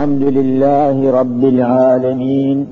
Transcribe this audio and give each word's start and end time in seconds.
الحمد 0.00 0.22
لله 0.22 1.10
رب 1.10 1.44
العالمين 1.44 2.66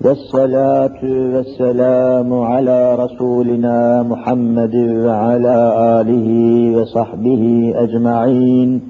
والصلاة 0.00 1.00
والسلام 1.02 2.34
على 2.34 2.94
رسولنا 2.94 4.02
محمد 4.02 4.74
وعلى 4.74 5.72
آله 6.00 6.28
وصحبه 6.80 7.72
أجمعين. 7.76 8.80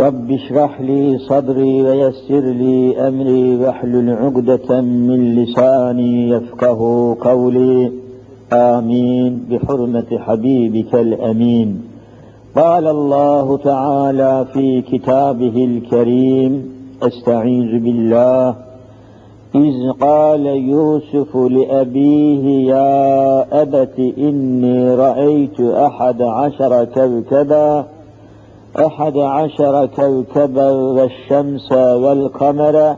رب 0.00 0.30
اشرح 0.30 0.80
لي 0.80 1.18
صدري 1.18 1.82
ويسر 1.82 2.40
لي 2.40 3.08
أمري 3.08 3.56
واحلل 3.56 4.10
عقدة 4.10 4.80
من 4.80 5.34
لساني 5.34 6.28
يفقه 6.28 7.16
قولي. 7.20 7.92
آمين. 8.52 9.46
بحرمة 9.50 10.18
حبيبك 10.18 10.94
الأمين. 10.94 11.89
قال 12.56 12.86
الله 12.86 13.56
تعالى 13.56 14.46
في 14.52 14.82
كتابه 14.82 15.64
الكريم 15.64 16.72
أستعيذ 17.02 17.82
بالله 17.84 18.54
إذ 19.54 19.90
قال 20.00 20.46
يوسف 20.46 21.36
لأبيه 21.36 22.72
يا 22.74 23.62
أبت 23.62 23.98
إني 24.18 24.94
رأيت 24.94 25.60
أحد 25.60 26.22
عشر 26.22 26.84
كوكبا 26.84 27.86
أحد 28.78 29.16
عشر 29.16 29.86
كوكبا 29.86 30.70
والشمس 30.70 31.72
والقمر 31.72 32.96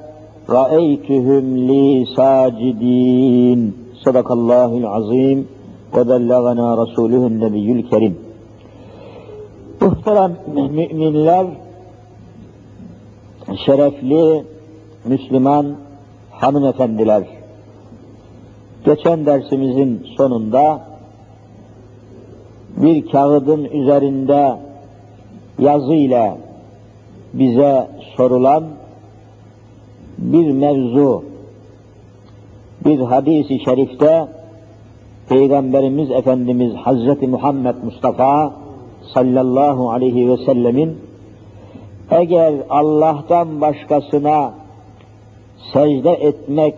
رأيتهم 0.51 1.57
لي 1.57 2.05
ساجدين. 2.16 3.73
صدق 4.05 4.32
الله 4.32 4.79
العظيم 4.79 5.46
وبلغنا 5.96 6.74
رسوله 6.74 7.27
النبي 7.27 7.73
الكريم. 7.73 8.15
Muhterem 9.82 10.36
müminler, 10.54 11.46
şerefli 13.66 14.45
Müslüman 15.04 15.77
hanımefendiler, 16.30 17.24
geçen 18.84 19.26
dersimizin 19.26 20.07
sonunda 20.16 20.80
bir 22.76 23.10
kağıdın 23.10 23.65
üzerinde 23.65 24.59
yazıyla 25.59 26.38
bize 27.35 27.88
sorulan 28.16 28.64
bir 30.18 30.52
mevzu, 30.52 31.24
bir 32.85 33.01
hadisi 33.01 33.64
şerifte 33.64 34.29
Peygamberimiz 35.29 36.10
Efendimiz 36.10 36.74
Hazreti 36.74 37.26
Muhammed 37.26 37.74
Mustafa 37.85 38.62
sallallahu 39.14 39.90
aleyhi 39.90 40.28
ve 40.28 40.36
sellemin 40.36 40.98
eğer 42.10 42.54
Allah'tan 42.70 43.60
başkasına 43.60 44.54
secde 45.72 46.10
etmek 46.10 46.74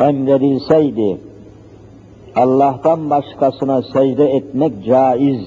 emredilseydi, 0.00 1.18
Allah'tan 2.36 3.10
başkasına 3.10 3.82
secde 3.82 4.24
etmek 4.24 4.84
caiz 4.84 5.40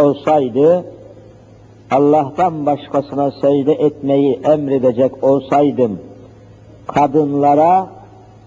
olsaydı, 0.00 0.84
Allah'tan 1.90 2.66
başkasına 2.66 3.30
secde 3.30 3.72
etmeyi 3.72 4.40
emredecek 4.44 5.24
olsaydım, 5.24 5.98
kadınlara 6.86 7.86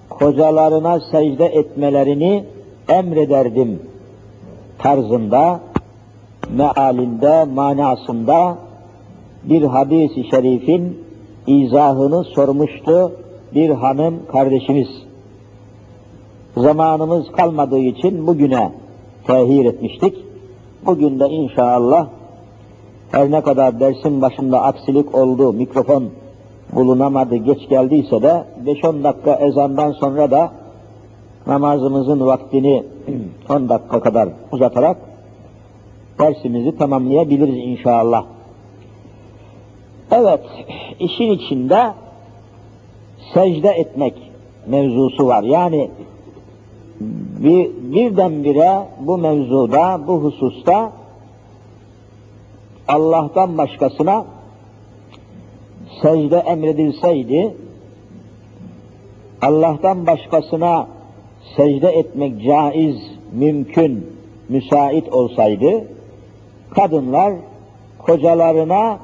kocalarına 0.09 0.99
secde 1.11 1.45
etmelerini 1.45 2.45
emrederdim 2.89 3.90
tarzında, 4.83 5.59
mealinde, 6.55 7.45
manasında 7.45 8.57
bir 9.43 9.63
hadis-i 9.63 10.29
şerifin 10.31 10.97
izahını 11.47 12.23
sormuştu 12.23 13.11
bir 13.55 13.69
hanım 13.69 14.25
kardeşimiz. 14.31 14.87
Zamanımız 16.57 17.31
kalmadığı 17.31 17.79
için 17.79 18.27
bugüne 18.27 18.71
tehir 19.27 19.65
etmiştik. 19.65 20.17
Bugün 20.85 21.19
de 21.19 21.25
inşallah 21.29 22.07
her 23.11 23.31
ne 23.31 23.41
kadar 23.41 23.79
dersin 23.79 24.21
başında 24.21 24.61
aksilik 24.61 25.15
oldu, 25.15 25.53
mikrofon 25.53 26.09
bulunamadı, 26.75 27.35
geç 27.35 27.69
geldiyse 27.69 28.21
de 28.21 28.43
5-10 28.65 29.03
dakika 29.03 29.35
ezandan 29.35 29.91
sonra 29.91 30.31
da 30.31 30.51
namazımızın 31.47 32.25
vaktini 32.25 32.83
10 33.49 33.69
dakika 33.69 33.99
kadar 33.99 34.29
uzatarak 34.51 34.97
dersimizi 36.19 36.77
tamamlayabiliriz 36.77 37.57
inşallah. 37.57 38.25
Evet, 40.11 40.41
işin 40.99 41.31
içinde 41.31 41.93
secde 43.33 43.69
etmek 43.69 44.31
mevzusu 44.67 45.27
var. 45.27 45.43
Yani 45.43 45.91
bir, 47.43 47.69
birdenbire 47.93 48.87
bu 48.99 49.17
mevzuda, 49.17 50.07
bu 50.07 50.23
hususta 50.23 50.91
Allah'tan 52.87 53.57
başkasına 53.57 54.25
secde 56.01 56.37
emredilseydi, 56.37 57.55
Allah'tan 59.41 60.07
başkasına 60.07 60.87
secde 61.57 61.89
etmek 61.89 62.43
caiz, 62.43 62.97
mümkün, 63.31 64.07
müsait 64.49 65.13
olsaydı, 65.13 65.87
kadınlar 66.69 67.33
kocalarına, 67.99 68.99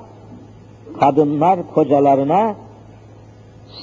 kadınlar 0.99 1.59
kocalarına 1.73 2.55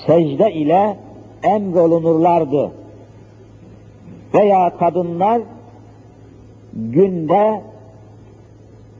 secde 0.07 0.53
ile 0.53 0.97
emrolunurlardı. 1.43 2.73
Veya 4.35 4.77
kadınlar 4.79 5.43
günde 6.73 7.63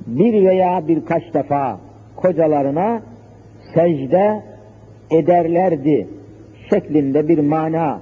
bir 0.07 0.47
veya 0.47 0.89
birkaç 0.89 1.35
defa 1.35 1.79
kocalarına 2.17 3.03
secde 3.75 4.43
ederlerdi 5.11 6.09
şeklinde 6.71 7.29
bir 7.29 7.39
mana 7.39 8.01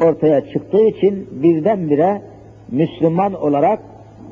ortaya 0.00 0.52
çıktığı 0.52 0.84
için 0.84 1.28
birdenbire 1.32 2.22
Müslüman 2.70 3.34
olarak 3.34 3.82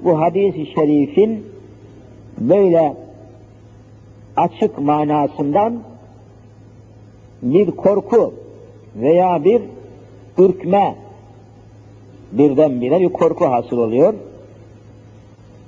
bu 0.04 0.20
hadis-i 0.20 0.66
şerifin 0.74 1.46
böyle 2.38 2.96
açık 4.36 4.78
manasından 4.78 5.82
bir 7.42 7.70
korku 7.70 8.34
veya 8.96 9.44
bir 9.44 9.62
ürkme 10.38 10.94
birdenbire 12.32 13.00
bir 13.00 13.08
korku 13.08 13.44
hasıl 13.46 13.78
oluyor. 13.78 14.14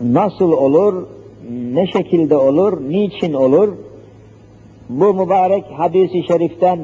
Nasıl 0.00 0.52
olur, 0.52 1.06
ne 1.50 1.86
şekilde 1.86 2.36
olur, 2.36 2.80
niçin 2.80 3.32
olur? 3.32 3.74
Bu 4.88 5.14
mübarek 5.14 5.64
hadis-i 5.72 6.26
şeriften 6.26 6.78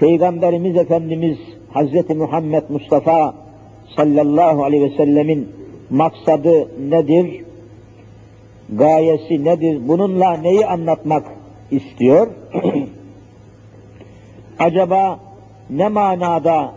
Peygamberimiz 0.00 0.76
Efendimiz 0.76 1.38
Hazreti 1.76 2.14
Muhammed 2.14 2.62
Mustafa 2.68 3.34
sallallahu 3.96 4.64
aleyhi 4.64 4.84
ve 4.84 4.96
sellemin 4.96 5.48
maksadı 5.90 6.68
nedir? 6.90 7.44
Gayesi 8.72 9.44
nedir? 9.44 9.88
Bununla 9.88 10.36
neyi 10.36 10.66
anlatmak 10.66 11.24
istiyor? 11.70 12.28
Acaba 14.58 15.20
ne 15.70 15.88
manada, 15.88 16.72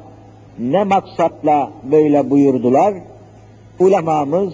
ne 0.60 0.84
maksatla 0.84 1.72
böyle 1.92 2.30
buyurdular? 2.30 2.94
Ulemamız, 3.80 4.54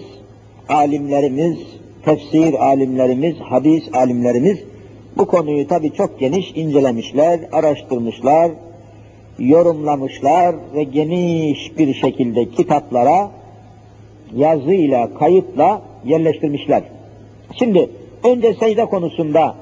alimlerimiz, 0.68 1.58
tefsir 2.04 2.54
alimlerimiz, 2.54 3.36
hadis 3.40 3.94
alimlerimiz 3.94 4.58
bu 5.18 5.26
konuyu 5.26 5.68
tabi 5.68 5.92
çok 5.92 6.20
geniş 6.20 6.52
incelemişler, 6.54 7.40
araştırmışlar, 7.52 8.50
yorumlamışlar 9.38 10.54
ve 10.74 10.84
geniş 10.84 11.78
bir 11.78 11.94
şekilde 11.94 12.50
kitaplara 12.50 13.30
yazıyla, 14.34 15.14
kayıtla 15.14 15.82
yerleştirmişler. 16.04 16.82
Şimdi 17.58 17.90
önce 18.24 18.54
secde 18.54 18.84
konusunda 18.84 19.54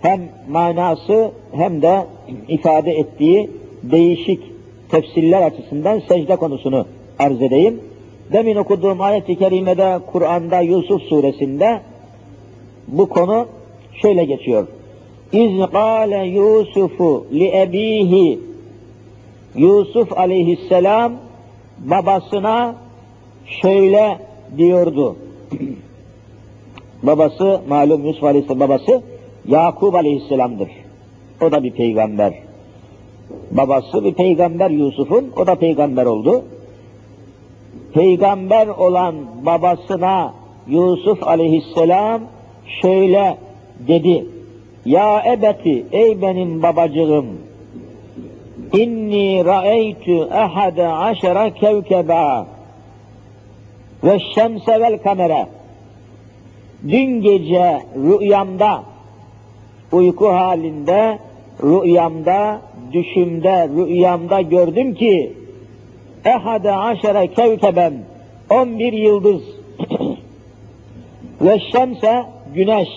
hem 0.00 0.20
manası 0.48 1.30
hem 1.52 1.82
de 1.82 2.06
ifade 2.48 2.92
ettiği 2.92 3.50
değişik 3.82 4.42
tefsirler 4.90 5.42
açısından 5.42 6.02
secde 6.08 6.36
konusunu 6.36 6.86
arz 7.18 7.42
edeyim. 7.42 7.80
Demin 8.32 8.56
okuduğum 8.56 9.00
ayet-i 9.00 9.38
kerimede 9.38 9.98
Kur'an'da 10.12 10.60
Yusuf 10.60 11.02
suresinde 11.02 11.80
bu 12.88 13.08
konu 13.08 13.46
şöyle 14.02 14.24
geçiyor. 14.24 14.66
İz 15.32 15.70
kâle 15.72 16.26
Yusufu 16.26 17.26
li 17.32 17.60
ebihi 17.60 18.38
Yusuf 19.56 20.18
aleyhisselam 20.18 21.12
babasına 21.78 22.74
şöyle 23.46 24.18
diyordu. 24.58 25.16
babası 27.02 27.60
malum 27.68 28.06
Yusuf 28.06 28.24
aleyhisselam 28.24 28.60
babası 28.60 29.02
Yakub 29.48 29.94
aleyhisselamdır. 29.94 30.68
O 31.42 31.52
da 31.52 31.62
bir 31.62 31.70
peygamber. 31.70 32.34
Babası 33.50 34.04
bir 34.04 34.14
peygamber 34.14 34.70
Yusuf'un, 34.70 35.32
o 35.36 35.46
da 35.46 35.54
peygamber 35.54 36.06
oldu. 36.06 36.44
Peygamber 37.94 38.66
olan 38.66 39.14
babasına 39.46 40.34
Yusuf 40.68 41.22
aleyhisselam 41.22 42.20
şöyle 42.82 43.38
dedi. 43.88 44.26
Ya 44.84 45.22
ebeti, 45.32 45.86
ey 45.92 46.22
benim 46.22 46.62
babacığım, 46.62 47.26
inni 48.72 49.44
ra'eytü 49.44 50.16
ehade 50.16 50.88
aşera 50.88 51.50
kevkeba 51.54 52.46
ve 54.04 54.18
şemse 54.34 54.80
vel 54.80 54.98
kamera. 54.98 55.48
Dün 56.88 57.22
gece 57.22 57.82
rüyamda, 57.96 58.82
uyku 59.92 60.28
halinde, 60.28 61.18
rüyamda, 61.62 62.60
düşümde, 62.92 63.68
rüyamda 63.68 64.40
gördüm 64.40 64.94
ki 64.94 65.32
ehade 66.24 66.72
aşere 66.72 67.26
kevkeben, 67.26 67.94
on 68.50 68.78
bir 68.78 68.92
yıldız 68.92 69.42
ve 71.40 71.60
şemse 71.72 72.24
güneş 72.54 72.88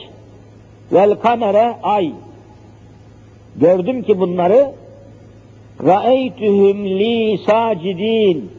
vel 0.92 1.16
kamere 1.16 1.76
ay. 1.84 2.12
Gördüm 3.56 4.04
ki 4.04 4.20
bunları 4.20 4.72
Ra'eytühüm 5.86 6.86
li 6.86 7.38
sacidin. 7.38 8.52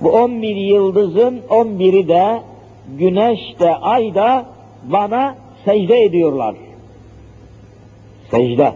Bu 0.00 0.10
on 0.10 0.42
bir 0.42 0.56
yıldızın 0.56 1.40
on 1.50 1.78
biri 1.78 2.08
de 2.08 2.42
güneş 2.98 3.40
de 3.60 3.74
ay 3.74 4.14
da 4.14 4.46
bana 4.84 5.36
secde 5.64 6.04
ediyorlar. 6.04 6.54
Secde. 8.30 8.72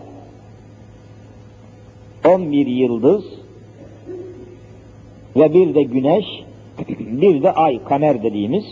On 2.29 2.53
bir 2.53 2.67
yıldız 2.67 3.25
ve 5.37 5.55
bir 5.55 5.75
de 5.75 5.83
güneş, 5.83 6.25
bir 6.99 7.43
de 7.43 7.53
ay, 7.53 7.85
kamer 7.85 8.23
dediğimiz. 8.23 8.65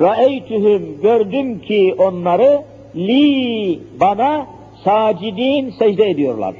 Ra'eytühüm 0.00 1.00
gördüm 1.02 1.60
ki 1.60 1.94
onları 1.98 2.62
li 2.96 3.80
bana 4.00 4.46
sacidin 4.84 5.70
secde 5.70 6.10
ediyorlar. 6.10 6.54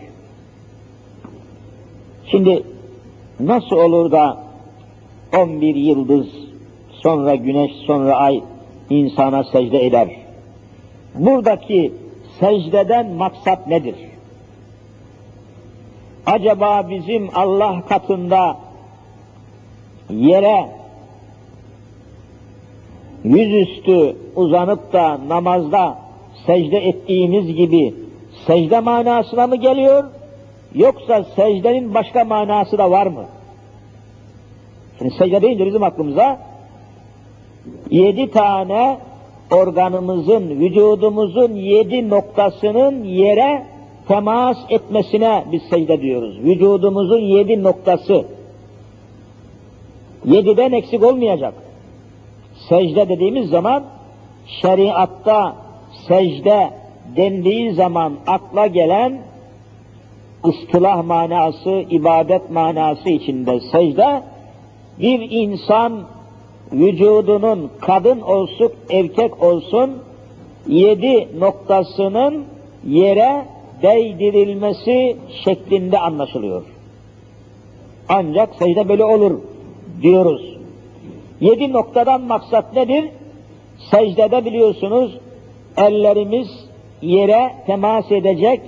Şimdi 2.30 2.62
nasıl 3.40 3.76
olur 3.76 4.12
da 4.12 4.38
11 5.36 5.74
yıldız 5.74 6.26
sonra 6.90 7.34
güneş 7.34 7.72
sonra 7.86 8.16
ay 8.16 8.42
insana 8.90 9.44
secde 9.44 9.86
eder? 9.86 10.08
Buradaki 11.14 11.92
secdeden 12.40 13.10
maksat 13.10 13.66
nedir? 13.66 13.94
Acaba 16.26 16.90
bizim 16.90 17.30
Allah 17.34 17.82
katında 17.88 18.56
yere 20.10 20.68
yüzüstü 23.24 24.16
uzanıp 24.36 24.92
da 24.92 25.20
namazda 25.28 25.98
secde 26.46 26.76
ettiğimiz 26.76 27.46
gibi 27.56 27.94
secde 28.46 28.80
manasına 28.80 29.46
mı 29.46 29.56
geliyor? 29.56 30.04
Yoksa 30.74 31.24
secdenin 31.36 31.94
başka 31.94 32.24
manası 32.24 32.78
da 32.78 32.90
var 32.90 33.06
mı? 33.06 33.24
Şimdi 34.98 35.14
secde 35.14 35.42
deyince 35.42 35.66
bizim 35.66 35.82
aklımıza 35.82 36.38
yedi 37.90 38.30
tane 38.30 38.98
organımızın, 39.52 40.48
vücudumuzun 40.48 41.54
yedi 41.54 42.10
noktasının 42.10 43.04
yere 43.04 43.66
temas 44.08 44.58
etmesine 44.70 45.44
biz 45.52 45.62
secde 45.62 46.00
diyoruz. 46.00 46.38
Vücudumuzun 46.42 47.20
yedi 47.20 47.62
noktası. 47.62 48.24
Yediden 50.24 50.72
eksik 50.72 51.04
olmayacak. 51.04 51.54
Secde 52.68 53.08
dediğimiz 53.08 53.50
zaman 53.50 53.84
şeriatta 54.62 55.56
secde 56.08 56.70
dendiği 57.16 57.72
zaman 57.72 58.12
akla 58.26 58.66
gelen 58.66 59.18
ıstılah 60.48 61.04
manası, 61.04 61.70
ibadet 61.70 62.50
manası 62.50 63.08
içinde 63.08 63.60
secde, 63.60 64.22
bir 65.00 65.30
insan 65.30 66.02
vücudunun 66.72 67.70
kadın 67.80 68.20
olsun, 68.20 68.72
erkek 68.90 69.42
olsun, 69.42 70.02
yedi 70.66 71.40
noktasının 71.40 72.44
yere 72.84 73.44
değdirilmesi 73.82 75.16
şeklinde 75.44 75.98
anlaşılıyor. 75.98 76.62
Ancak 78.08 78.54
secde 78.58 78.88
böyle 78.88 79.04
olur 79.04 79.40
diyoruz. 80.02 80.58
Yedi 81.40 81.72
noktadan 81.72 82.20
maksat 82.20 82.74
nedir? 82.74 83.10
Secdede 83.90 84.44
biliyorsunuz 84.44 85.18
ellerimiz 85.76 86.48
yere 87.02 87.54
temas 87.66 88.12
edecek, 88.12 88.60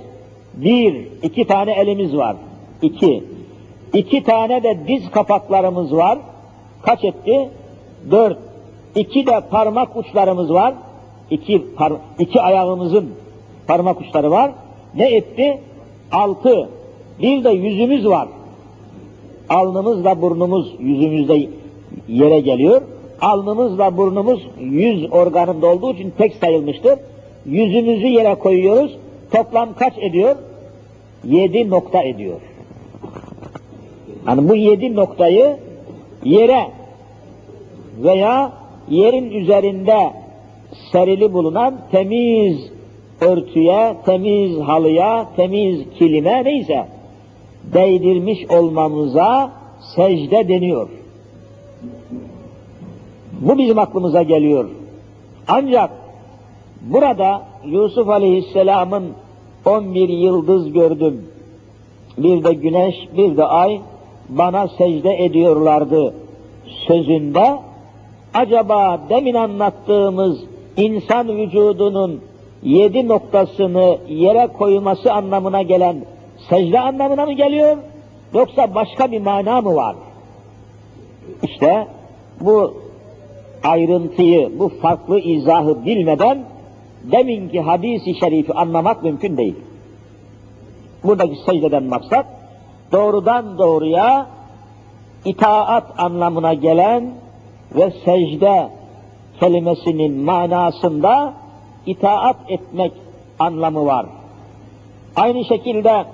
bir, 0.53 1.07
iki 1.23 1.47
tane 1.47 1.71
elimiz 1.71 2.17
var. 2.17 2.35
İki. 2.81 3.23
İki 3.93 4.23
tane 4.23 4.63
de 4.63 4.77
diz 4.87 5.11
kapaklarımız 5.11 5.95
var. 5.95 6.19
Kaç 6.81 7.03
etti? 7.03 7.49
Dört. 8.11 8.37
İki 8.95 9.27
de 9.27 9.41
parmak 9.51 9.97
uçlarımız 9.97 10.53
var. 10.53 10.73
İki, 11.31 11.75
par, 11.75 11.93
iki 12.19 12.41
ayağımızın 12.41 13.09
parmak 13.67 14.01
uçları 14.01 14.31
var. 14.31 14.51
Ne 14.95 15.15
etti? 15.15 15.61
Altı. 16.11 16.69
Bir 17.21 17.43
de 17.43 17.49
yüzümüz 17.49 18.07
var. 18.07 18.27
Alnımızla 19.49 20.21
burnumuz 20.21 20.75
yüzümüzde 20.79 21.47
yere 22.07 22.39
geliyor. 22.39 22.81
Alnımızla 23.21 23.97
burnumuz 23.97 24.47
yüz 24.59 25.13
organında 25.13 25.67
olduğu 25.67 25.93
için 25.93 26.13
tek 26.17 26.35
sayılmıştır. 26.35 26.99
Yüzümüzü 27.45 28.07
yere 28.07 28.35
koyuyoruz. 28.35 28.97
Toplam 29.31 29.73
kaç 29.73 29.93
ediyor? 29.97 30.35
Yedi 31.23 31.69
nokta 31.69 32.03
ediyor. 32.03 32.41
Yani 34.27 34.49
bu 34.49 34.55
yedi 34.55 34.95
noktayı 34.95 35.57
yere 36.23 36.67
veya 37.97 38.51
yerin 38.89 39.31
üzerinde 39.31 40.13
serili 40.91 41.33
bulunan 41.33 41.81
temiz 41.91 42.71
örtüye, 43.21 43.95
temiz 44.05 44.59
halıya, 44.59 45.27
temiz 45.35 45.81
kilime 45.99 46.43
neyse 46.43 46.87
değdirmiş 47.73 48.39
olmamıza 48.49 49.51
secde 49.95 50.47
deniyor. 50.47 50.89
Bu 53.41 53.57
bizim 53.57 53.79
aklımıza 53.79 54.21
geliyor. 54.23 54.69
Ancak 55.47 55.89
burada 56.81 57.41
Yusuf 57.65 58.09
Aleyhisselam'ın 58.09 59.13
11 59.65 60.09
yıldız 60.09 60.73
gördüm. 60.73 61.25
Bir 62.17 62.43
de 62.43 62.53
güneş, 62.53 62.95
bir 63.17 63.37
de 63.37 63.43
ay 63.43 63.81
bana 64.29 64.67
secde 64.67 65.23
ediyorlardı 65.25 66.13
sözünde 66.87 67.59
acaba 68.33 68.99
demin 69.09 69.33
anlattığımız 69.33 70.39
insan 70.77 71.27
vücudunun 71.27 72.21
yedi 72.63 73.07
noktasını 73.07 73.97
yere 74.07 74.47
koyması 74.47 75.13
anlamına 75.13 75.61
gelen 75.61 76.05
secde 76.49 76.79
anlamına 76.79 77.25
mı 77.25 77.33
geliyor? 77.33 77.77
Yoksa 78.33 78.75
başka 78.75 79.11
bir 79.11 79.21
mana 79.21 79.61
mı 79.61 79.75
var? 79.75 79.95
İşte 81.43 81.87
bu 82.41 82.73
ayrıntıyı, 83.63 84.59
bu 84.59 84.69
farklı 84.69 85.19
izahı 85.19 85.85
bilmeden 85.85 86.43
deminki 87.03 87.61
hadisi 87.61 88.19
şerifi 88.19 88.53
anlamak 88.53 89.03
mümkün 89.03 89.37
değil. 89.37 89.55
Buradaki 91.03 91.35
secdeden 91.45 91.83
maksat 91.83 92.25
doğrudan 92.91 93.57
doğruya 93.57 94.27
itaat 95.25 95.99
anlamına 95.99 96.53
gelen 96.53 97.13
ve 97.75 97.91
secde 98.05 98.69
kelimesinin 99.39 100.23
manasında 100.23 101.33
itaat 101.85 102.35
etmek 102.47 102.91
anlamı 103.39 103.85
var. 103.85 104.05
Aynı 105.15 105.45
şekilde 105.45 106.05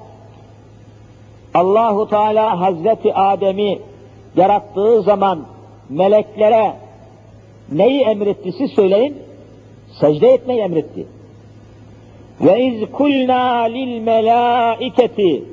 Allahu 1.53 2.09
Teala 2.09 2.59
Hazreti 2.59 3.13
Adem'i 3.13 3.79
yarattığı 4.35 5.01
zaman 5.01 5.45
meleklere 5.89 6.73
neyi 7.71 8.01
emretti 8.01 8.51
siz 8.51 8.71
söyleyin? 8.71 9.26
Secde 9.91 10.27
etmeyi 10.27 10.61
emretti. 10.61 11.05
Ve 12.41 12.65
iz 12.65 12.91
kulna 12.91 13.61
lil 13.63 14.01
melaiketi 14.01 15.43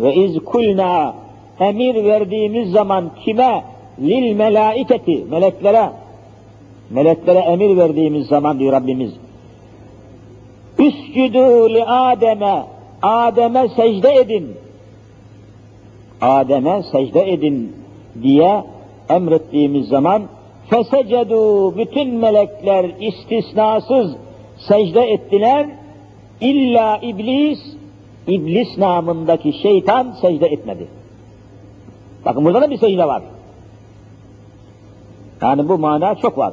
ve 0.00 0.14
iz 0.14 0.38
kulna 0.44 1.14
emir 1.60 2.04
verdiğimiz 2.04 2.70
zaman 2.70 3.10
kime? 3.24 3.64
Lil 4.00 4.36
melaiketi, 4.36 5.24
meleklere. 5.30 5.90
Meleklere 6.90 7.38
emir 7.38 7.76
verdiğimiz 7.76 8.26
zaman 8.26 8.58
diyor 8.58 8.72
Rabbimiz. 8.72 9.12
Üscüdü 10.78 11.74
li 11.74 11.84
Adem'e, 11.84 12.64
Adem'e 13.02 13.68
secde 13.68 14.14
edin. 14.14 14.56
Adem'e 16.20 16.82
secde 16.92 17.32
edin 17.32 17.76
diye 18.22 18.64
emrettiğimiz 19.08 19.88
zaman 19.88 20.22
fesecedu 20.70 21.76
bütün 21.76 22.14
melekler 22.14 22.90
istisnasız 23.00 24.16
secde 24.68 25.00
ettiler. 25.00 25.66
İlla 26.40 26.98
iblis, 27.02 27.58
iblis 28.26 28.78
namındaki 28.78 29.52
şeytan 29.62 30.16
secde 30.20 30.46
etmedi. 30.46 30.88
Bakın 32.24 32.44
burada 32.44 32.62
da 32.62 32.70
bir 32.70 32.78
secde 32.78 33.06
var. 33.06 33.22
Yani 35.42 35.68
bu 35.68 35.78
mana 35.78 36.14
çok 36.14 36.38
var. 36.38 36.52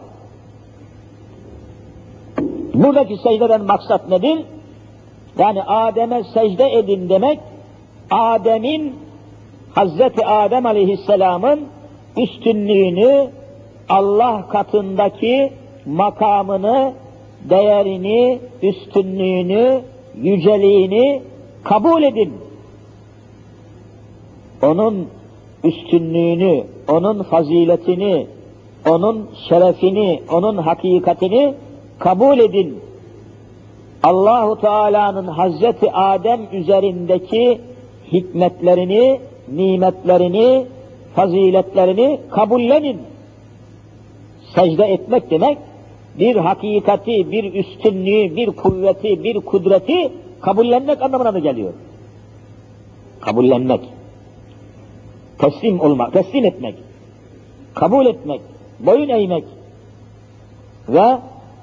Buradaki 2.74 3.18
secdeden 3.18 3.62
maksat 3.62 4.10
nedir? 4.10 4.46
Yani 5.38 5.64
Adem'e 5.64 6.24
secde 6.24 6.74
edin 6.74 7.10
demek, 7.10 7.40
Adem'in, 8.12 8.96
Hazreti 9.76 10.26
Adem 10.26 10.66
Aleyhisselam'ın 10.66 11.60
üstünlüğünü, 12.18 13.30
Allah 13.94 14.46
katındaki 14.50 15.54
makamını, 15.86 16.94
değerini, 17.50 18.40
üstünlüğünü, 18.62 19.82
yüceliğini 20.16 21.22
kabul 21.64 22.04
edin. 22.04 22.34
Onun 24.62 25.08
üstünlüğünü, 25.64 26.64
onun 26.88 27.24
faziletini, 27.24 28.28
onun 28.90 29.30
şerefini, 29.50 30.22
onun 30.32 30.58
hakikatini 30.58 31.54
kabul 32.00 32.40
edin. 32.40 32.80
Allahu 34.04 34.62
Teala'nın 34.62 35.28
Hazreti 35.28 35.92
Adem 35.92 36.42
üzerindeki 36.52 37.62
hikmetlerini, 38.12 39.20
nimetlerini, 39.48 40.66
faziletlerini 41.16 42.20
kabullenin. 42.32 43.13
Secde 44.56 44.84
etmek 44.84 45.32
demek, 45.32 45.58
bir 46.20 46.36
hakikati, 46.36 47.32
bir 47.32 47.54
üstünlüğü, 47.54 48.36
bir 48.36 48.48
kuvveti, 48.52 49.24
bir 49.24 49.40
kudreti 49.40 50.12
kabullenmek 50.42 51.02
anlamına 51.02 51.34
da 51.34 51.40
geliyor. 51.40 51.74
Kabullenmek. 53.20 53.82
Teslim 55.38 55.80
olmak, 55.80 56.14
teslim 56.14 56.46
etmek. 56.46 56.76
Kabul 57.74 58.06
etmek, 58.06 58.42
boyun 58.80 59.10
eğmek. 59.10 59.44
Ve 60.90 61.18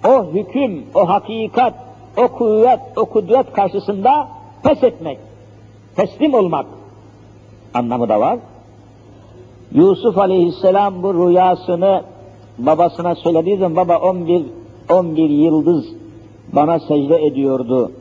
o 0.08 0.26
hüküm, 0.32 0.84
o 0.94 1.08
hakikat, 1.08 1.74
o 2.16 2.28
kuvvet, 2.28 2.80
o 2.96 3.04
kudret 3.04 3.52
karşısında 3.52 4.28
pes 4.62 4.82
etmek, 4.82 5.18
teslim 5.96 6.34
olmak 6.34 6.66
anlamı 7.74 8.08
da 8.08 8.20
var. 8.20 8.38
Yusuf 9.72 10.18
Aleyhisselam 10.18 11.02
bu 11.02 11.28
rüyasını 11.28 12.02
babasına 12.66 13.14
söylediği 13.14 13.58
zaman 13.58 13.76
baba 13.76 13.98
11 13.98 14.44
11 14.90 15.30
yıldız 15.30 15.84
bana 16.52 16.78
secde 16.78 17.26
ediyordu. 17.26 17.92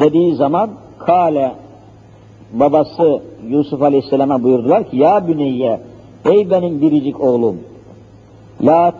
dediği 0.00 0.34
zaman 0.34 0.70
kale 0.98 1.54
babası 2.52 3.22
Yusuf 3.48 3.82
Aleyhisselam'a 3.82 4.42
buyurdular 4.42 4.90
ki 4.90 4.96
ya 4.96 5.28
büneyye 5.28 5.80
ey 6.24 6.50
benim 6.50 6.80
biricik 6.80 7.20
oğlum 7.20 7.60
la 8.62 8.92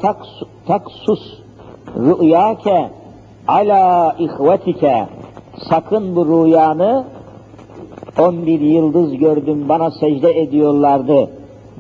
taksus 0.66 1.20
rüyake 1.96 2.90
ala 3.48 4.16
ihvetike 4.18 5.06
sakın 5.70 6.16
bu 6.16 6.26
rüyanı 6.26 7.04
11 8.18 8.60
yıldız 8.60 9.18
gördüm 9.18 9.68
bana 9.68 9.90
secde 9.90 10.40
ediyorlardı. 10.40 11.30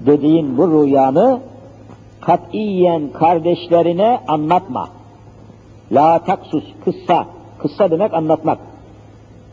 dediğin 0.06 0.58
bu 0.58 0.70
rüyanı 0.70 1.40
katiyen 2.20 3.12
kardeşlerine 3.12 4.20
anlatma. 4.28 4.88
La 5.92 6.18
taksus 6.18 6.64
kıssa, 6.84 7.26
kıssa 7.58 7.90
demek 7.90 8.14
anlatmak. 8.14 8.58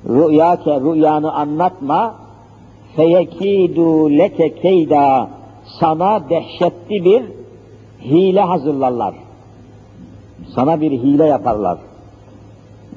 Rüyake 0.10 0.79
rüyanı 0.79 1.34
anlatma. 1.34 2.15
Feyekidu 2.95 4.10
leke 4.17 4.55
keyda 4.55 5.29
sana 5.79 6.29
dehşetli 6.29 7.05
bir 7.05 7.24
hile 8.01 8.41
hazırlarlar. 8.41 9.15
Sana 10.55 10.81
bir 10.81 10.91
hile 10.91 11.25
yaparlar. 11.25 11.77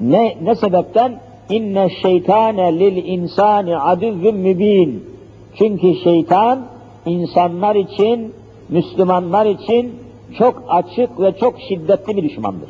Ne, 0.01 0.37
ne 0.43 0.55
sebepten? 0.55 1.19
İnne 1.49 1.89
şeytane 2.01 2.79
lil 2.79 3.05
insani 3.05 3.77
adüvvün 3.77 4.35
mübin. 4.35 5.03
Çünkü 5.55 5.95
şeytan 5.95 6.59
insanlar 7.05 7.75
için, 7.75 8.33
Müslümanlar 8.69 9.45
için 9.45 9.95
çok 10.37 10.63
açık 10.69 11.19
ve 11.19 11.37
çok 11.37 11.55
şiddetli 11.69 12.17
bir 12.17 12.29
düşmandır. 12.29 12.69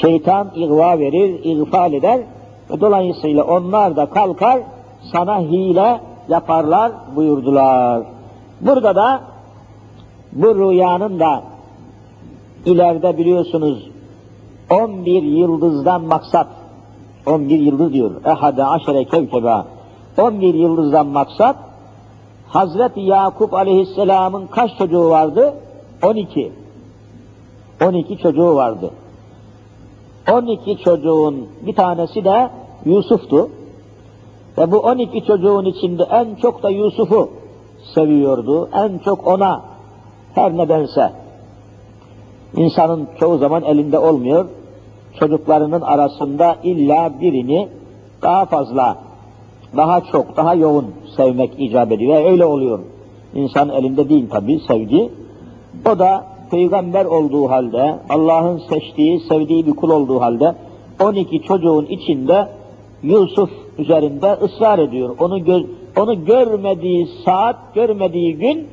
Şeytan 0.00 0.50
ihva 0.54 0.98
verir, 0.98 1.40
ihfal 1.44 1.92
eder 1.92 2.20
ve 2.70 2.80
dolayısıyla 2.80 3.44
onlar 3.44 3.96
da 3.96 4.06
kalkar 4.06 4.60
sana 5.12 5.40
hile 5.40 6.00
yaparlar 6.28 6.92
buyurdular. 7.16 8.02
Burada 8.60 8.96
da 8.96 9.20
bu 10.32 10.54
rüyanın 10.54 11.20
da 11.20 11.42
ileride 12.66 13.18
biliyorsunuz 13.18 13.88
11 14.70 15.22
yıldızdan 15.22 16.02
maksat 16.02 16.46
11 17.26 17.58
yıldız 17.60 17.92
diyor. 17.92 18.24
Ehade 18.24 18.64
aşere 18.64 19.04
kevkeba 19.04 19.66
11 20.18 20.54
yıldızdan 20.54 21.06
maksat 21.06 21.56
Hazreti 22.48 23.00
Yakup 23.00 23.54
aleyhisselamın 23.54 24.46
kaç 24.46 24.78
çocuğu 24.78 25.10
vardı? 25.10 25.54
12. 26.02 26.52
12 27.84 28.18
çocuğu 28.18 28.54
vardı. 28.54 28.90
12 30.32 30.78
çocuğun 30.84 31.48
bir 31.66 31.74
tanesi 31.74 32.24
de 32.24 32.50
Yusuf'tu. 32.84 33.50
Ve 34.58 34.72
bu 34.72 34.78
12 34.78 35.24
çocuğun 35.26 35.64
içinde 35.64 36.02
en 36.02 36.34
çok 36.34 36.62
da 36.62 36.70
Yusuf'u 36.70 37.30
seviyordu. 37.94 38.68
En 38.74 38.98
çok 38.98 39.26
ona 39.26 39.62
her 40.34 40.56
nedense 40.56 41.12
insanın 42.56 43.08
çoğu 43.20 43.38
zaman 43.38 43.62
elinde 43.62 43.98
olmuyor. 43.98 44.48
Çocuklarının 45.18 45.80
arasında 45.80 46.56
illa 46.62 47.20
birini 47.20 47.68
daha 48.22 48.46
fazla, 48.46 48.96
daha 49.76 50.00
çok, 50.00 50.36
daha 50.36 50.54
yoğun 50.54 50.86
sevmek 51.16 51.50
icap 51.58 51.92
ediyor. 51.92 52.30
Öyle 52.30 52.44
oluyor. 52.44 52.78
İnsan 53.34 53.68
elinde 53.68 54.08
değil 54.08 54.28
tabi 54.30 54.60
sevgi. 54.68 55.10
O 55.92 55.98
da 55.98 56.24
peygamber 56.50 57.04
olduğu 57.04 57.50
halde, 57.50 57.98
Allah'ın 58.08 58.58
seçtiği, 58.58 59.20
sevdiği 59.20 59.66
bir 59.66 59.72
kul 59.72 59.90
olduğu 59.90 60.20
halde 60.20 60.54
12 61.00 61.42
çocuğun 61.42 61.86
içinde 61.86 62.48
Yusuf 63.02 63.50
üzerinde 63.78 64.32
ısrar 64.32 64.78
ediyor. 64.78 65.16
Onu 65.20 65.44
gö 65.44 65.60
onu 65.96 66.24
görmediği 66.24 67.08
saat, 67.24 67.56
görmediği 67.74 68.36
gün 68.36 68.68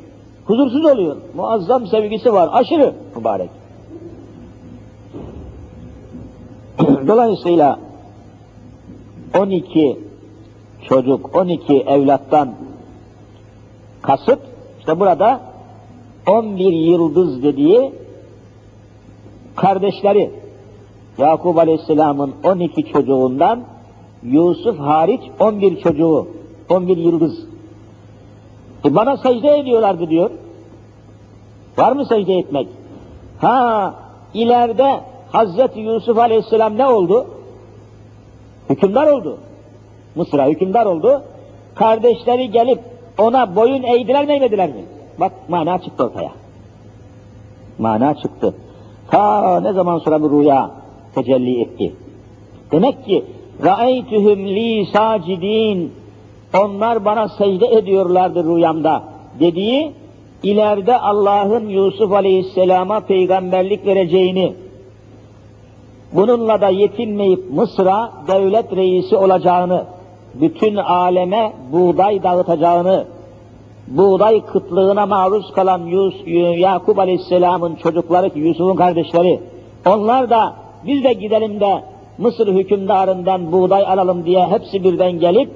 huzursuz 0.45 0.85
oluyor. 0.85 1.17
Muazzam 1.35 1.87
sevgisi 1.87 2.33
var, 2.33 2.49
aşırı 2.53 2.93
mübarek. 3.15 3.49
Dolayısıyla 7.07 7.79
12 9.39 9.99
çocuk, 10.89 11.35
12 11.35 11.73
evlattan 11.73 12.53
kasıt, 14.01 14.39
işte 14.79 14.99
burada 14.99 15.41
11 16.27 16.73
yıldız 16.73 17.43
dediği 17.43 17.91
kardeşleri, 19.55 20.31
Yakup 21.17 21.57
Aleyhisselam'ın 21.57 22.33
12 22.43 22.91
çocuğundan 22.91 23.63
Yusuf 24.23 24.79
hariç 24.79 25.21
11 25.39 25.81
çocuğu, 25.81 26.27
11 26.69 26.97
yıldız. 26.97 27.45
E 28.85 28.95
bana 28.95 29.17
secde 29.17 29.57
ediyorlardı 29.57 30.09
diyor. 30.09 30.31
Var 31.77 31.91
mı 31.91 32.05
secde 32.05 32.33
etmek? 32.33 32.67
Ha, 33.41 33.95
ileride 34.33 35.01
Hazreti 35.31 35.79
Yusuf 35.79 36.17
Aleyhisselam 36.17 36.77
ne 36.77 36.87
oldu? 36.87 37.27
Hükümdar 38.69 39.07
oldu. 39.07 39.37
Mısır'a 40.15 40.47
hükümdar 40.47 40.85
oldu. 40.85 41.23
Kardeşleri 41.75 42.51
gelip 42.51 42.79
ona 43.17 43.55
boyun 43.55 43.83
eğdiler 43.83 44.25
mi 44.25 44.33
eğmediler 44.33 44.69
mi? 44.69 44.85
Bak 45.19 45.31
mana 45.49 45.81
çıktı 45.81 46.03
ortaya. 46.03 46.31
Mana 47.79 48.15
çıktı. 48.15 48.55
Ta 49.11 49.59
ne 49.59 49.73
zaman 49.73 49.99
sonra 49.99 50.21
bu 50.21 50.41
rüya 50.41 50.71
tecelli 51.15 51.61
etti. 51.61 51.93
Demek 52.71 53.05
ki 53.05 53.25
Ra'eytühüm 53.63 54.47
li 54.47 54.85
sacidin 54.85 55.93
onlar 56.53 57.05
bana 57.05 57.27
secde 57.27 57.67
ediyorlardı 57.67 58.43
rüyamda 58.43 59.03
dediği 59.39 59.91
ileride 60.43 60.97
Allah'ın 60.97 61.69
Yusuf 61.69 62.11
Aleyhisselam'a 62.11 62.99
peygamberlik 62.99 63.85
vereceğini 63.85 64.53
bununla 66.13 66.61
da 66.61 66.69
yetinmeyip 66.69 67.51
Mısır'a 67.51 68.11
devlet 68.27 68.75
reisi 68.75 69.15
olacağını, 69.15 69.85
bütün 70.41 70.75
aleme 70.75 71.53
buğday 71.71 72.23
dağıtacağını, 72.23 73.05
buğday 73.87 74.45
kıtlığına 74.45 75.05
maruz 75.05 75.51
kalan 75.51 75.85
Yus, 75.85 76.15
Yakup 76.59 76.99
Aleyhisselam'ın 76.99 77.75
çocukları, 77.75 78.31
Yusuf'un 78.35 78.75
kardeşleri, 78.75 79.39
onlar 79.85 80.29
da 80.29 80.53
biz 80.85 81.03
de 81.03 81.13
gidelim 81.13 81.59
de 81.59 81.83
Mısır 82.17 82.47
hükümdarından 82.47 83.51
buğday 83.51 83.83
alalım 83.87 84.25
diye 84.25 84.47
hepsi 84.47 84.83
birden 84.83 85.11
gelip, 85.11 85.49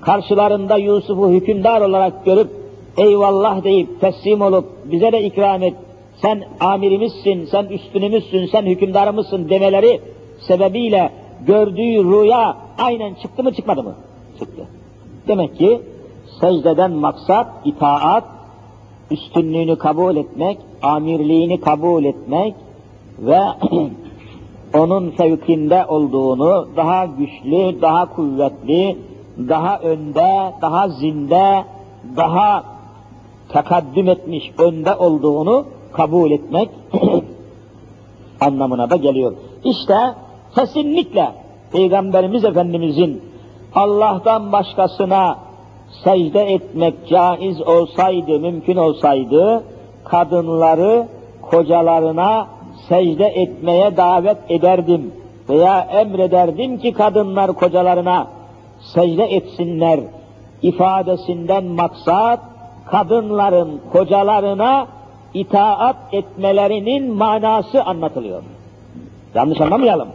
karşılarında 0.00 0.76
Yusuf'u 0.76 1.28
hükümdar 1.28 1.80
olarak 1.80 2.24
görüp, 2.24 2.50
eyvallah 2.98 3.64
deyip 3.64 4.00
teslim 4.00 4.40
olup 4.40 4.64
bize 4.84 5.12
de 5.12 5.22
ikram 5.22 5.62
et, 5.62 5.74
sen 6.22 6.44
amirimizsin, 6.60 7.44
sen 7.44 7.64
üstünümüzsün, 7.64 8.46
sen 8.46 8.66
hükümdarımızsın 8.66 9.50
demeleri 9.50 10.00
sebebiyle 10.40 11.10
gördüğü 11.46 12.04
rüya 12.04 12.56
aynen 12.78 13.14
çıktı 13.14 13.42
mı 13.42 13.54
çıkmadı 13.54 13.82
mı? 13.82 13.94
Çıktı. 14.38 14.66
Demek 15.28 15.58
ki 15.58 15.82
secdeden 16.40 16.92
maksat 16.92 17.46
itaat, 17.64 18.24
üstünlüğünü 19.10 19.78
kabul 19.78 20.16
etmek, 20.16 20.58
amirliğini 20.82 21.60
kabul 21.60 22.04
etmek 22.04 22.54
ve 23.18 23.40
onun 24.74 25.10
fevkinde 25.10 25.86
olduğunu 25.86 26.68
daha 26.76 27.06
güçlü, 27.06 27.82
daha 27.82 28.14
kuvvetli, 28.14 28.96
daha 29.48 29.78
önde, 29.78 30.52
daha 30.62 30.88
zinde, 30.88 31.64
daha 32.16 32.64
tekaddüm 33.48 34.08
etmiş, 34.08 34.52
önde 34.58 34.94
olduğunu 34.94 35.64
kabul 35.92 36.30
etmek 36.30 36.68
anlamına 38.40 38.90
da 38.90 38.96
geliyor. 38.96 39.32
İşte 39.64 40.14
kesinlikle 40.54 41.32
Peygamberimiz 41.72 42.44
Efendimizin 42.44 43.22
Allah'tan 43.74 44.52
başkasına 44.52 45.36
secde 46.04 46.52
etmek 46.52 46.94
caiz 47.08 47.60
olsaydı, 47.60 48.40
mümkün 48.40 48.76
olsaydı, 48.76 49.64
kadınları 50.04 51.08
kocalarına 51.42 52.46
secde 52.88 53.26
etmeye 53.26 53.96
davet 53.96 54.36
ederdim 54.48 55.12
veya 55.48 55.80
emrederdim 55.80 56.78
ki 56.78 56.92
kadınlar 56.92 57.52
kocalarına 57.52 58.26
secde 58.94 59.24
etsinler 59.24 60.00
ifadesinden 60.62 61.64
maksat 61.64 62.40
kadınların 62.86 63.80
kocalarına 63.92 64.86
itaat 65.34 65.96
etmelerinin 66.12 67.12
manası 67.12 67.82
anlatılıyor. 67.82 68.42
Yanlış 69.34 69.60
anlamayalım. 69.60 70.08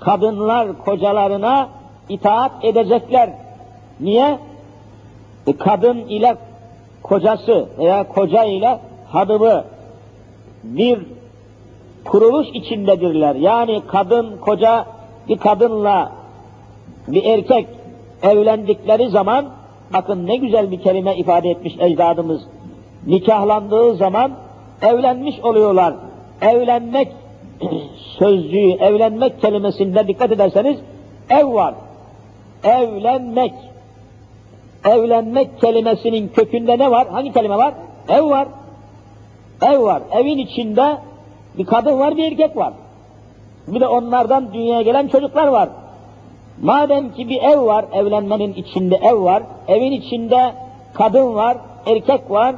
Kadınlar 0.00 0.78
kocalarına 0.78 1.68
itaat 2.08 2.52
edecekler. 2.64 3.30
Niye? 4.00 4.38
E, 5.46 5.56
kadın 5.56 5.98
ile 5.98 6.36
kocası 7.02 7.68
veya 7.78 8.08
koca 8.08 8.44
ile 8.44 8.78
hanımı 9.08 9.64
bir 10.64 10.98
kuruluş 12.04 12.46
içindedirler. 12.54 13.34
Yani 13.34 13.82
kadın 13.86 14.36
koca 14.36 14.86
bir 15.28 15.38
kadınla 15.38 16.12
bir 17.08 17.24
erkek 17.24 17.68
evlendikleri 18.22 19.08
zaman 19.08 19.46
bakın 19.92 20.26
ne 20.26 20.36
güzel 20.36 20.70
bir 20.70 20.80
kelime 20.82 21.16
ifade 21.16 21.50
etmiş 21.50 21.74
ecdadımız. 21.78 22.42
Nikahlandığı 23.06 23.94
zaman 23.94 24.32
evlenmiş 24.82 25.40
oluyorlar. 25.40 25.94
Evlenmek 26.42 27.12
sözcüğü, 28.18 28.70
evlenmek 28.70 29.40
kelimesinde 29.40 30.08
dikkat 30.08 30.32
ederseniz 30.32 30.76
ev 31.30 31.54
var. 31.54 31.74
Evlenmek. 32.64 33.52
Evlenmek 34.84 35.60
kelimesinin 35.60 36.28
kökünde 36.28 36.78
ne 36.78 36.90
var? 36.90 37.08
Hangi 37.08 37.32
kelime 37.32 37.56
var? 37.56 37.74
Ev 38.08 38.30
var. 38.30 38.48
Ev 39.62 39.82
var. 39.82 40.02
Evin 40.12 40.38
içinde 40.38 40.98
bir 41.58 41.66
kadın 41.66 41.98
var, 41.98 42.16
bir 42.16 42.32
erkek 42.32 42.56
var. 42.56 42.72
Bir 43.66 43.80
de 43.80 43.86
onlardan 43.86 44.52
dünyaya 44.52 44.82
gelen 44.82 45.08
çocuklar 45.08 45.46
var. 45.46 45.68
Madem 46.62 47.12
ki 47.12 47.28
bir 47.28 47.42
ev 47.42 47.66
var, 47.66 47.84
evlenmenin 47.92 48.54
içinde 48.54 48.96
ev 48.96 49.22
var, 49.22 49.42
evin 49.68 49.92
içinde 49.92 50.52
kadın 50.94 51.34
var, 51.34 51.56
erkek 51.86 52.30
var, 52.30 52.54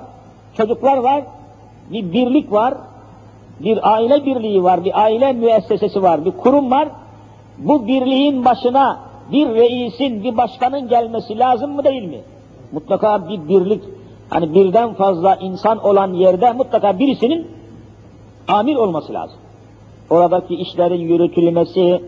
çocuklar 0.57 0.97
var, 0.97 1.23
bir 1.90 2.12
birlik 2.12 2.53
var, 2.53 2.75
bir 3.61 3.92
aile 3.92 4.25
birliği 4.25 4.62
var, 4.62 4.85
bir 4.85 5.03
aile 5.03 5.33
müessesesi 5.33 6.03
var, 6.03 6.25
bir 6.25 6.31
kurum 6.31 6.71
var. 6.71 6.88
Bu 7.59 7.87
birliğin 7.87 8.45
başına 8.45 9.01
bir 9.33 9.49
reisin, 9.49 10.25
bir 10.25 10.37
başkanın 10.37 10.88
gelmesi 10.88 11.38
lazım 11.38 11.71
mı 11.71 11.85
değil 11.85 12.03
mi? 12.03 12.21
Mutlaka 12.73 13.29
bir 13.29 13.49
birlik, 13.49 13.83
hani 14.31 14.55
birden 14.55 14.95
fazla 14.95 15.37
insan 15.37 15.79
olan 15.79 16.12
yerde 16.12 16.53
mutlaka 16.53 16.99
birisinin 16.99 17.47
amir 18.49 18.77
olması 18.77 19.12
lazım. 19.12 19.38
Oradaki 20.11 20.55
işlerin 20.55 21.01
yürütülmesi, 21.01 22.03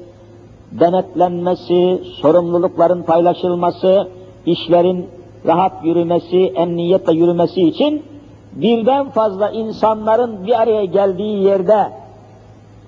denetlenmesi, 0.73 2.03
sorumlulukların 2.21 3.03
paylaşılması, 3.03 4.09
işlerin 4.47 5.07
rahat 5.47 5.85
yürümesi, 5.85 6.37
emniyetle 6.37 7.13
yürümesi 7.13 7.63
için 7.63 8.03
birden 8.53 9.11
fazla 9.11 9.51
insanların 9.51 10.47
bir 10.47 10.61
araya 10.61 10.85
geldiği 10.85 11.43
yerde 11.43 11.93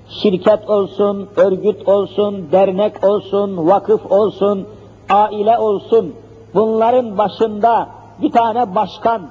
şirket 0.09 0.71
olsun, 0.71 1.29
örgüt 1.37 1.89
olsun, 1.89 2.49
dernek 2.53 3.05
olsun, 3.05 3.67
vakıf 3.67 4.13
olsun, 4.13 4.69
aile 5.11 5.59
olsun, 5.59 6.15
bunların 6.55 7.19
başında 7.19 7.89
bir 8.23 8.31
tane 8.31 8.75
başkan, 8.75 9.23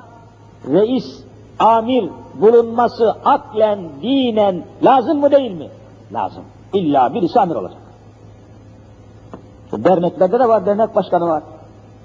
reis, 0.68 1.24
amir 1.60 2.10
bulunması 2.36 3.12
aklen, 3.26 3.80
dinen 4.02 4.64
lazım 4.84 5.20
mı 5.20 5.32
değil 5.32 5.52
mi? 5.52 5.68
Lazım. 6.14 6.44
İlla 6.74 7.14
birisi 7.14 7.40
amir 7.40 7.56
olacak. 7.56 7.78
Derneklerde 9.72 10.40
de 10.40 10.48
var, 10.48 10.66
dernek 10.66 10.96
başkanı 10.96 11.28
var. 11.28 11.44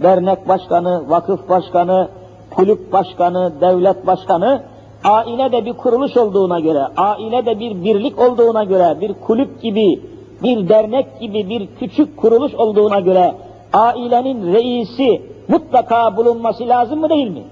Dernek 0.02 0.48
başkanı, 0.48 1.10
vakıf 1.10 1.48
başkanı, 1.48 2.08
kulüp 2.56 2.92
başkanı, 2.92 3.52
devlet 3.60 4.06
başkanı, 4.06 4.62
aile 5.04 5.52
de 5.52 5.64
bir 5.64 5.72
kuruluş 5.72 6.16
olduğuna 6.16 6.60
göre, 6.60 6.86
aile 6.96 7.46
de 7.46 7.60
bir 7.60 7.84
birlik 7.84 8.18
olduğuna 8.18 8.64
göre, 8.64 9.00
bir 9.00 9.14
kulüp 9.14 9.62
gibi, 9.62 10.00
bir 10.42 10.68
dernek 10.68 11.20
gibi 11.20 11.48
bir 11.48 11.68
küçük 11.80 12.16
kuruluş 12.16 12.54
olduğuna 12.54 13.00
göre, 13.00 13.34
ailenin 13.72 14.52
reisi 14.52 15.22
mutlaka 15.48 16.16
bulunması 16.16 16.68
lazım 16.68 17.00
mı 17.00 17.10
değil 17.10 17.30
mi? 17.30 17.42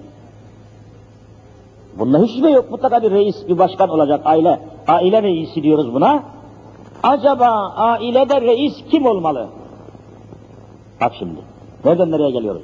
Bunda 1.99 2.19
hiç 2.19 2.37
şüphe 2.37 2.51
yok. 2.51 2.71
Mutlaka 2.71 3.03
bir 3.03 3.11
reis, 3.11 3.49
bir 3.49 3.59
başkan 3.59 3.89
olacak 3.89 4.21
aile. 4.25 4.61
Aile 4.89 5.23
reisi 5.23 5.63
diyoruz 5.63 5.95
buna. 5.95 6.23
Acaba 7.03 7.73
ailede 7.77 8.41
reis 8.41 8.75
kim 8.91 9.07
olmalı? 9.07 9.47
Bak 11.01 11.13
şimdi. 11.19 11.41
Nereden 11.85 12.11
nereye 12.11 12.31
geliyoruz? 12.31 12.63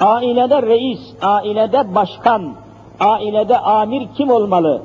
Ailede 0.00 0.62
reis, 0.62 1.00
ailede 1.22 1.94
başkan, 1.94 2.54
ailede 3.00 3.58
amir 3.58 4.08
kim 4.16 4.30
olmalı? 4.30 4.82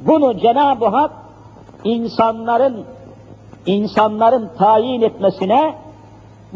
Bunu 0.00 0.38
Cenab-ı 0.38 0.86
Hak 0.86 1.10
insanların 1.84 2.84
insanların 3.66 4.50
tayin 4.58 5.02
etmesine 5.02 5.74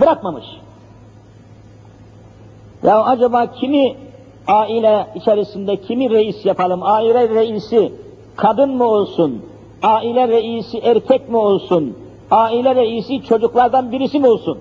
bırakmamış. 0.00 0.44
Ya 2.82 3.02
acaba 3.02 3.46
kimi 3.46 3.96
aile 4.46 5.06
içerisinde 5.14 5.76
kimi 5.76 6.10
reis 6.10 6.46
yapalım? 6.46 6.80
Aile 6.82 7.28
reisi 7.28 7.92
kadın 8.36 8.76
mı 8.76 8.84
olsun? 8.84 9.42
Aile 9.82 10.28
reisi 10.28 10.78
erkek 10.78 11.28
mi 11.28 11.36
olsun? 11.36 11.96
Aile 12.30 12.74
reisi 12.74 13.22
çocuklardan 13.22 13.92
birisi 13.92 14.20
mi 14.20 14.28
olsun? 14.28 14.58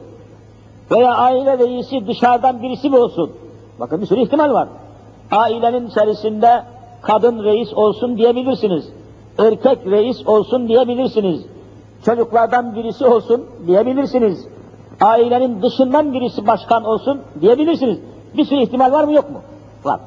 Veya 0.91 1.15
aile 1.15 1.57
reisi 1.57 2.07
dışarıdan 2.07 2.61
birisi 2.61 2.89
mi 2.89 2.97
olsun? 2.97 3.31
Bakın 3.79 4.01
bir 4.01 4.05
sürü 4.05 4.21
ihtimal 4.21 4.53
var. 4.53 4.67
Ailenin 5.31 5.87
içerisinde 5.87 6.63
kadın 7.01 7.43
reis 7.43 7.73
olsun 7.73 8.17
diyebilirsiniz. 8.17 8.89
Erkek 9.39 9.77
reis 9.85 10.27
olsun 10.27 10.67
diyebilirsiniz. 10.67 11.45
Çocuklardan 12.05 12.75
birisi 12.75 13.05
olsun 13.05 13.45
diyebilirsiniz. 13.67 14.47
Ailenin 15.01 15.61
dışından 15.61 16.13
birisi 16.13 16.47
başkan 16.47 16.83
olsun 16.83 17.21
diyebilirsiniz. 17.41 17.99
Bir 18.37 18.45
sürü 18.45 18.61
ihtimal 18.61 18.91
var 18.91 19.03
mı 19.03 19.13
yok 19.13 19.29
mu? 19.31 19.41
Var. 19.83 19.99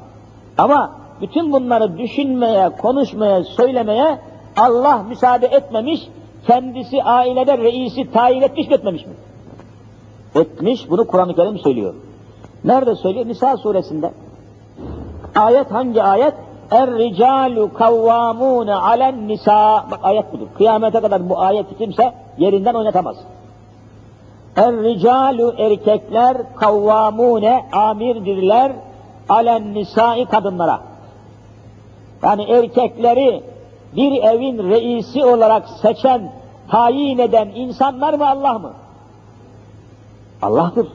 Ama 0.57 0.91
bütün 1.21 1.51
bunları 1.51 1.97
düşünmeye, 1.97 2.69
konuşmaya, 2.69 3.43
söylemeye 3.43 4.19
Allah 4.57 5.03
müsaade 5.09 5.47
etmemiş, 5.47 5.99
kendisi 6.47 7.03
ailede 7.03 7.57
reisi 7.57 8.11
tayin 8.11 8.41
etmiş 8.41 8.67
mi 8.67 8.73
etmemiş 8.73 9.05
mi? 9.05 9.13
Etmiş, 10.35 10.89
bunu 10.89 11.07
Kur'an-ı 11.07 11.35
Kerim 11.35 11.57
söylüyor. 11.57 11.93
Nerede 12.63 12.95
söylüyor? 12.95 13.27
Nisa 13.27 13.57
suresinde. 13.57 14.13
Ayet 15.35 15.71
hangi 15.71 16.03
ayet? 16.03 16.33
Er-ricalu 16.71 17.73
kavvamune 17.73 18.75
alen 18.75 19.27
nisa. 19.27 19.85
Bak 19.91 19.99
ayet 20.03 20.33
budur. 20.33 20.47
Kıyamete 20.57 20.99
kadar 20.99 21.29
bu 21.29 21.39
ayeti 21.39 21.77
kimse 21.77 22.13
yerinden 22.37 22.73
oynatamaz. 22.73 23.15
Er-ricalu 24.55 25.55
erkekler 25.57 26.37
kavvamune 26.55 27.65
amirdirler 27.71 28.71
alen 29.29 29.73
nisai 29.73 30.25
kadınlara. 30.25 30.79
Yani 32.23 32.43
erkekleri 32.43 33.43
bir 33.95 34.23
evin 34.23 34.69
reisi 34.69 35.25
olarak 35.25 35.69
seçen, 35.69 36.31
tayin 36.69 37.17
eden 37.17 37.49
insanlar 37.55 38.13
mı 38.13 38.29
Allah 38.29 38.59
mı? 38.59 38.73
Allah'tır. 40.43 40.87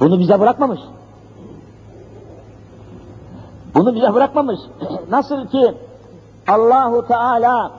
Bunu 0.00 0.18
bize 0.18 0.40
bırakmamış. 0.40 0.80
Bunu 3.74 3.94
bize 3.94 4.14
bırakmamış. 4.14 4.60
Nasıl 5.10 5.46
ki 5.46 5.74
Allahu 6.48 7.06
Teala 7.06 7.72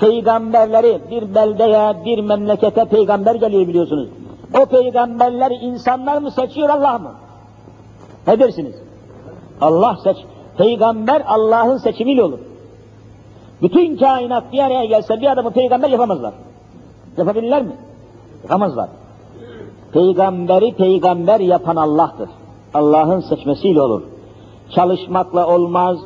peygamberleri 0.00 1.00
bir 1.10 1.34
beldeye, 1.34 2.04
bir 2.04 2.18
memlekete 2.18 2.84
peygamber 2.84 3.34
geliyor 3.34 3.68
biliyorsunuz. 3.68 4.08
O 4.60 4.66
peygamberleri 4.66 5.54
insanlar 5.54 6.18
mı 6.18 6.30
seçiyor 6.30 6.68
Allah 6.68 6.98
mı? 6.98 7.12
Ne 8.26 8.40
dersiniz? 8.40 8.74
Allah 9.60 9.96
seç. 10.04 10.16
Peygamber 10.58 11.22
Allah'ın 11.26 11.76
seçimiyle 11.76 12.22
olur. 12.22 12.38
Bütün 13.62 13.96
kainat 13.96 14.52
bir 14.52 14.58
araya 14.58 14.84
gelse 14.84 15.20
bir 15.20 15.32
adamı 15.32 15.50
peygamber 15.50 15.90
yapamazlar. 15.90 16.34
Yapabilirler 17.16 17.62
mi? 17.62 17.72
Yapamazlar. 18.42 18.88
Peygamberi 19.92 20.72
peygamber 20.72 21.40
yapan 21.40 21.76
Allah'tır. 21.76 22.28
Allah'ın 22.74 23.20
seçmesiyle 23.20 23.80
olur. 23.80 24.02
Çalışmakla 24.74 25.46
olmaz, 25.46 25.98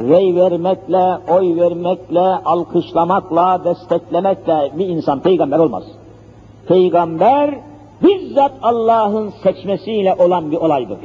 rey 0.00 0.36
vermekle, 0.36 1.18
oy 1.28 1.56
vermekle, 1.60 2.20
alkışlamakla, 2.20 3.64
desteklemekle 3.64 4.72
bir 4.78 4.88
insan 4.88 5.20
peygamber 5.20 5.58
olmaz. 5.58 5.84
Peygamber 6.68 7.54
bizzat 8.02 8.52
Allah'ın 8.62 9.32
seçmesiyle 9.42 10.14
olan 10.14 10.50
bir 10.50 10.56
olaydır. 10.56 10.98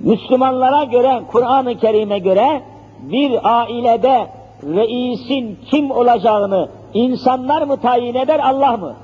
Müslümanlara 0.00 0.84
göre, 0.84 1.22
Kur'an-ı 1.32 1.78
Kerim'e 1.78 2.18
göre 2.18 2.62
bir 3.02 3.60
ailede 3.60 4.26
reisin 4.62 5.58
kim 5.70 5.90
olacağını 5.90 6.68
insanlar 6.94 7.62
mı 7.62 7.76
tayin 7.76 8.14
eder, 8.14 8.40
Allah 8.44 8.76
mı? 8.76 8.94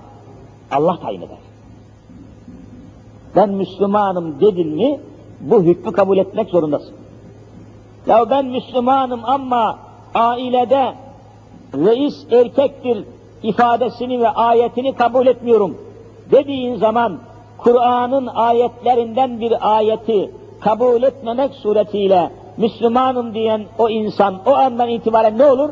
Allah 0.72 1.00
tayin 1.00 1.22
eder. 1.22 1.38
Ben 3.36 3.50
Müslümanım 3.50 4.40
dedin 4.40 4.68
mi, 4.68 5.00
bu 5.40 5.62
hükmü 5.62 5.92
kabul 5.92 6.18
etmek 6.18 6.48
zorundasın. 6.48 6.94
Ya 8.06 8.30
ben 8.30 8.46
Müslümanım 8.46 9.20
ama 9.24 9.78
ailede 10.14 10.94
reis 11.74 12.26
erkektir 12.30 13.04
ifadesini 13.42 14.20
ve 14.20 14.28
ayetini 14.28 14.94
kabul 14.94 15.26
etmiyorum 15.26 15.76
dediğin 16.30 16.76
zaman 16.76 17.18
Kur'an'ın 17.58 18.26
ayetlerinden 18.26 19.40
bir 19.40 19.76
ayeti 19.76 20.30
kabul 20.60 21.02
etmemek 21.02 21.54
suretiyle 21.54 22.30
Müslümanım 22.56 23.34
diyen 23.34 23.64
o 23.78 23.88
insan 23.88 24.40
o 24.46 24.54
andan 24.54 24.88
itibaren 24.88 25.38
ne 25.38 25.46
olur? 25.46 25.70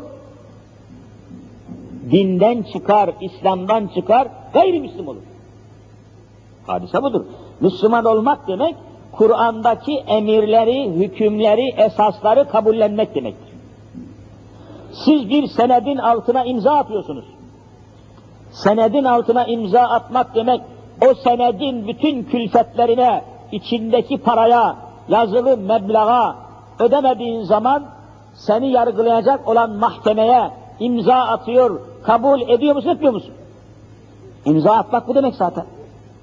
Dinden 2.11 2.63
çıkar, 2.73 3.09
İslam'dan 3.21 3.87
çıkar, 3.95 4.27
gayrimüslim 4.53 5.07
olur. 5.07 5.21
Hadise 6.67 7.03
budur. 7.03 7.25
Müslüman 7.59 8.05
olmak 8.05 8.47
demek, 8.47 8.75
Kur'an'daki 9.11 9.97
emirleri, 9.97 10.91
hükümleri, 10.91 11.73
esasları 11.77 12.47
kabullenmek 12.47 13.15
demektir. 13.15 13.53
Siz 15.05 15.29
bir 15.29 15.47
senedin 15.47 15.97
altına 15.97 16.45
imza 16.45 16.73
atıyorsunuz. 16.73 17.25
Senedin 18.51 19.03
altına 19.03 19.45
imza 19.45 19.81
atmak 19.81 20.35
demek, 20.35 20.61
o 21.09 21.13
senedin 21.13 21.87
bütün 21.87 22.23
külfetlerine, 22.23 23.21
içindeki 23.51 24.17
paraya, 24.17 24.75
yazılı 25.09 25.57
meblağa 25.57 26.35
ödemediğin 26.79 27.43
zaman 27.43 27.83
seni 28.33 28.71
yargılayacak 28.71 29.47
olan 29.47 29.69
mahkemeye 29.75 30.51
imza 30.79 31.15
atıyor, 31.15 31.79
kabul 32.03 32.41
ediyor 32.41 32.75
musun, 32.75 32.89
etmiyor 32.89 33.13
musun? 33.13 33.33
İmza 34.45 34.71
atmak 34.71 35.07
bu 35.07 35.15
demek 35.15 35.35
zaten. 35.35 35.65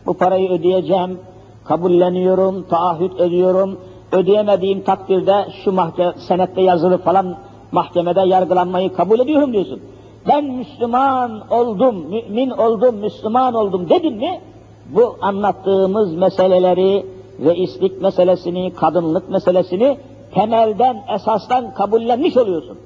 Bu 0.07 0.15
parayı 0.15 0.51
ödeyeceğim, 0.51 1.19
kabulleniyorum, 1.65 2.67
taahhüt 2.69 3.21
ediyorum, 3.21 3.79
ödeyemediğim 4.13 4.83
takdirde 4.83 5.47
şu 5.65 5.73
mahkeme, 5.73 6.13
senette 6.19 6.61
yazılı 6.61 6.99
falan 6.99 7.37
mahkemede 7.73 8.21
yargılanmayı 8.21 8.93
kabul 8.93 9.21
ediyorum 9.21 9.53
diyorsun. 9.53 9.81
Ben 10.29 10.45
Müslüman 10.45 11.43
oldum, 11.51 11.97
mümin 11.97 12.51
oldum, 12.51 12.97
Müslüman 12.97 13.55
oldum 13.55 13.89
dedin 13.89 14.17
mi, 14.17 14.41
bu 14.89 15.17
anlattığımız 15.21 16.15
meseleleri, 16.15 17.07
reislik 17.45 18.03
meselesini, 18.03 18.75
kadınlık 18.75 19.31
meselesini 19.31 19.99
temelden, 20.35 21.05
esastan 21.15 21.75
kabullenmiş 21.75 22.37
oluyorsun. 22.37 22.79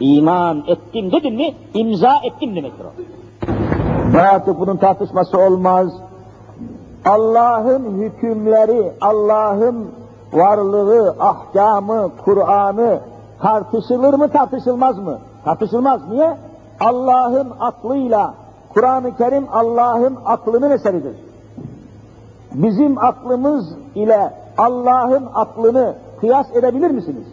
İman 0.00 0.64
ettim 0.66 1.12
dedin 1.12 1.34
mi, 1.34 1.54
imza 1.74 2.16
ettim 2.24 2.56
demektir 2.56 2.84
o. 2.84 2.90
Artık 4.18 4.60
bunun 4.60 4.76
tartışması 4.76 5.38
olmaz. 5.38 5.92
Allah'ın 7.04 8.02
hükümleri, 8.02 8.92
Allah'ın 9.00 9.90
varlığı, 10.32 11.16
ahkamı, 11.20 12.10
Kur'an'ı 12.24 13.00
tartışılır 13.42 14.14
mı 14.14 14.28
tartışılmaz 14.28 14.98
mı? 14.98 15.18
Tartışılmaz. 15.44 16.00
Niye? 16.10 16.36
Allah'ın 16.80 17.48
aklıyla, 17.60 18.34
Kur'an-ı 18.74 19.16
Kerim 19.16 19.46
Allah'ın 19.52 20.18
aklının 20.24 20.70
eseridir. 20.70 21.16
Bizim 22.54 22.98
aklımız 22.98 23.74
ile 23.94 24.34
Allah'ın 24.58 25.28
aklını 25.34 25.94
kıyas 26.20 26.46
edebilir 26.56 26.90
misiniz? 26.90 27.26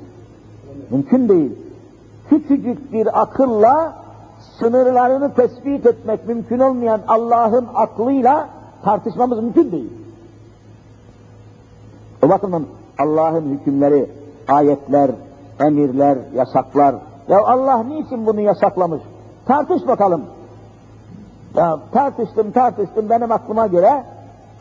Mümkün 0.89 1.29
değil. 1.29 1.66
Küçücük 2.29 2.93
bir 2.93 3.21
akılla 3.21 3.93
sınırlarını 4.59 5.33
tespit 5.33 5.85
etmek 5.85 6.27
mümkün 6.27 6.59
olmayan 6.59 7.01
Allah'ın 7.07 7.67
aklıyla 7.75 8.49
tartışmamız 8.83 9.39
mümkün 9.39 9.71
değil. 9.71 9.93
O 12.25 12.29
bakımdan 12.29 12.65
Allah'ın 12.99 13.49
hükümleri, 13.49 14.09
ayetler, 14.47 15.11
emirler, 15.59 16.17
yasaklar. 16.35 16.95
Ya 17.27 17.39
Allah 17.45 17.83
niçin 17.83 18.25
bunu 18.25 18.41
yasaklamış? 18.41 19.01
Tartış 19.45 19.87
bakalım. 19.87 20.21
Ya 21.55 21.79
tartıştım 21.91 22.51
tartıştım 22.51 23.09
benim 23.09 23.31
aklıma 23.31 23.67
göre 23.67 24.03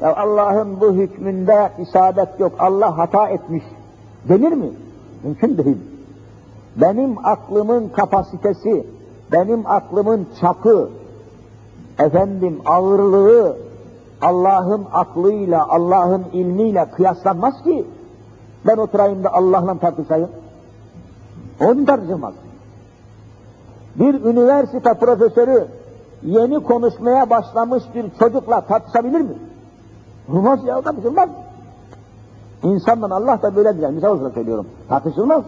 ya 0.01 0.17
Allah'ın 0.17 0.81
bu 0.81 0.93
hükmünde 0.93 1.71
isabet 1.79 2.41
yok. 2.41 2.53
Allah 2.59 2.99
hata 2.99 3.29
etmiş. 3.29 3.65
Denir 4.29 4.53
mi? 4.53 4.71
Mümkün 5.23 5.59
değil. 5.59 5.96
Benim 6.81 7.27
aklımın 7.27 7.89
kapasitesi, 7.89 8.87
benim 9.33 9.67
aklımın 9.67 10.27
çapı, 10.41 10.91
efendim 11.99 12.61
ağırlığı 12.67 13.57
Allah'ın 14.23 14.87
aklıyla, 14.93 15.69
Allah'ın 15.69 16.25
ilmiyle 16.33 16.91
kıyaslanmaz 16.91 17.63
ki. 17.63 17.87
Ben 18.67 18.77
oturayım 18.77 19.25
da 19.25 19.33
Allah'la 19.35 19.79
tartışayım. 19.79 20.31
Onun 21.61 21.85
tartışılmaz. 21.85 22.35
Bir 23.95 24.15
üniversite 24.15 24.95
profesörü 24.95 25.67
yeni 26.23 26.63
konuşmaya 26.63 27.31
başlamış 27.31 27.83
bir 27.95 28.11
çocukla 28.19 28.61
tartışabilir 28.61 29.21
mi? 29.21 29.39
Olmaz 30.33 30.61
ya 30.65 30.81
tartışılmaz. 30.81 31.29
İnsandan 32.63 33.11
Allah 33.11 33.43
da 33.43 33.57
böyledir. 33.57 33.83
Yani 33.83 33.95
misal 33.95 34.19
olarak 34.19 34.35
söylüyorum. 34.35 34.67
Tartışılmaz. 34.89 35.45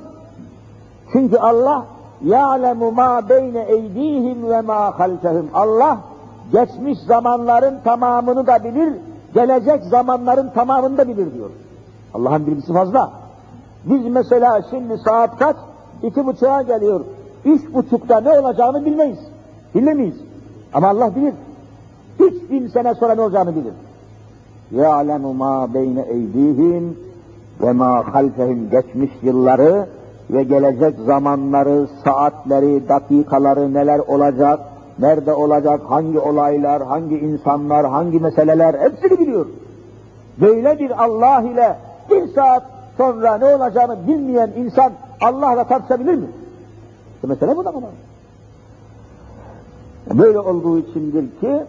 Çünkü 1.11 1.37
Allah 1.37 1.85
يَعْلَمُ 2.25 2.79
مَا 2.79 3.29
بَيْنَ 3.29 3.55
اَيْد۪يهِمْ 3.65 4.39
وَمَا 4.51 4.91
خَلْفَهُمْ 4.97 5.45
Allah 5.53 5.97
geçmiş 6.51 6.99
zamanların 6.99 7.79
tamamını 7.83 8.47
da 8.47 8.63
bilir, 8.63 8.93
gelecek 9.33 9.83
zamanların 9.83 10.49
tamamını 10.49 10.97
da 10.97 11.07
bilir 11.07 11.33
diyor. 11.33 11.49
Allah'ın 12.13 12.47
bilgisi 12.47 12.73
fazla. 12.73 13.11
Biz 13.85 14.05
mesela 14.05 14.61
şimdi 14.69 14.97
saat 14.97 15.39
kaç? 15.39 15.55
İki 16.03 16.25
buçuğa 16.25 16.61
geliyor. 16.61 17.01
Üç 17.45 17.73
buçukta 17.73 18.21
ne 18.21 18.39
olacağını 18.39 18.85
bilmeyiz. 18.85 19.19
Bilemeyiz. 19.75 20.15
Ama 20.73 20.87
Allah 20.89 21.15
bilir. 21.15 21.33
Üç 22.19 22.51
bin 22.51 22.67
sene 22.67 22.95
sonra 22.95 23.15
ne 23.15 23.21
olacağını 23.21 23.55
bilir. 23.55 23.73
يَعْلَمُ 24.73 25.37
مَا 25.37 25.73
بَيْنَ 25.73 25.97
اَيْد۪يهِمْ 26.05 26.93
وَمَا 27.61 28.03
خَلْفَهِمْ 28.03 28.69
Geçmiş 28.69 29.11
yılları 29.21 29.87
ve 30.30 30.42
gelecek 30.42 30.98
zamanları, 31.06 31.88
saatleri, 32.04 32.88
dakikaları 32.88 33.74
neler 33.74 33.98
olacak, 33.98 34.60
nerede 34.98 35.34
olacak, 35.34 35.80
hangi 35.88 36.20
olaylar, 36.20 36.82
hangi 36.82 37.18
insanlar, 37.18 37.86
hangi 37.86 38.20
meseleler 38.20 38.74
hepsini 38.74 39.18
biliyor. 39.18 39.46
Böyle 40.40 40.78
bir 40.78 41.04
Allah 41.04 41.42
ile 41.42 41.76
bir 42.10 42.28
saat 42.34 42.62
sonra 42.96 43.38
ne 43.38 43.44
olacağını 43.44 44.06
bilmeyen 44.06 44.50
insan 44.56 44.92
Allah'la 45.20 45.64
tartışabilir 45.64 46.14
mi? 46.14 46.26
İşte 47.14 47.26
mesele 47.26 47.56
bu 47.56 47.64
da 47.64 47.74
bana. 47.74 47.86
Böyle 50.18 50.40
olduğu 50.40 50.78
içindir 50.78 51.40
ki 51.40 51.62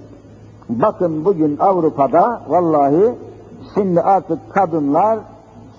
bakın 0.69 1.25
bugün 1.25 1.57
Avrupa'da 1.57 2.41
vallahi 2.47 3.15
şimdi 3.73 4.01
artık 4.01 4.53
kadınlar 4.53 5.19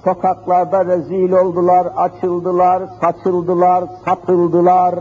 sokaklarda 0.05 0.85
rezil 0.85 1.33
oldular, 1.33 1.87
açıldılar, 1.97 2.83
saçıldılar, 3.01 3.85
satıldılar. 4.05 4.95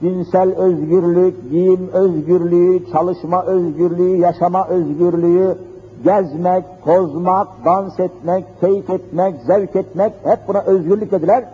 Cinsel 0.00 0.54
özgürlük, 0.54 1.50
giyim 1.50 1.90
özgürlüğü, 1.92 2.92
çalışma 2.92 3.42
özgürlüğü, 3.44 4.16
yaşama 4.16 4.66
özgürlüğü, 4.66 5.58
gezmek, 6.04 6.64
tozmak, 6.84 7.48
dans 7.64 8.00
etmek, 8.00 8.44
keyif 8.60 8.90
etmek, 8.90 9.34
zevk 9.46 9.76
etmek 9.76 10.12
hep 10.24 10.38
buna 10.48 10.60
özgürlük 10.60 11.10
dediler. 11.10 11.44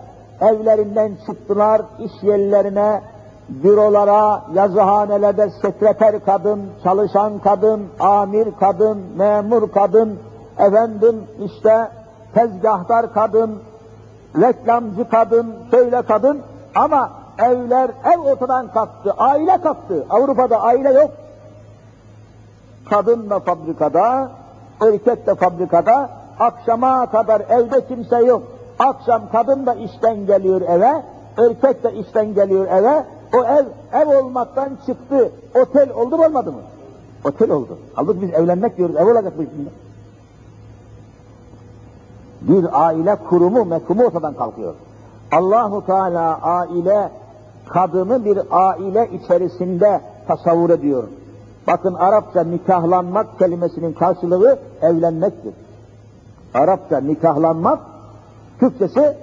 Evlerinden 0.40 1.12
çıktılar, 1.27 1.83
iş 1.98 2.22
yerlerine, 2.22 3.01
bürolara, 3.48 4.42
yazıhanelerde 4.55 5.51
sekreter 5.62 6.25
kadın, 6.25 6.61
çalışan 6.85 7.38
kadın, 7.38 7.83
amir 8.01 8.48
kadın, 8.61 8.98
memur 9.16 9.68
kadın, 9.68 10.18
efendim 10.59 11.16
işte 11.44 11.88
tezgahtar 12.35 13.14
kadın, 13.14 13.59
reklamcı 14.40 15.09
kadın, 15.11 15.55
şöyle 15.71 16.03
kadın 16.03 16.42
ama 16.75 17.11
evler, 17.38 17.90
ev 18.14 18.18
ortadan 18.18 18.73
kalktı, 18.73 19.14
aile 19.18 19.61
kalktı. 19.61 20.07
Avrupa'da 20.11 20.61
aile 20.61 20.92
yok. 20.92 21.11
Kadın 22.90 23.31
da 23.31 23.40
fabrikada, 23.40 24.31
erkek 24.81 25.27
de 25.27 25.35
fabrikada, 25.35 26.11
akşama 26.38 27.07
kadar 27.11 27.40
evde 27.40 27.87
kimse 27.87 28.16
yok. 28.16 28.42
Akşam 28.79 29.23
kadın 29.33 29.66
da 29.66 29.75
işten 29.75 30.27
geliyor 30.27 30.61
eve, 30.61 31.03
erkek 31.38 31.85
de 31.85 31.92
işten 31.92 32.35
geliyor 32.35 32.66
eve, 32.66 33.05
o 33.35 33.45
ev, 33.45 33.64
ev 33.92 34.18
olmaktan 34.18 34.68
çıktı, 34.87 35.31
otel 35.55 35.90
oldu 35.90 36.16
mu 36.16 36.25
olmadı 36.25 36.53
mı? 36.53 36.59
Otel 37.25 37.51
oldu. 37.51 37.79
Halbuki 37.95 38.23
biz 38.23 38.35
evlenmek 38.35 38.77
diyoruz, 38.77 38.97
ev 38.97 39.07
olacak 39.07 39.33
bu 39.38 39.42
içinde. 39.42 39.71
Bir 42.48 42.87
aile 42.87 43.16
kurumu, 43.16 43.64
mefhumu 43.64 44.05
ortadan 44.05 44.35
kalkıyor. 44.35 44.74
Allahu 45.33 45.87
Teala 45.87 46.42
aile, 46.42 47.11
kadını 47.68 48.24
bir 48.24 48.38
aile 48.50 49.11
içerisinde 49.12 50.00
tasavvur 50.26 50.70
ediyor. 50.70 51.05
Bakın 51.66 51.94
Arapça 51.94 52.44
nikahlanmak 52.44 53.38
kelimesinin 53.38 53.92
karşılığı 53.92 54.59
evlenmektir. 54.83 55.55
Arapça 56.55 57.00
nikahlanmak, 57.00 57.81
Türkçesi 58.61 59.16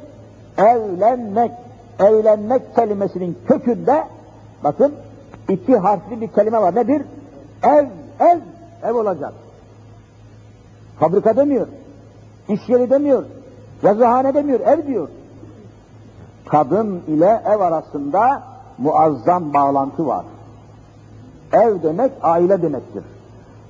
evlenmek. 0.58 1.52
Evlenmek 2.00 2.76
kelimesinin 2.76 3.38
kökünde 3.48 4.04
bakın 4.64 4.94
iki 5.50 5.78
harfli 5.78 6.22
bir 6.22 6.28
kelime 6.28 6.62
var. 6.62 6.76
Nedir? 6.76 7.02
Ev, 7.64 7.86
ev, 8.20 8.40
ev 8.84 8.94
olacak. 8.94 9.34
Fabrika 11.00 11.38
demiyor. 11.38 11.68
İş 12.50 12.70
yeri 12.70 12.90
demiyor. 12.90 13.24
Yazıhane 13.84 14.34
demiyor, 14.34 14.60
ev 14.60 14.88
diyor. 14.88 15.08
Kadın 16.46 17.02
ile 17.08 17.42
ev 17.46 17.60
arasında 17.60 18.44
muazzam 18.78 19.54
bağlantı 19.54 20.08
var. 20.08 20.26
Ev 21.54 21.84
demek 21.84 22.12
aile 22.22 22.62
demektir. 22.62 23.04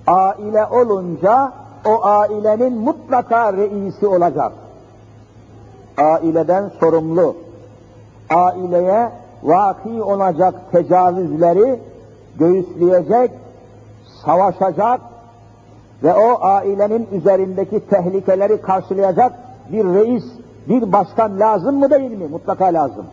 Aile 0.08 0.66
olunca 0.66 1.54
o 1.86 2.06
ailenin 2.06 2.74
mutlaka 2.74 3.54
reisi 3.54 4.08
olacak. 4.08 4.52
Aileden 5.98 6.72
sorumlu. 6.80 7.36
Aileye 8.30 9.10
vaki 9.44 10.04
olacak 10.04 10.54
tecavüzleri 10.72 11.80
göğüsleyecek, 12.40 13.32
savaşacak 14.26 15.02
ve 16.04 16.14
o 16.14 16.44
ailenin 16.44 17.08
üzerindeki 17.12 17.80
tehlikeleri 17.80 18.62
karşılayacak 18.62 19.34
bir 19.72 19.86
reis, 19.86 20.24
bir 20.70 20.92
başkan 20.92 21.40
lazım 21.40 21.80
mı 21.80 21.90
değil 21.90 22.12
mi? 22.12 22.28
Mutlaka 22.28 22.66
lazım. 22.66 23.06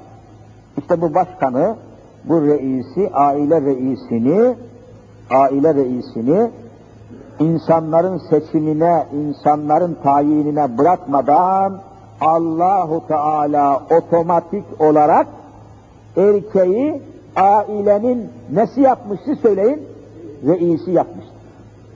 İşte 0.78 1.00
bu 1.00 1.14
başkanı, 1.14 1.76
bu 2.24 2.42
reisi, 2.42 3.10
aile 3.12 3.60
reisini, 3.60 4.56
aile 5.30 5.74
reisini 5.74 6.50
insanların 7.38 8.20
seçimine, 8.30 9.06
insanların 9.12 9.96
tayinine 10.02 10.78
bırakmadan 10.78 11.80
Allahu 12.20 13.06
Teala 13.08 13.82
otomatik 13.90 14.64
olarak 14.78 15.26
erkeği 16.16 17.02
ailenin 17.36 18.30
nesi 18.52 18.80
yapmıştı 18.80 19.36
söyleyin? 19.42 19.82
Reisi 20.46 20.90
yapmıştı. 20.90 21.35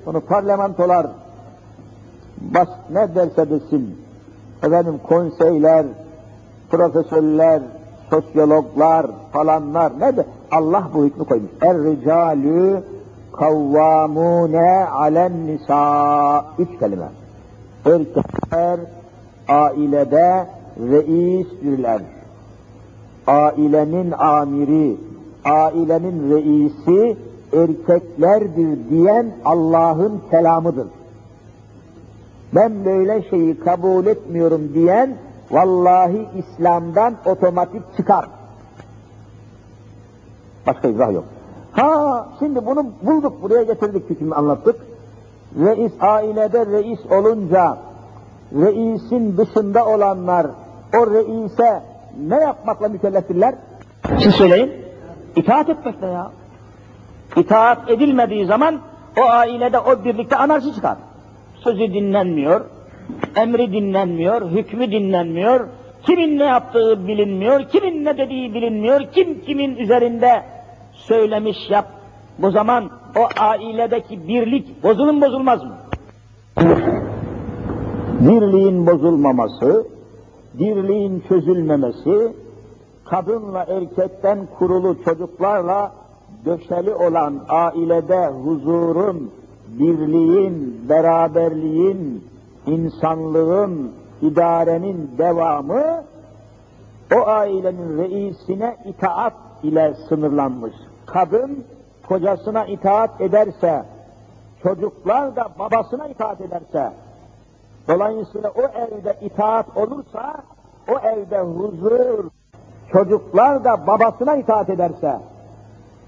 Bunu 0.07 0.21
parlamentolar 0.21 1.07
baş 2.41 2.69
ne 2.91 3.15
derse 3.15 3.51
desin, 3.51 3.99
efendim 4.63 5.01
konseyler, 5.09 5.87
profesörler, 6.71 7.63
sosyologlar 8.11 9.07
falanlar 9.33 10.01
ne 10.01 10.17
de 10.17 10.27
Allah 10.51 10.91
bu 10.95 11.05
hükmü 11.05 11.25
koymuş. 11.25 11.51
Er 11.63 11.79
ricalü 11.79 12.83
kavvamune 13.33 14.87
alen 14.87 15.47
nisa. 15.47 16.45
Üç 16.59 16.79
kelime. 16.79 17.09
Erkekler 17.87 18.81
ailede 19.49 20.47
reisdirler. 20.79 22.01
Ailenin 23.27 24.13
amiri, 24.13 24.97
ailenin 25.45 26.31
reisi 26.31 27.17
erkeklerdir 27.53 28.91
diyen 28.91 29.33
Allah'ın 29.45 30.23
kelamıdır. 30.31 30.87
Ben 32.55 32.85
böyle 32.85 33.23
şeyi 33.31 33.59
kabul 33.59 34.07
etmiyorum 34.07 34.75
diyen 34.75 35.17
vallahi 35.51 36.29
İslam'dan 36.37 37.15
otomatik 37.27 37.97
çıkar. 37.97 38.27
Başka 40.67 40.89
izah 40.89 41.13
yok. 41.13 41.25
Ha 41.73 42.29
şimdi 42.39 42.67
bunu 42.67 42.87
bulduk 43.03 43.43
buraya 43.43 43.63
getirdik 43.63 44.11
hükmü 44.11 44.35
anlattık. 44.35 44.77
Reis 45.57 45.93
ailede 46.01 46.67
reis 46.67 47.01
olunca 47.11 47.79
reisin 48.53 49.37
dışında 49.37 49.87
olanlar 49.87 50.47
o 50.99 51.11
reise 51.11 51.83
ne 52.29 52.37
yapmakla 52.37 52.89
mükelleftirler? 52.89 53.55
Siz 54.19 54.35
söyleyin. 54.35 54.73
İtaat 55.37 55.69
etmekle 55.69 56.07
ya. 56.07 56.31
İtaat 57.37 57.90
edilmediği 57.90 58.47
zaman 58.47 58.81
o 59.19 59.23
ailede 59.23 59.79
o 59.79 60.05
birlikte 60.05 60.37
anarşi 60.37 60.75
çıkar. 60.75 60.99
Sözü 61.64 61.95
dinlenmiyor, 61.95 62.64
emri 63.37 63.73
dinlenmiyor, 63.73 64.51
hükmü 64.51 64.90
dinlenmiyor, 64.93 65.69
kimin 66.03 66.38
ne 66.38 66.45
yaptığı 66.45 67.09
bilinmiyor, 67.09 67.69
kimin 67.69 68.05
ne 68.05 68.19
dediği 68.19 68.55
bilinmiyor, 68.55 69.01
kim 69.12 69.40
kimin 69.40 69.77
üzerinde 69.77 70.43
söylemiş 70.93 71.71
yap. 71.71 71.87
Bu 72.38 72.51
zaman 72.51 72.90
o 73.19 73.29
ailedeki 73.40 74.29
birlik 74.29 74.83
bozulun 74.83 75.21
bozulmaz 75.21 75.64
mı? 75.64 75.77
Birliğin 78.21 78.87
bozulmaması, 78.87 79.87
birliğin 80.55 81.25
çözülmemesi, 81.29 82.33
kadınla 83.05 83.66
erkekten 83.69 84.47
kurulu 84.59 85.05
çocuklarla 85.05 85.93
döşeli 86.44 86.94
olan 86.94 87.44
ailede 87.48 88.26
huzurun, 88.26 89.31
birliğin, 89.68 90.88
beraberliğin, 90.88 92.24
insanlığın, 92.66 93.92
idarenin 94.22 95.11
devamı 95.18 96.05
o 97.16 97.29
ailenin 97.29 97.98
reisine 97.98 98.76
itaat 98.85 99.33
ile 99.62 99.94
sınırlanmış. 100.09 100.74
Kadın 101.07 101.64
kocasına 102.09 102.64
itaat 102.64 103.20
ederse, 103.20 103.85
çocuklar 104.62 105.37
da 105.37 105.48
babasına 105.59 106.09
itaat 106.09 106.40
ederse, 106.40 106.92
dolayısıyla 107.88 108.50
o 108.50 108.62
evde 108.62 109.16
itaat 109.20 109.76
olursa, 109.76 110.37
o 110.88 110.98
evde 111.09 111.40
huzur, 111.40 112.24
çocuklar 112.92 113.64
da 113.64 113.87
babasına 113.87 114.37
itaat 114.37 114.70
ederse, 114.70 115.20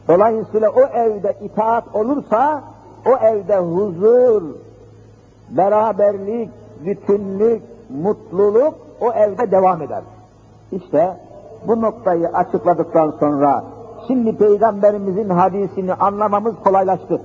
dolayısıyla 0.09 0.71
o 0.71 0.81
evde 0.81 1.37
itaat 1.43 1.85
olursa, 1.95 2.63
o 3.07 3.27
evde 3.27 3.59
huzur, 3.59 4.43
beraberlik, 5.51 6.51
bütünlük, 6.85 7.63
mutluluk 8.03 8.75
o 9.01 9.13
evde 9.13 9.51
devam 9.51 9.83
eder. 9.83 10.03
İşte 10.73 11.17
bu 11.69 11.81
noktayı 11.81 12.29
açıkladıktan 12.29 13.11
sonra 13.21 13.65
şimdi 14.07 14.37
Peygamberimizin 14.37 15.29
hadisini 15.29 15.95
anlamamız 15.95 16.55
kolaylaştı. 16.65 17.21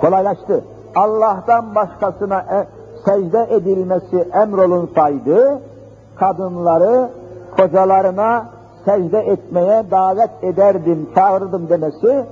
Kolaylaştı. 0.00 0.64
Allah'tan 0.94 1.74
başkasına 1.74 2.38
e, 2.38 2.66
secde 3.04 3.46
edilmesi 3.50 4.28
emrolunsaydı, 4.32 5.60
kadınları 6.16 7.10
kocalarına 7.56 8.46
secde 8.84 9.18
etmeye 9.18 9.90
davet 9.90 10.30
ederdim, 10.42 11.08
çağırdım 11.14 11.68
demesi, 11.68 12.24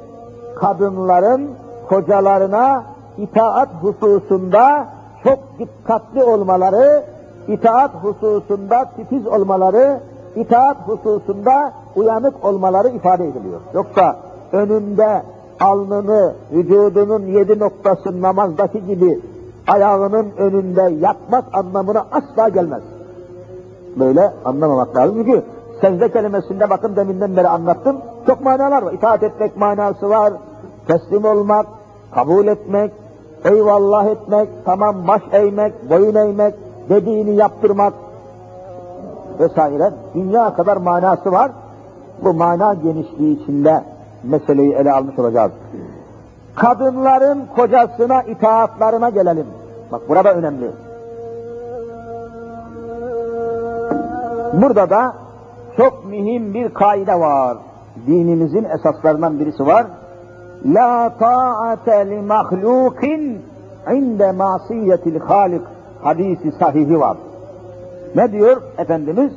kadınların 0.57 1.51
kocalarına 1.89 2.83
itaat 3.19 3.69
hususunda 3.81 4.87
çok 5.25 5.39
dikkatli 5.59 6.25
olmaları, 6.25 7.05
itaat 7.49 7.91
hususunda 7.95 8.85
titiz 8.97 9.27
olmaları, 9.27 10.01
itaat 10.37 10.77
hususunda 10.89 11.73
uyanık 11.97 12.45
olmaları 12.45 12.89
ifade 12.89 13.29
ediliyor. 13.29 13.61
Yoksa 13.75 14.17
önünde 14.53 15.23
alnını, 15.61 16.35
vücudunun 16.53 17.27
yedi 17.27 17.59
noktası 17.59 18.23
namazdaki 18.23 18.87
gibi 18.87 19.21
ayağının 19.67 20.27
önünde 20.39 20.83
yatmak 21.01 21.45
anlamına 21.53 22.07
asla 22.13 22.49
gelmez. 22.49 22.83
Böyle 23.97 24.33
anlamamak 24.45 24.97
lazım. 24.97 25.17
Çünkü 25.25 25.43
secde 25.83 26.13
kelimesinde 26.13 26.71
bakın 26.71 26.97
deminden 26.97 27.37
beri 27.37 27.49
anlattım. 27.49 27.97
Çok 28.27 28.41
manalar 28.41 28.83
var. 28.83 28.93
İtaat 28.93 29.23
etmek 29.23 29.57
manası 29.57 30.09
var. 30.09 30.33
Teslim 30.87 31.25
olmak, 31.25 31.67
kabul 32.15 32.47
etmek, 32.47 32.93
eyvallah 33.45 34.07
etmek, 34.07 34.49
tamam 34.65 35.07
baş 35.09 35.23
eğmek, 35.33 35.91
boyun 35.91 36.15
eğmek, 36.15 36.55
dediğini 36.89 37.37
yaptırmak 37.37 37.93
vesaire. 39.41 39.93
Dünya 40.15 40.55
kadar 40.55 40.77
manası 40.77 41.33
var. 41.33 41.51
Bu 42.25 42.35
mana 42.35 42.75
genişliği 42.75 43.43
içinde 43.43 43.85
meseleyi 44.25 44.73
ele 44.73 44.93
almış 44.93 45.19
olacağız. 45.19 45.53
Kadınların 46.55 47.43
kocasına 47.57 48.23
itaatlarına 48.23 49.11
gelelim. 49.11 49.47
Bak 49.93 50.09
burada 50.09 50.35
önemli. 50.35 50.71
Burada 54.53 54.91
da 54.91 55.22
çok 55.77 56.05
mühim 56.05 56.55
bir 56.55 56.75
kaide 56.75 57.21
var. 57.21 57.57
Dinimizin 58.07 58.65
esaslarından 58.65 59.41
birisi 59.41 59.67
var. 59.67 59.87
La 60.67 61.13
ta'ate 61.19 62.11
li 62.11 62.23
mahlukin 62.23 63.43
inde 63.93 64.33
masiyetil 64.33 65.21
halik 65.21 65.63
hadisi 66.03 66.53
sahihi 66.53 67.01
var. 67.01 67.17
Ne 68.15 68.33
diyor 68.33 68.63
Efendimiz? 68.79 69.33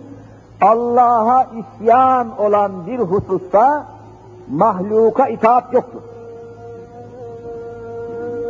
Allah'a 0.61 1.43
isyan 1.43 2.39
olan 2.39 2.87
bir 2.87 2.99
hususta 2.99 3.85
mahluka 4.49 5.27
itaat 5.27 5.73
yoktur. 5.73 6.01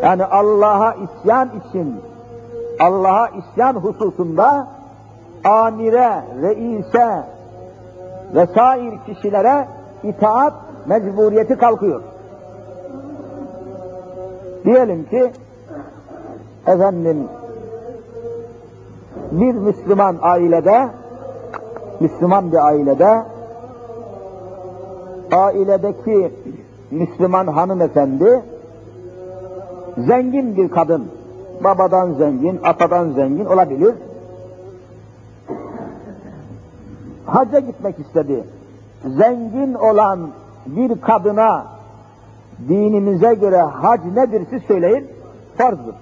Yani 0.03 0.25
Allah'a 0.25 0.93
isyan 0.93 1.49
için, 1.69 1.95
Allah'a 2.79 3.27
isyan 3.27 3.73
hususunda 3.73 4.67
amire, 5.43 6.23
reise 6.41 7.34
vesair 8.33 8.93
kişilere 9.05 9.67
itaat 10.03 10.53
mecburiyeti 10.85 11.57
kalkıyor. 11.57 12.01
Diyelim 14.65 15.05
ki 15.05 15.31
efendim 16.67 17.27
bir 19.31 19.53
Müslüman 19.53 20.17
ailede 20.21 20.87
Müslüman 21.99 22.51
bir 22.51 22.67
ailede 22.67 23.23
ailedeki 25.31 26.31
Müslüman 26.91 27.47
hanımefendi 27.47 28.43
zengin 29.97 30.57
bir 30.57 30.69
kadın 30.69 31.07
babadan 31.63 32.13
zengin, 32.13 32.59
atadan 32.63 33.09
zengin 33.09 33.45
olabilir. 33.45 33.95
Hacca 37.25 37.59
gitmek 37.59 37.99
istedi. 37.99 38.43
Zengin 39.05 39.73
olan 39.73 40.29
bir 40.65 41.01
kadına 41.01 41.65
dinimize 42.67 43.33
göre 43.33 43.61
hac 43.61 43.99
nedir 44.15 44.47
siz 44.49 44.63
söyleyin? 44.63 45.07
Farzdır. 45.57 45.95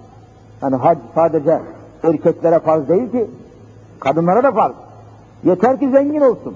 Yani 0.62 0.76
hac 0.76 0.98
sadece 1.16 1.60
erkeklere 2.04 2.60
farz 2.60 2.90
değil 2.90 3.12
ki, 3.12 3.28
kadınlara 4.00 4.44
da 4.44 4.52
farz. 4.52 4.74
Yeter 5.44 5.80
ki 5.80 5.90
zengin 5.90 6.22
olsun. 6.22 6.56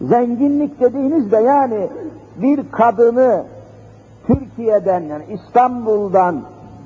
Zenginlik 0.00 0.80
dediğinizde 0.80 1.36
yani 1.36 1.88
bir 2.36 2.70
kadını 2.70 3.44
Türkiye'den 4.26 5.00
yani 5.00 5.24
İstanbul'dan 5.28 6.42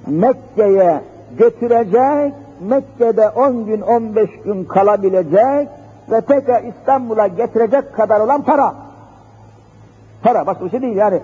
Mekke'ye 0.07 1.01
götürecek, 1.39 2.35
Mekke'de 2.61 3.29
10 3.29 3.67
gün 3.67 3.81
15 3.81 4.31
gün 4.45 4.65
kalabilecek 4.65 5.69
ve 6.11 6.21
tekrar 6.21 6.63
İstanbul'a 6.63 7.27
getirecek 7.27 7.95
kadar 7.95 8.21
olan 8.21 8.43
para. 8.43 8.75
Para 10.23 10.47
başka 10.47 10.65
bir 10.65 10.71
şey 10.71 10.83
değil 10.83 10.97
yani. 10.97 11.21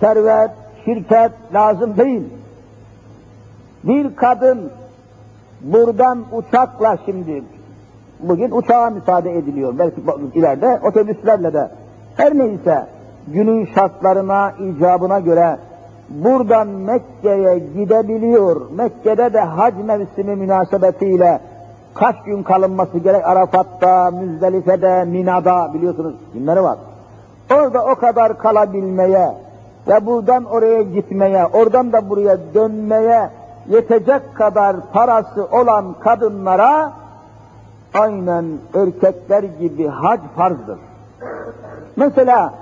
Servet, 0.00 0.50
şirket 0.84 1.32
lazım 1.54 1.96
değil. 1.96 2.22
Bir 3.84 4.16
kadın 4.16 4.70
buradan 5.60 6.24
uçakla 6.32 6.98
şimdi 7.04 7.42
bugün 8.20 8.50
uçağa 8.50 8.90
müsaade 8.90 9.30
ediliyor. 9.30 9.74
Belki 9.78 10.00
ileride 10.34 10.80
otobüslerle 10.84 11.52
de 11.52 11.70
her 12.16 12.38
neyse 12.38 12.86
günün 13.28 13.66
şartlarına, 13.74 14.52
icabına 14.52 15.20
göre 15.20 15.56
buradan 16.08 16.68
Mekke'ye 16.68 17.58
gidebiliyor. 17.58 18.70
Mekke'de 18.70 19.32
de 19.32 19.40
hac 19.40 19.74
mevsimi 19.84 20.36
münasebetiyle 20.36 21.40
kaç 22.00 22.16
gün 22.24 22.42
kalınması 22.42 22.98
gerek 22.98 23.26
Arafat'ta, 23.26 24.10
Müzdelife'de, 24.10 25.04
Mina'da 25.04 25.74
biliyorsunuz 25.74 26.14
günleri 26.34 26.62
var. 26.62 26.78
Orada 27.54 27.84
o 27.84 27.94
kadar 27.94 28.38
kalabilmeye 28.38 29.34
ve 29.88 30.06
buradan 30.06 30.44
oraya 30.44 30.82
gitmeye, 30.82 31.46
oradan 31.46 31.92
da 31.92 32.10
buraya 32.10 32.38
dönmeye 32.54 33.30
yetecek 33.68 34.34
kadar 34.34 34.76
parası 34.92 35.44
olan 35.52 35.94
kadınlara 36.00 36.92
aynen 37.94 38.44
erkekler 38.74 39.42
gibi 39.42 39.86
hac 39.88 40.20
farzdır. 40.36 40.78
Mesela 41.96 42.54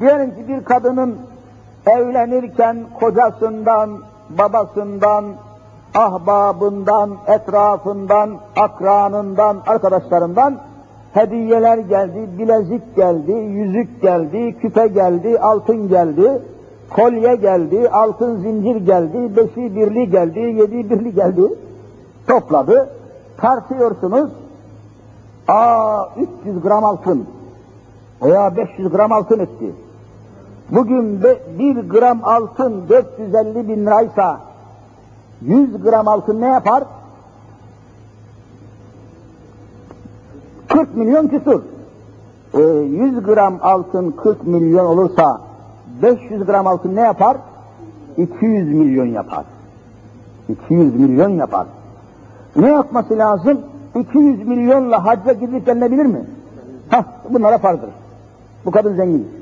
diyelim 0.00 0.30
ki 0.30 0.48
bir 0.48 0.64
kadının 0.64 1.18
evlenirken 1.86 2.76
kocasından, 3.00 3.90
babasından, 4.30 5.24
ahbabından, 5.98 7.10
etrafından, 7.26 8.30
akranından, 8.56 9.56
arkadaşlarından 9.66 10.58
hediyeler 11.12 11.78
geldi, 11.78 12.28
bilezik 12.38 12.96
geldi, 12.96 13.32
yüzük 13.32 14.02
geldi, 14.02 14.56
küpe 14.60 14.86
geldi, 14.86 15.38
altın 15.40 15.88
geldi, 15.88 16.42
kolye 16.90 17.36
geldi, 17.36 17.88
altın 17.88 18.40
zincir 18.40 18.76
geldi, 18.76 19.36
beşi 19.36 19.76
birli 19.76 20.10
geldi, 20.10 20.38
yedi 20.38 20.90
birli 20.90 21.14
geldi. 21.14 21.42
Topladı. 22.26 22.90
Tartıyorsunuz. 23.36 24.30
Aa 25.48 26.04
300 26.44 26.62
gram 26.62 26.84
altın 26.84 27.26
veya 28.22 28.56
500 28.56 28.90
gram 28.90 29.12
altın 29.12 29.38
etti. 29.38 29.74
Bugün 30.70 31.22
be, 31.22 31.38
1 31.58 31.76
gram 31.76 32.20
altın 32.24 32.88
450 32.88 33.68
bin 33.68 33.86
liraysa 33.86 34.47
100 35.42 35.82
gram 35.82 36.08
altın 36.08 36.40
ne 36.40 36.46
yapar? 36.46 36.84
40 40.68 40.96
milyon 40.96 41.28
küsur. 41.28 41.62
E, 42.54 42.60
100 42.60 43.22
gram 43.22 43.58
altın 43.62 44.10
40 44.10 44.46
milyon 44.46 44.84
olursa 44.84 45.40
500 46.02 46.46
gram 46.46 46.66
altın 46.66 46.96
ne 46.96 47.00
yapar? 47.00 47.36
200 48.16 48.74
milyon 48.74 49.06
yapar. 49.06 49.44
200 50.48 50.94
milyon 50.94 51.30
yapar. 51.30 51.66
Ne 52.56 52.68
yapması 52.68 53.18
lazım? 53.18 53.60
200 53.94 54.46
milyonla 54.48 55.04
hacca 55.04 55.32
gidip 55.32 55.66
gelinebilir 55.66 56.06
mi? 56.06 56.24
Hah, 56.90 57.04
bunlara 57.30 57.58
farzdır. 57.58 57.90
Bu 58.64 58.70
kadın 58.70 58.96
zengin. 58.96 59.37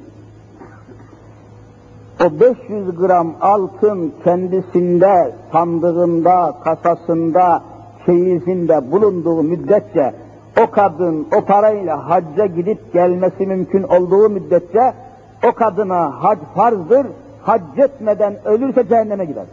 O 2.25 2.41
500 2.41 2.97
gram 2.99 3.35
altın 3.41 4.15
kendisinde, 4.25 5.35
sandığında, 5.53 6.55
kasasında, 6.65 7.63
çeyizinde 8.07 8.93
bulunduğu 8.93 9.43
müddetçe 9.43 10.15
o 10.63 10.71
kadın 10.71 11.27
o 11.37 11.45
parayla 11.45 12.11
hacca 12.11 12.47
gidip 12.47 12.93
gelmesi 12.93 13.47
mümkün 13.47 13.83
olduğu 13.83 14.31
müddetçe 14.31 14.93
o 15.49 15.53
kadına 15.53 16.23
hac 16.23 16.39
farzdır, 16.55 17.07
hac 17.43 17.63
etmeden 17.79 18.37
ölürse 18.45 18.89
cehenneme 18.89 19.25
gider. 19.25 19.47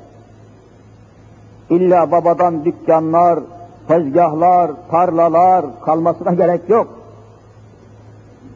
İlla 1.70 2.11
babadan 2.11 2.66
dükkanlar, 2.66 3.39
tezgahlar, 3.88 4.72
tarlalar 4.91 5.66
kalmasına 5.86 6.34
gerek 6.34 6.70
yok. 6.70 6.88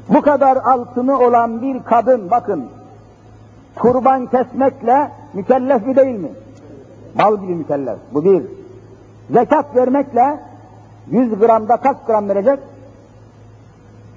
Bu 0.10 0.22
kadar 0.22 0.58
altını 0.58 1.20
olan 1.20 1.62
bir 1.62 1.84
kadın 1.84 2.32
bakın 2.32 2.66
kurban 3.80 4.28
kesmekle 4.28 5.12
mükellef 5.34 5.86
mi 5.88 5.96
değil 5.96 6.16
mi? 6.20 6.30
Mal 7.16 7.42
gibi 7.42 7.56
mükellef. 7.56 7.98
Bu 8.14 8.26
bir. 8.26 8.44
Zekat 9.34 9.76
vermekle 9.76 10.40
100 11.12 11.40
gramda 11.40 11.78
kaç 11.78 11.98
gram 12.08 12.30
verecek? 12.30 12.60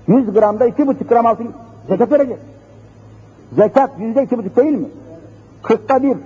100 0.08 0.32
gramda 0.32 0.66
iki 0.66 0.86
buçuk 0.86 1.08
gram 1.08 1.26
altın 1.26 1.52
zekat 1.88 2.12
verecek. 2.12 2.38
Zekat 3.52 3.90
yüzde 3.98 4.22
iki 4.22 4.38
buçuk 4.38 4.56
değil 4.56 4.78
mi? 4.78 4.88
Kırkta 5.62 6.02
bir, 6.02 6.16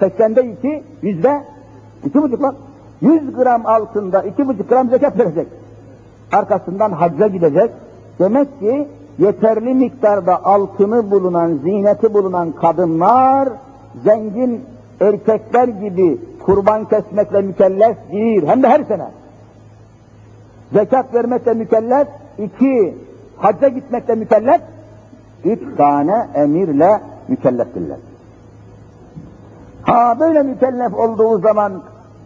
seksende 0.00 0.52
iki, 0.52 0.82
yüzde 1.02 1.44
iki 2.04 2.22
buçuk 2.22 2.42
lan. 2.42 2.54
100 3.00 3.34
gram 3.34 3.66
altında 3.66 4.22
iki 4.22 4.48
buçuk 4.48 4.68
gram 4.68 4.90
zekat 4.90 5.18
verecek. 5.18 5.46
Arkasından 6.32 6.92
hacca 6.92 7.26
gidecek. 7.26 7.70
Demek 8.18 8.60
ki 8.60 8.88
yeterli 9.18 9.74
miktarda 9.74 10.44
altını 10.44 11.10
bulunan, 11.10 11.58
ziyneti 11.62 12.14
bulunan 12.14 12.52
kadınlar 12.52 13.48
zengin 14.04 14.64
erkekler 15.00 15.68
gibi 15.68 16.20
kurban 16.44 16.84
kesmekle 16.84 17.40
mükellef 17.40 17.96
değil. 18.12 18.46
Hem 18.46 18.62
de 18.62 18.68
her 18.68 18.84
sene. 18.84 19.08
Zekat 20.72 21.14
vermekle 21.14 21.54
mükellef, 21.54 22.08
iki, 22.38 22.94
hacca 23.36 23.68
gitmekle 23.68 24.14
mükellef, 24.14 24.60
üç 25.44 25.76
tane 25.76 26.28
emirle 26.34 27.00
mükelleftirler. 27.28 27.98
Ha 29.82 30.16
böyle 30.20 30.42
mükellef 30.42 30.94
olduğu 30.94 31.38
zaman 31.38 31.72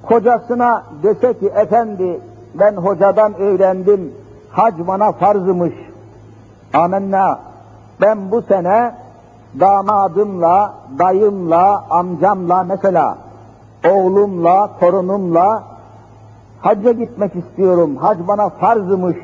kocasına 0.03 0.84
dese 1.03 1.38
ki 1.38 1.47
efendi 1.47 2.20
ben 2.55 2.72
hocadan 2.72 3.34
öğrendim 3.34 4.12
hac 4.51 4.74
bana 4.86 5.12
farzımış. 5.12 5.74
Amenna 6.74 7.40
ben 8.00 8.30
bu 8.30 8.42
sene 8.42 8.94
damadımla, 9.60 10.74
dayımla, 10.98 11.84
amcamla 11.90 12.62
mesela 12.64 13.18
oğlumla, 13.88 14.70
torunumla 14.80 15.64
hacca 16.60 16.92
gitmek 16.92 17.36
istiyorum. 17.36 17.96
Hac 17.96 18.18
bana 18.28 18.48
farzımış 18.48 19.16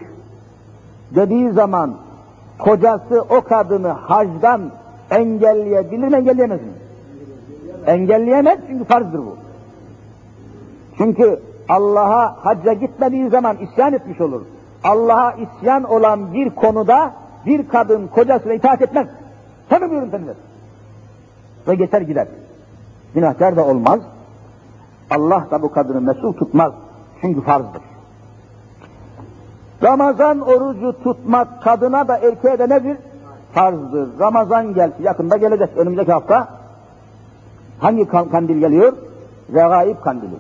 dediği 1.15 1.51
zaman 1.51 1.95
kocası 2.59 3.25
o 3.31 3.41
kadını 3.41 3.89
hacdan 3.89 4.61
engelleyebilir 5.11 6.09
mi, 6.09 6.17
engelleyemez 6.17 6.61
mi? 6.61 6.73
Engelleyemez 7.87 8.59
çünkü 8.69 8.85
farzdır 8.85 9.19
bu. 9.19 9.37
Çünkü 10.99 11.41
Allah'a 11.69 12.37
hacca 12.45 12.73
gitmediği 12.73 13.29
zaman 13.29 13.57
isyan 13.57 13.93
etmiş 13.93 14.21
olur. 14.21 14.43
Allah'a 14.85 15.33
isyan 15.33 15.85
olan 15.85 16.35
bir 16.35 16.51
konuda 16.51 17.13
bir 17.47 17.69
kadın 17.69 18.07
kocasına 18.07 18.53
itaat 18.53 18.83
etmez. 18.83 19.07
Tanımıyorum 19.69 20.11
seni 20.11 20.27
der. 20.27 20.35
Ve 21.69 21.75
geçer 21.75 22.01
gider. 22.01 22.29
Günahkar 23.15 23.57
da 23.57 23.67
olmaz. 23.67 24.01
Allah 25.11 25.47
da 25.51 25.63
bu 25.63 25.73
kadını 25.73 26.01
mesul 26.01 26.33
tutmaz. 26.33 26.73
Çünkü 27.21 27.41
farzdır. 27.41 27.83
Ramazan 29.83 30.41
orucu 30.41 31.03
tutmak 31.03 31.63
kadına 31.63 32.09
da 32.09 32.17
erkeğe 32.17 32.59
de 32.59 32.69
nedir? 32.69 32.97
Farzdır. 33.53 34.21
Ramazan 34.21 34.75
gel, 34.75 34.93
yakında 35.03 35.37
gelecek 35.37 35.77
önümüzdeki 35.77 36.13
hafta. 36.13 36.49
Hangi 37.81 38.09
kandil 38.09 38.59
geliyor? 38.59 38.93
Regaib 39.55 40.01
kandili. 40.01 40.35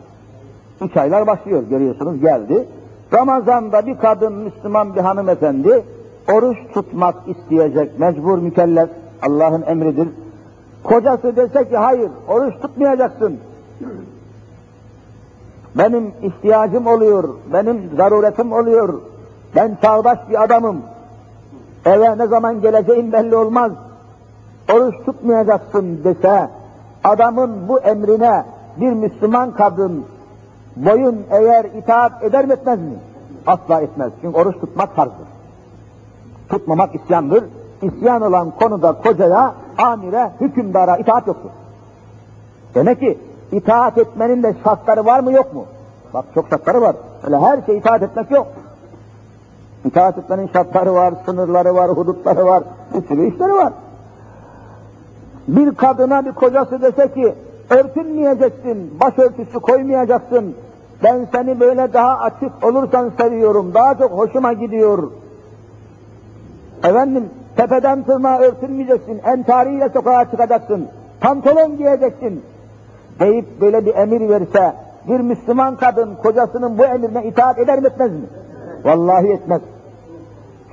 Üç 0.80 0.96
aylar 0.96 1.26
başlıyor 1.26 1.62
görüyorsunuz 1.62 2.20
geldi. 2.20 2.68
Ramazan'da 3.12 3.86
bir 3.86 3.98
kadın 3.98 4.32
Müslüman 4.32 4.96
bir 4.96 5.00
hanımefendi 5.00 5.84
oruç 6.32 6.58
tutmak 6.74 7.14
isteyecek 7.26 7.98
mecbur 7.98 8.38
mükellef 8.38 8.90
Allah'ın 9.22 9.62
emridir. 9.62 10.08
Kocası 10.84 11.36
dese 11.36 11.68
ki 11.68 11.76
hayır 11.76 12.10
oruç 12.28 12.54
tutmayacaksın. 12.62 13.38
Benim 15.78 16.12
ihtiyacım 16.22 16.86
oluyor, 16.86 17.28
benim 17.52 17.90
zaruretim 17.96 18.52
oluyor. 18.52 19.00
Ben 19.56 19.78
çağdaş 19.82 20.18
bir 20.30 20.44
adamım. 20.44 20.82
Eve 21.84 22.18
ne 22.18 22.26
zaman 22.26 22.60
geleceğim 22.60 23.12
belli 23.12 23.36
olmaz. 23.36 23.72
Oruç 24.72 24.94
tutmayacaksın 25.06 26.04
dese 26.04 26.48
adamın 27.04 27.68
bu 27.68 27.80
emrine 27.80 28.44
bir 28.80 28.92
Müslüman 28.92 29.52
kadın 29.52 30.04
boyun 30.76 31.26
eğer 31.30 31.64
itaat 31.64 32.24
eder 32.24 32.46
mi 32.46 32.52
etmez 32.52 32.78
mi? 32.78 32.94
Asla 33.46 33.80
etmez. 33.80 34.12
Çünkü 34.22 34.38
oruç 34.38 34.60
tutmak 34.60 34.94
farzdır. 34.96 35.25
Tutmamak 36.48 36.94
isyandır. 36.94 37.44
İsyan 37.82 38.22
olan 38.22 38.50
konuda 38.50 38.92
kocaya, 38.92 39.54
amire, 39.78 40.30
hükümdara 40.40 40.96
itaat 40.96 41.26
yoktur. 41.26 41.50
Demek 42.74 43.00
ki 43.00 43.18
itaat 43.52 43.98
etmenin 43.98 44.42
de 44.42 44.54
şartları 44.64 45.04
var 45.04 45.20
mı 45.20 45.32
yok 45.32 45.54
mu? 45.54 45.64
Bak 46.14 46.24
çok 46.34 46.48
şartları 46.48 46.80
var. 46.80 46.96
Öyle 47.24 47.38
her 47.38 47.62
şey 47.66 47.76
itaat 47.76 48.02
etmek 48.02 48.30
yok. 48.30 48.46
İtaat 49.84 50.18
etmenin 50.18 50.50
şartları 50.52 50.94
var, 50.94 51.14
sınırları 51.26 51.74
var, 51.74 51.90
hudutları 51.90 52.46
var, 52.46 52.62
bir 52.94 53.08
sürü 53.08 53.34
işleri 53.34 53.52
var. 53.52 53.72
Bir 55.48 55.74
kadına 55.74 56.24
bir 56.24 56.32
kocası 56.32 56.82
dese 56.82 57.14
ki, 57.14 57.34
örtünmeyeceksin, 57.70 58.98
başörtüsü 59.00 59.60
koymayacaksın, 59.60 60.54
ben 61.04 61.28
seni 61.32 61.60
böyle 61.60 61.92
daha 61.92 62.18
açık 62.18 62.64
olursan 62.64 63.12
seviyorum, 63.20 63.74
daha 63.74 63.98
çok 63.98 64.10
hoşuma 64.10 64.52
gidiyor. 64.52 65.10
Efendim, 66.84 67.30
tepeden 67.56 68.02
tırnağa 68.02 68.38
örtünmeyeceksin, 68.38 69.20
entariyle 69.24 69.88
sokağa 69.88 70.30
çıkacaksın, 70.30 70.88
pantolon 71.20 71.76
giyeceksin 71.76 72.42
deyip 73.20 73.60
böyle 73.60 73.86
bir 73.86 73.94
emir 73.94 74.28
verse, 74.28 74.74
bir 75.08 75.20
Müslüman 75.20 75.76
kadın 75.76 76.14
kocasının 76.14 76.78
bu 76.78 76.84
emrine 76.84 77.24
itaat 77.24 77.58
eder 77.58 77.80
mi 77.80 77.86
etmez 77.86 78.10
mi? 78.10 78.26
Vallahi 78.84 79.26
etmez. 79.26 79.60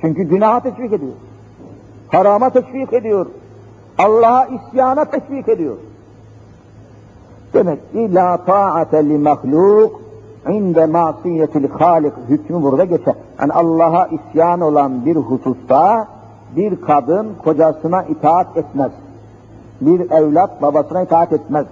Çünkü 0.00 0.22
günaha 0.22 0.60
teşvik 0.60 0.92
ediyor. 0.92 1.12
Harama 2.08 2.50
teşvik 2.50 2.92
ediyor. 2.92 3.26
Allah'a 3.98 4.46
isyana 4.46 5.04
teşvik 5.04 5.48
ediyor. 5.48 5.76
Demek 7.54 7.92
ki 7.92 8.14
la 8.14 8.44
ta'ate 8.44 9.08
li 9.08 9.18
mahluk 9.18 10.03
inde 10.50 10.86
masiyetil 10.86 11.70
halik 11.70 12.12
hükmü 12.28 12.62
burada 12.62 12.84
geçer. 12.84 13.14
Yani 13.40 13.52
Allah'a 13.52 14.06
isyan 14.06 14.60
olan 14.60 15.04
bir 15.04 15.16
hususta 15.16 16.08
bir 16.56 16.80
kadın 16.80 17.28
kocasına 17.44 18.02
itaat 18.02 18.56
etmez. 18.56 18.92
Bir 19.80 20.10
evlat 20.10 20.62
babasına 20.62 21.02
itaat 21.02 21.32
etmez. 21.32 21.66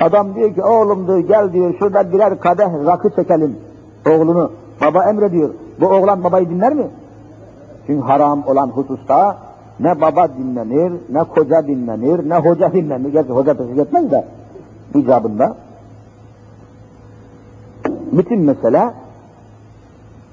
Adam 0.00 0.34
diyor 0.34 0.54
ki 0.54 0.62
oğlum 0.62 1.06
diyor 1.06 1.18
gel 1.18 1.52
diyor 1.52 1.74
şurada 1.78 2.12
birer 2.12 2.40
kadeh 2.40 2.86
rakı 2.86 3.10
çekelim 3.10 3.56
oğlunu. 4.06 4.50
Baba 4.80 5.04
emrediyor. 5.04 5.50
Bu 5.80 5.86
oğlan 5.86 6.24
babayı 6.24 6.50
dinler 6.50 6.74
mi? 6.74 6.86
Çünkü 7.86 8.02
haram 8.02 8.42
olan 8.46 8.68
hususta 8.68 9.36
ne 9.80 10.00
baba 10.00 10.28
dinlenir, 10.28 10.92
ne 11.10 11.24
koca 11.24 11.66
dinlenir, 11.66 12.28
ne 12.28 12.36
hoca 12.36 12.72
dinlenir. 12.72 13.12
Gerçi 13.12 13.32
hoca 13.32 13.54
teşvik 13.54 13.78
etmez 13.78 14.10
de 14.10 14.24
icabında. 14.94 15.56
Bütün 18.12 18.40
mesele 18.40 18.94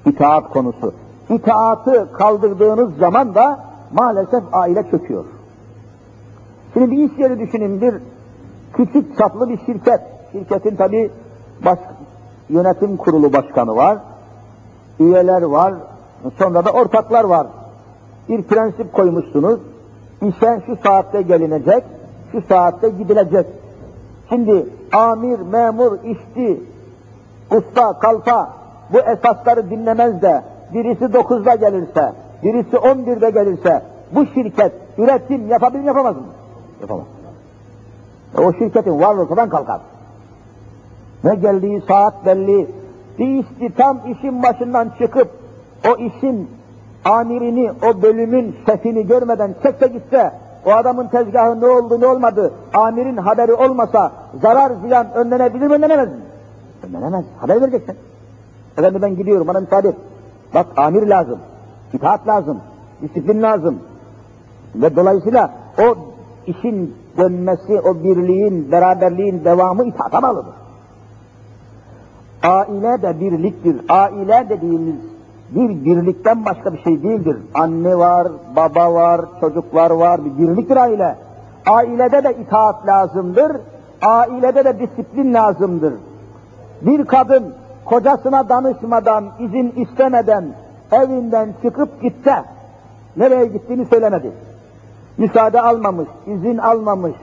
itaat 0.06 0.50
konusu. 0.50 0.94
İtaatı 1.30 2.12
kaldırdığınız 2.12 2.96
zaman 2.96 3.34
da 3.34 3.60
maalesef 3.92 4.42
aile 4.52 4.90
çöküyor. 4.90 5.24
Şimdi 6.72 6.90
bir 6.90 7.10
iş 7.10 7.18
yeri 7.18 7.38
düşünün, 7.38 7.80
bir 7.80 7.94
küçük 8.72 9.18
çaplı 9.18 9.48
bir 9.48 9.58
şirket. 9.66 10.00
Şirketin 10.32 10.76
tabi 10.76 11.10
baş, 11.64 11.78
yönetim 12.48 12.96
kurulu 12.96 13.32
başkanı 13.32 13.76
var, 13.76 13.98
üyeler 15.00 15.42
var, 15.42 15.74
sonra 16.38 16.64
da 16.64 16.70
ortaklar 16.70 17.24
var. 17.24 17.46
Bir 18.28 18.42
prensip 18.42 18.92
koymuşsunuz, 18.92 19.60
işe 20.22 20.62
şu 20.66 20.76
saatte 20.76 21.22
gelinecek, 21.22 21.84
şu 22.32 22.42
saatte 22.48 22.88
gidilecek. 22.88 23.46
Şimdi 24.28 24.66
amir, 24.92 25.40
memur, 25.40 25.98
işçi, 26.04 26.62
usta, 27.50 27.98
kalfa 27.98 28.50
bu 28.92 28.98
esasları 28.98 29.70
dinlemez 29.70 30.22
de 30.22 30.42
birisi 30.74 31.12
dokuzda 31.12 31.54
gelirse, 31.54 32.12
birisi 32.42 32.78
on 32.78 33.06
birde 33.06 33.30
gelirse 33.30 33.82
bu 34.14 34.26
şirket 34.26 34.72
üretim 34.98 35.48
yapabilir 35.48 35.84
yapamaz 35.84 36.16
mı? 36.16 36.22
Yapamaz. 36.80 37.06
E 38.38 38.40
o 38.40 38.52
şirketin 38.52 39.00
varlığı 39.00 39.28
kalkar. 39.28 39.80
Ne 41.24 41.34
geldiği 41.34 41.82
saat 41.88 42.26
belli. 42.26 42.70
İşçi 43.18 43.74
tam 43.76 44.00
işin 44.06 44.42
başından 44.42 44.90
çıkıp 44.98 45.28
o 45.88 45.96
işin 45.96 46.50
amirini, 47.04 47.70
o 47.70 48.02
bölümün 48.02 48.56
sesini 48.66 49.06
görmeden 49.06 49.54
çekse 49.62 49.86
gitse, 49.86 50.32
o 50.66 50.70
adamın 50.70 51.08
tezgahı 51.08 51.60
ne 51.60 51.66
oldu 51.66 52.00
ne 52.00 52.06
olmadı, 52.06 52.54
amirin 52.74 53.16
haberi 53.16 53.54
olmasa 53.54 54.12
zarar 54.42 54.72
ziyan 54.86 55.12
önlenebilir 55.14 55.66
mi 55.66 55.74
önlenemez 55.74 56.08
mi? 56.08 56.29
Önlenemez. 56.88 57.24
Haber 57.40 57.60
vereceksin. 57.60 57.96
Efendim 58.78 59.02
ben 59.02 59.16
gidiyorum 59.16 59.46
bana 59.46 59.60
müsaade 59.60 59.88
et. 59.88 59.96
Bak 60.54 60.66
amir 60.76 61.06
lazım, 61.06 61.38
itaat 61.92 62.28
lazım, 62.28 62.60
disiplin 63.02 63.42
lazım. 63.42 63.78
Ve 64.74 64.96
dolayısıyla 64.96 65.50
o 65.78 65.96
işin 66.46 66.94
dönmesi, 67.16 67.80
o 67.80 67.94
birliğin, 67.94 68.72
beraberliğin 68.72 69.44
devamı 69.44 69.84
itaata 69.84 70.22
bağlıdır. 70.22 70.54
Aile 72.42 73.02
de 73.02 73.20
birliktir. 73.20 73.80
Aile 73.88 74.46
dediğimiz 74.48 74.96
bir 75.50 75.84
birlikten 75.84 76.44
başka 76.44 76.72
bir 76.72 76.82
şey 76.82 77.02
değildir. 77.02 77.36
Anne 77.54 77.98
var, 77.98 78.28
baba 78.56 78.94
var, 78.94 79.20
çocuklar 79.40 79.90
var, 79.90 80.24
bir 80.24 80.38
birliktir 80.38 80.76
aile. 80.76 81.16
Ailede 81.66 82.24
de 82.24 82.36
itaat 82.42 82.86
lazımdır, 82.86 83.56
ailede 84.02 84.64
de 84.64 84.78
disiplin 84.78 85.34
lazımdır. 85.34 85.94
Bir 86.82 87.04
kadın 87.04 87.54
kocasına 87.84 88.48
danışmadan, 88.48 89.24
izin 89.38 89.72
istemeden 89.76 90.44
evinden 90.92 91.54
çıkıp 91.62 92.02
gitse, 92.02 92.44
nereye 93.16 93.46
gittiğini 93.46 93.86
söylemedi. 93.86 94.32
Müsaade 95.18 95.60
almamış, 95.60 96.08
izin 96.26 96.58
almamış, 96.58 97.14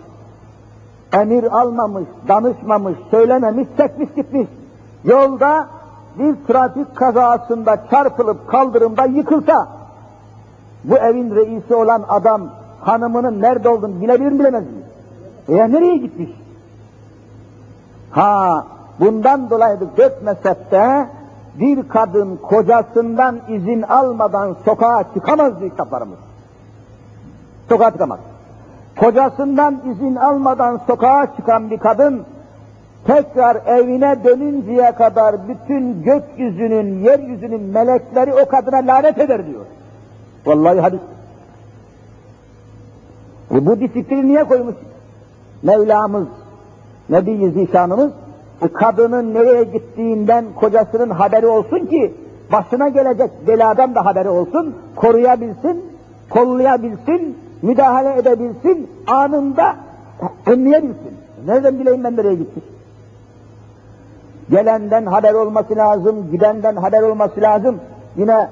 emir 1.14 1.60
almamış, 1.60 2.06
danışmamış, 2.28 2.96
söylememiş, 3.12 3.68
çekmiş 3.78 4.10
gitmiş. 4.16 4.48
Yolda 5.04 5.68
bir 6.20 6.36
trafik 6.48 6.96
kazasında 6.96 7.78
çarpılıp 7.92 8.48
kaldırımda 8.48 9.06
yıkılsa, 9.06 9.68
bu 10.84 10.98
evin 10.98 11.36
reisi 11.36 11.76
olan 11.76 12.04
adam 12.08 12.50
hanımının 12.82 13.42
nerede 13.42 13.70
olduğunu 13.70 14.02
bilebilir 14.02 14.32
mi 14.32 14.40
bilemez 14.40 14.64
mi? 14.64 14.82
E 15.48 15.72
nereye 15.72 15.98
gitmiş? 15.98 16.30
Ha, 18.12 18.66
bundan 19.00 19.50
dolayı 19.50 19.80
dört 19.98 20.24
mezhepte 20.24 21.08
bir 21.60 21.90
kadın 21.90 22.36
kocasından 22.36 23.40
izin 23.48 23.82
almadan 23.82 24.56
sokağa 24.66 25.04
çıkamaz 25.14 25.60
diyor 25.60 25.72
kitaplarımız. 25.72 26.20
Sokağa 27.70 27.92
çıkamaz. 27.92 28.20
Kocasından 29.00 29.82
izin 29.92 30.16
almadan 30.16 30.82
sokağa 30.88 31.36
çıkan 31.36 31.70
bir 31.72 31.78
kadın 31.78 32.26
tekrar 33.08 33.56
evine 33.66 34.24
dönünceye 34.24 34.92
kadar 34.92 35.36
bütün 35.48 36.04
gökyüzünün, 36.04 37.04
yeryüzünün 37.04 37.62
melekleri 37.62 38.34
o 38.34 38.48
kadına 38.48 38.78
lanet 38.78 39.18
eder 39.18 39.48
diyor. 39.48 39.66
Vallahi 40.46 40.80
hadis. 40.80 41.00
E 43.52 43.66
bu 43.66 43.80
disiplini 43.80 44.28
niye 44.28 44.44
koymuş? 44.44 44.76
Mevlamız, 45.64 46.28
Nebi 47.10 47.52
Zişanımız, 47.52 48.12
kadının 48.74 49.34
nereye 49.34 49.64
gittiğinden 49.64 50.46
kocasının 50.56 51.10
haberi 51.10 51.48
olsun 51.48 51.86
ki, 51.86 52.14
başına 52.52 52.90
gelecek 52.90 53.32
beladan 53.48 53.96
da 53.96 54.06
haberi 54.06 54.30
olsun, 54.30 54.76
koruyabilsin, 54.96 55.86
kollayabilsin, 56.30 57.38
müdahale 57.62 58.20
edebilsin, 58.20 58.90
anında 59.08 59.76
önleyebilsin. 60.46 61.18
Nereden 61.46 61.80
bileyim 61.80 62.04
ben 62.04 62.18
nereye 62.18 62.36
gittim? 62.36 62.64
Gelenden 64.50 65.06
haber 65.06 65.34
olması 65.34 65.76
lazım, 65.76 66.32
gidenden 66.32 66.76
haber 66.76 67.02
olması 67.02 67.42
lazım. 67.42 67.80
Yine 68.16 68.50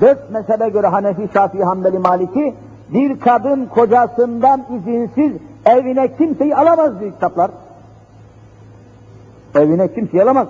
dört 0.00 0.30
mezhebe 0.30 0.68
göre 0.68 0.86
Hanefi, 0.86 1.28
Şafii, 1.32 1.64
Hanbeli, 1.64 1.98
Maliki, 1.98 2.54
bir 2.88 3.20
kadın 3.20 3.66
kocasından 3.66 4.64
izinsiz 4.76 5.32
evine 5.66 6.16
kimseyi 6.16 6.56
alamaz 6.56 7.00
diyor 7.00 7.12
kitaplar. 7.12 7.50
Evine 9.58 9.94
kimseyi 9.94 10.22
alamaz. 10.22 10.48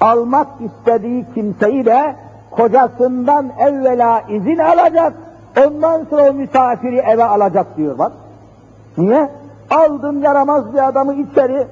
Almak 0.00 0.46
istediği 0.60 1.26
kimseyi 1.34 1.84
de 1.84 2.16
kocasından 2.50 3.52
evvela 3.58 4.22
izin 4.28 4.58
alacak, 4.58 5.12
ondan 5.66 6.06
sonra 6.10 6.30
o 6.30 6.32
misafiri 6.32 6.96
eve 6.96 7.24
alacak 7.24 7.76
diyor 7.76 7.98
bak. 7.98 8.12
Niye? 8.98 9.30
Aldın 9.70 10.20
yaramaz 10.20 10.74
bir 10.74 10.88
adamı 10.88 11.14
içeri, 11.14 11.66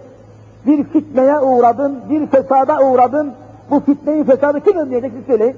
bir 0.67 0.85
fitneye 0.85 1.39
uğradın, 1.39 2.01
bir 2.11 2.27
fesada 2.27 2.79
uğradın, 2.81 3.33
bu 3.71 3.81
fitneyi 3.81 4.25
fesadı 4.25 4.61
kim 4.61 4.77
önleyecek 4.77 5.13
siz 5.17 5.27
söyleyin. 5.27 5.57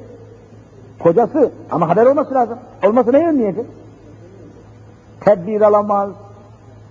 Kocası 1.03 1.51
ama 1.71 1.89
haber 1.89 2.07
olması 2.07 2.35
lazım. 2.35 2.59
Olması 2.87 3.13
ne 3.13 3.29
önleyecek? 3.29 3.67
Tedbir 5.21 5.61
alamaz, 5.61 6.11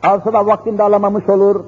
alsa 0.04 0.46
vaktinde 0.46 0.84
alamamış 0.84 1.30
olur, 1.30 1.66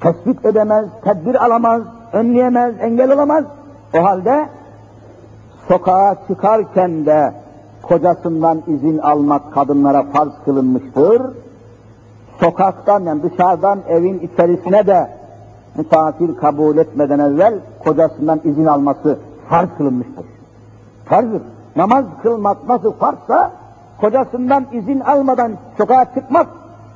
tespit 0.00 0.44
edemez, 0.44 0.86
tedbir 1.04 1.44
alamaz, 1.44 1.82
önleyemez, 2.12 2.74
engel 2.80 3.12
olamaz. 3.12 3.44
O 3.94 4.04
halde 4.04 4.48
sokağa 5.68 6.16
çıkarken 6.28 7.06
de 7.06 7.34
kocasından 7.82 8.62
izin 8.66 8.98
almak 8.98 9.52
kadınlara 9.52 10.02
farz 10.02 10.32
kılınmıştır. 10.44 11.22
Sokaktan 12.40 13.02
yani 13.02 13.22
dışarıdan 13.22 13.78
evin 13.88 14.18
içerisine 14.18 14.86
de 14.86 15.10
misafir 15.76 16.36
kabul 16.36 16.76
etmeden 16.76 17.18
evvel 17.18 17.54
kocasından 17.84 18.40
izin 18.44 18.66
alması 18.66 19.18
farz 19.48 19.68
kılınmıştır. 19.78 20.26
Farzdır. 21.04 21.42
Namaz 21.76 22.04
kılmak 22.22 22.68
nasıl 22.68 22.92
farzsa 22.92 23.50
kocasından 24.00 24.66
izin 24.72 25.00
almadan 25.00 25.52
sokağa 25.78 26.04
çıkmak 26.14 26.46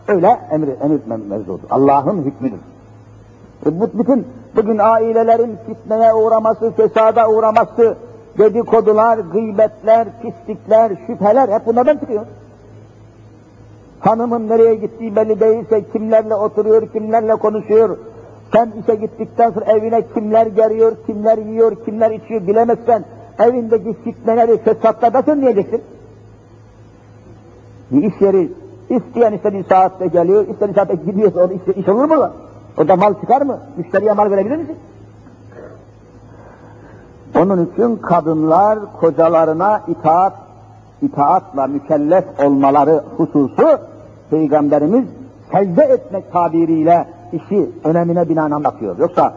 öyle 0.09 0.41
emir, 0.51 0.69
emir 0.81 1.01
mevzudur. 1.29 1.71
Allah'ın 1.71 2.23
hükmüdür. 2.23 2.61
E 3.67 3.99
bütün 3.99 4.27
bugün 4.57 4.79
ailelerin 4.79 5.59
fitneye 5.67 6.15
uğraması, 6.15 6.71
fesada 6.71 7.29
uğraması, 7.31 7.97
dedikodular, 8.39 9.19
gıybetler, 9.19 10.09
pislikler, 10.23 10.93
şüpheler 11.07 11.49
hep 11.49 11.67
bunlardan 11.67 11.99
çıkıyor. 11.99 12.27
Hanımın 14.01 14.49
nereye 14.49 14.75
gittiği 14.75 15.17
belli 15.17 15.41
değilse 15.41 15.85
kimlerle 15.93 16.35
oturuyor, 16.35 16.89
kimlerle 16.89 17.35
konuşuyor. 17.35 17.97
Sen 18.53 18.73
işe 18.83 18.95
gittikten 18.95 19.51
sonra 19.51 19.65
evine 19.65 20.03
kimler 20.15 20.47
geliyor, 20.47 20.93
kimler 21.07 21.39
yiyor, 21.39 21.85
kimler 21.85 22.11
içiyor 22.11 22.47
bilemezsen 22.47 23.05
evindeki 23.39 23.95
fitneleri, 24.05 24.59
fesatlardan 24.59 25.41
diyeceksin. 25.41 25.83
Bir 27.91 28.03
iş 28.03 28.21
yeri 28.21 28.53
isteyen 28.91 29.33
istediği 29.33 29.65
saatte 29.65 30.07
geliyor, 30.07 30.49
istediği 30.49 30.75
saatte 30.75 30.95
gidiyorsa 30.95 31.41
orada 31.41 31.55
iş, 31.55 31.77
iş 31.77 31.89
olur 31.89 32.05
mu? 32.05 32.31
Orada 32.79 32.97
mal 32.97 33.15
çıkar 33.21 33.43
mı? 33.43 33.59
Müşteriye 33.77 34.13
mal 34.13 34.31
verebilir 34.31 34.57
misin? 34.57 34.77
Onun 37.39 37.67
için 37.67 37.97
kadınlar 37.97 38.79
kocalarına 39.01 39.83
itaat, 39.89 40.33
itaatla 41.03 41.67
mükellef 41.67 42.25
olmaları 42.45 43.05
hususu 43.17 43.79
Peygamberimiz 44.31 45.05
secde 45.53 45.83
etmek 45.83 46.33
tabiriyle 46.33 47.09
işi 47.33 47.71
önemine 47.85 48.29
binaen 48.29 48.51
anlatıyor. 48.51 48.99
Yoksa 48.99 49.35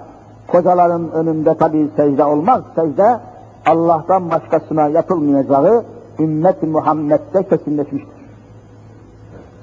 kocaların 0.48 1.12
önünde 1.12 1.58
tabi 1.58 1.90
secde 1.96 2.24
olmaz. 2.24 2.64
Secde 2.76 3.20
Allah'tan 3.66 4.32
başkasına 4.32 4.88
yapılmayacağı 4.88 5.84
ümmet-i 6.20 6.66
Muhammed'de 6.66 7.44
kesinleşmiştir. 7.44 8.26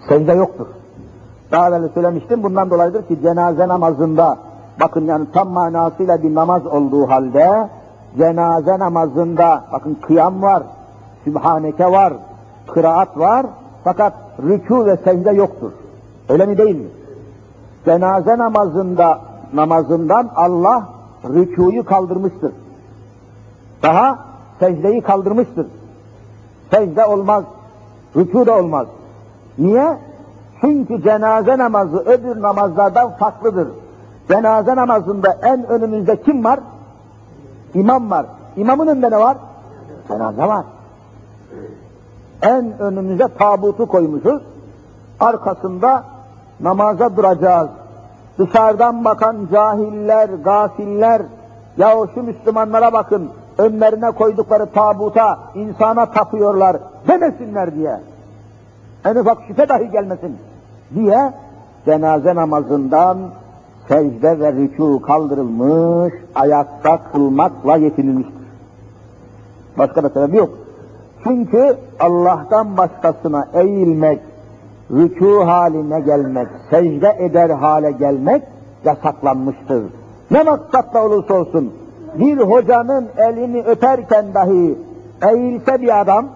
Secde 0.08 0.32
yoktur. 0.32 0.66
Daha 1.52 1.68
evvel 1.68 1.88
söylemiştim, 1.94 2.42
bundan 2.42 2.70
dolayıdır 2.70 3.08
ki 3.08 3.18
cenaze 3.22 3.68
namazında, 3.68 4.38
bakın 4.80 5.04
yani 5.04 5.26
tam 5.32 5.48
manasıyla 5.48 6.22
bir 6.22 6.34
namaz 6.34 6.66
olduğu 6.66 7.08
halde, 7.08 7.68
cenaze 8.18 8.78
namazında, 8.78 9.64
bakın 9.72 9.94
kıyam 9.94 10.42
var, 10.42 10.62
sübhaneke 11.24 11.86
var, 11.92 12.12
kıraat 12.66 13.18
var, 13.18 13.46
fakat 13.84 14.12
rükû 14.42 14.86
ve 14.86 14.96
secde 14.96 15.30
yoktur. 15.30 15.72
Öyle 16.28 16.46
mi 16.46 16.58
değil 16.58 16.76
mi? 16.76 16.88
Cenaze 17.84 18.38
namazında, 18.38 19.20
namazından 19.54 20.30
Allah 20.36 20.88
rükûyu 21.24 21.84
kaldırmıştır. 21.84 22.52
Daha 23.82 24.18
secdeyi 24.60 25.00
kaldırmıştır. 25.00 25.66
Secde 26.70 27.04
olmaz, 27.04 27.44
rükû 28.16 28.46
da 28.46 28.58
olmaz. 28.58 28.86
Niye? 29.58 29.98
Çünkü 30.62 31.02
cenaze 31.02 31.58
namazı 31.58 31.98
öbür 31.98 32.42
namazlardan 32.42 33.10
farklıdır. 33.10 33.68
Cenaze 34.28 34.76
namazında 34.76 35.38
en 35.42 35.66
önümüzde 35.66 36.22
kim 36.22 36.44
var? 36.44 36.60
İmam 37.74 38.10
var. 38.10 38.26
İmamın 38.56 38.86
önünde 38.86 39.10
ne 39.10 39.18
var? 39.18 39.36
Cenaze 40.08 40.42
var. 40.42 40.64
En 42.42 42.78
önümüze 42.78 43.28
tabutu 43.38 43.86
koymuşuz. 43.86 44.42
Arkasında 45.20 46.04
namaza 46.60 47.16
duracağız. 47.16 47.70
Dışarıdan 48.38 49.04
bakan 49.04 49.36
cahiller, 49.52 50.28
gafiller, 50.28 51.22
ya 51.76 51.94
şu 52.14 52.22
Müslümanlara 52.22 52.92
bakın, 52.92 53.30
önlerine 53.58 54.10
koydukları 54.10 54.66
tabuta 54.66 55.38
insana 55.54 56.06
tapıyorlar 56.06 56.76
demesinler 57.08 57.74
diye. 57.74 58.00
En 59.04 59.16
ufak 59.16 59.38
şüphe 59.48 59.68
dahi 59.68 59.90
gelmesin 59.90 60.38
diye 60.94 61.32
cenaze 61.86 62.34
namazından 62.34 63.18
secde 63.88 64.40
ve 64.40 64.48
rükû 64.48 65.00
kaldırılmış, 65.00 66.14
ayakta 66.34 66.98
kılmakla 67.12 67.76
yetinilmiştir. 67.76 68.42
Başka 69.78 70.02
da 70.02 70.08
sebebi 70.08 70.36
yok. 70.36 70.50
Çünkü 71.24 71.76
Allah'tan 72.00 72.76
başkasına 72.76 73.48
eğilmek, 73.54 74.20
rükû 74.90 75.44
haline 75.44 76.00
gelmek, 76.00 76.48
secde 76.70 77.16
eder 77.18 77.50
hale 77.50 77.90
gelmek 77.90 78.42
yasaklanmıştır. 78.84 79.84
Ne 80.30 80.42
maksatla 80.42 81.06
olursa 81.06 81.34
olsun 81.34 81.72
bir 82.18 82.38
hocanın 82.38 83.08
elini 83.16 83.62
öperken 83.62 84.34
dahi 84.34 84.78
eğilse 85.30 85.82
bir 85.82 86.00
adam, 86.00 86.26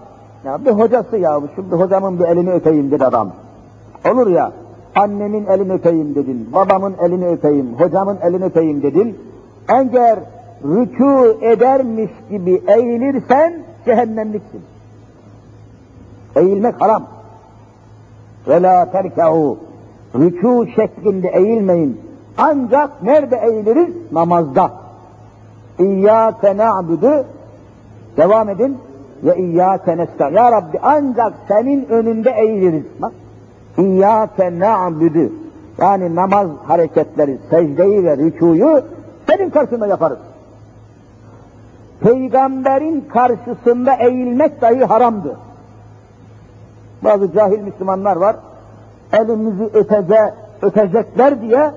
ya 0.45 0.65
bir 0.65 0.71
hocası 0.71 1.17
ya, 1.17 1.39
şimdi 1.55 1.75
hocamın 1.75 2.19
bir 2.19 2.25
elini 2.25 2.51
öpeyim 2.51 2.91
bir 2.91 3.01
adam. 3.01 3.31
Olur 4.05 4.27
ya, 4.27 4.51
annemin 4.95 5.45
elini 5.45 5.73
öpeyim 5.73 6.15
dedin, 6.15 6.49
babamın 6.53 6.95
elini 7.01 7.27
öpeyim, 7.27 7.73
hocamın 7.79 8.17
elini 8.21 8.45
öpeyim 8.45 8.83
dedin. 8.83 9.17
Eğer 9.69 10.19
rükû 10.63 11.43
edermiş 11.45 12.11
gibi 12.29 12.61
eğilirsen 12.67 13.53
cehennemliksin. 13.85 14.61
Eğilmek 16.35 16.81
haram. 16.81 17.03
Ve 18.47 18.61
la 18.61 18.91
terkâhu. 18.91 19.57
Rükû 20.15 20.75
şeklinde 20.75 21.27
eğilmeyin. 21.27 22.01
Ancak 22.37 23.03
nerede 23.03 23.35
eğiliriz? 23.35 23.95
Namazda. 24.11 24.71
İyyâke 25.79 26.57
na'budu. 26.57 27.25
Devam 28.17 28.49
edin. 28.49 28.77
Ve 29.23 29.37
iyyâke 29.37 29.97
nesta. 29.97 30.29
Ya 30.29 30.51
Rabbi 30.51 30.79
ancak 30.81 31.33
senin 31.47 31.85
önünde 31.85 32.31
eğiliriz. 32.31 32.83
Bak. 33.01 33.11
İyyâke 33.77 34.59
na'budu. 34.59 35.31
Yani 35.77 36.15
namaz 36.15 36.47
hareketleri, 36.67 37.37
secdeyi 37.49 38.03
ve 38.03 38.17
rükuyu 38.17 38.81
senin 39.29 39.49
karşında 39.49 39.87
yaparız. 39.87 40.17
Peygamberin 42.01 43.05
karşısında 43.09 43.93
eğilmek 43.93 44.61
dahi 44.61 44.85
haramdı. 44.85 45.37
Bazı 47.03 47.33
cahil 47.33 47.59
Müslümanlar 47.59 48.15
var, 48.15 48.35
elimizi 49.13 49.63
ötece, 49.63 50.33
ötecekler 50.61 51.41
diye 51.41 51.71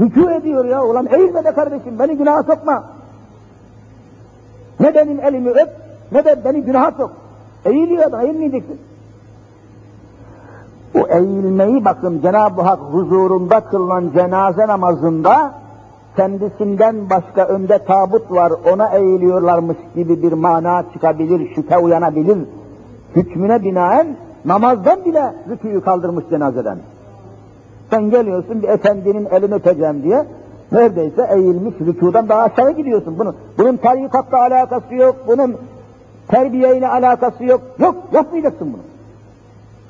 rükû 0.00 0.40
ediyor 0.40 0.64
ya. 0.64 0.84
Ulan 0.84 1.08
eğilme 1.10 1.44
de 1.44 1.52
kardeşim, 1.52 1.98
beni 1.98 2.16
günaha 2.16 2.42
sokma. 2.42 2.84
Ne 4.80 4.94
benim 4.94 5.20
elimi 5.20 5.50
öp, 5.50 5.70
ne 6.12 6.24
de 6.24 6.44
beni 6.44 6.62
günaha 6.62 6.90
sok. 6.90 7.12
Eğiliyor 7.64 8.12
da 8.12 8.22
eğilmeyeceksin. 8.22 8.80
O 10.98 11.06
eğilmeyi 11.08 11.84
bakın 11.84 12.20
Cenab-ı 12.22 12.62
Hak 12.62 12.78
huzurunda 12.78 13.60
kılınan 13.60 14.10
cenaze 14.14 14.66
namazında 14.66 15.54
kendisinden 16.16 17.10
başka 17.10 17.44
önde 17.44 17.84
tabut 17.84 18.30
var 18.30 18.52
ona 18.72 18.88
eğiliyorlarmış 18.88 19.76
gibi 19.94 20.22
bir 20.22 20.32
mana 20.32 20.84
çıkabilir, 20.92 21.54
şüphe 21.54 21.78
uyanabilir. 21.78 22.38
Hükmüne 23.16 23.62
binaen 23.62 24.06
namazdan 24.44 25.04
bile 25.04 25.34
rüküyü 25.48 25.80
kaldırmış 25.80 26.24
cenazeden. 26.30 26.78
Sen 27.90 28.10
geliyorsun 28.10 28.62
bir 28.62 28.68
efendinin 28.68 29.26
elini 29.30 29.54
öpeceğim 29.54 30.02
diye 30.02 30.26
neredeyse 30.72 31.28
eğilmiş 31.34 31.74
rükudan 31.80 32.28
daha 32.28 32.42
aşağı 32.42 32.70
gidiyorsun. 32.70 33.18
Bunun, 33.18 33.36
bunun 33.58 33.76
tarikatla 33.76 34.40
alakası 34.40 34.94
yok, 34.94 35.16
bunun 35.26 35.56
terbiyeyle 36.28 36.88
alakası 36.88 37.44
yok. 37.44 37.60
Yok, 37.78 37.94
yapmayacaksın 38.12 38.72
bunu. 38.72 38.87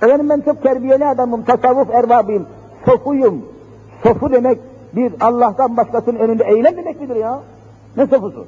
Efendim 0.02 0.28
ben 0.28 0.40
çok 0.40 0.62
terbiyeli 0.62 1.06
adamım, 1.06 1.44
tasavvuf 1.44 1.90
erbabıyım, 1.90 2.46
sofuyum. 2.86 3.44
Sofu 4.02 4.32
demek 4.32 4.58
bir 4.96 5.12
Allah'tan 5.20 5.76
başkasının 5.76 6.18
önünde 6.18 6.44
eylem 6.44 6.76
demek 6.76 7.00
midir 7.00 7.16
ya? 7.16 7.40
Ne 7.96 8.06
sofusu? 8.06 8.46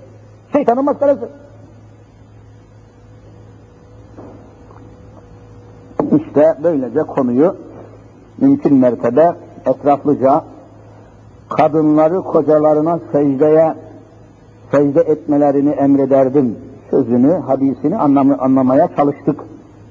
Şeytanın 0.52 0.84
maskarası. 0.84 1.28
İşte 6.16 6.54
böylece 6.62 7.02
konuyu 7.02 7.56
mümkün 8.38 8.74
mertebe 8.74 9.32
etraflıca 9.66 10.44
kadınları 11.48 12.22
kocalarına 12.22 12.98
secdeye 13.12 13.74
secde 14.70 15.00
etmelerini 15.00 15.70
emrederdim 15.70 16.58
sözünü, 16.90 17.32
hadisini 17.32 17.96
anlam 17.96 18.36
anlamaya 18.40 18.88
çalıştık. 18.96 19.40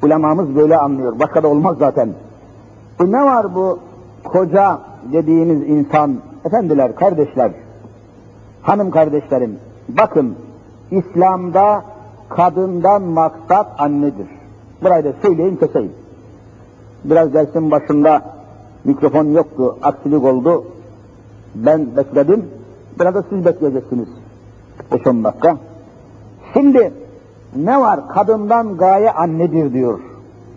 Ulemamız 0.04 0.56
böyle 0.56 0.78
anlıyor. 0.78 1.20
Başka 1.20 1.44
da 1.44 1.48
olmaz 1.48 1.78
zaten. 1.80 2.10
E 3.00 3.12
ne 3.12 3.24
var 3.24 3.56
bu 3.56 3.80
koca 4.24 4.80
dediğimiz 5.14 5.70
insan, 5.70 6.16
efendiler, 6.46 6.96
kardeşler, 6.96 7.52
hanım 8.62 8.92
kardeşlerim, 8.92 9.60
bakın 9.90 10.36
İslam'da 10.92 11.84
kadından 12.30 13.02
maksat 13.02 13.68
annedir. 13.78 14.28
Burayı 14.84 15.04
da 15.04 15.14
söyleyeyim 15.22 15.58
keseyim. 15.60 15.92
Biraz 17.04 17.34
dersin 17.34 17.72
başında 17.72 18.22
mikrofon 18.84 19.26
yoktu, 19.26 19.78
aksilik 19.82 20.24
oldu. 20.24 20.66
Ben 21.56 21.98
bekledim, 21.98 22.46
biraz 23.00 23.16
da 23.16 23.24
siz 23.30 23.46
bekleyeceksiniz. 23.46 24.08
5-10 24.92 25.24
dakika. 25.24 25.58
Şimdi 26.54 26.94
ne 27.56 27.80
var? 27.80 28.08
Kadından 28.08 28.78
gaye 28.78 29.12
annedir 29.12 29.74
diyor. 29.74 30.00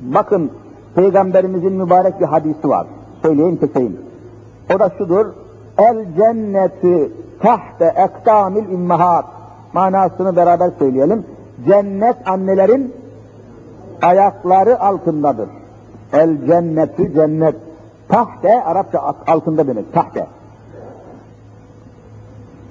Bakın 0.01 0.51
Peygamberimizin 0.95 1.73
mübarek 1.73 2.21
bir 2.21 2.27
hadisi 2.27 2.69
var. 2.69 2.87
Söyleyeyim 3.23 3.57
keseyim. 3.57 4.01
O 4.75 4.79
da 4.79 4.91
şudur. 4.99 5.27
El 5.79 6.07
cenneti 6.17 7.13
tahte 7.41 7.85
ektamil 7.85 8.73
immahat. 8.73 9.25
Manasını 9.73 10.37
beraber 10.37 10.71
söyleyelim. 10.79 11.27
Cennet 11.69 12.17
annelerin 12.29 12.95
ayakları 14.03 14.81
altındadır. 14.81 15.49
El 16.13 16.47
cennetü 16.47 17.15
cennet. 17.15 17.55
Tahte 18.09 18.65
Arapça 18.65 19.15
altında 19.27 19.67
demek. 19.67 19.93
Tahte. 19.93 20.27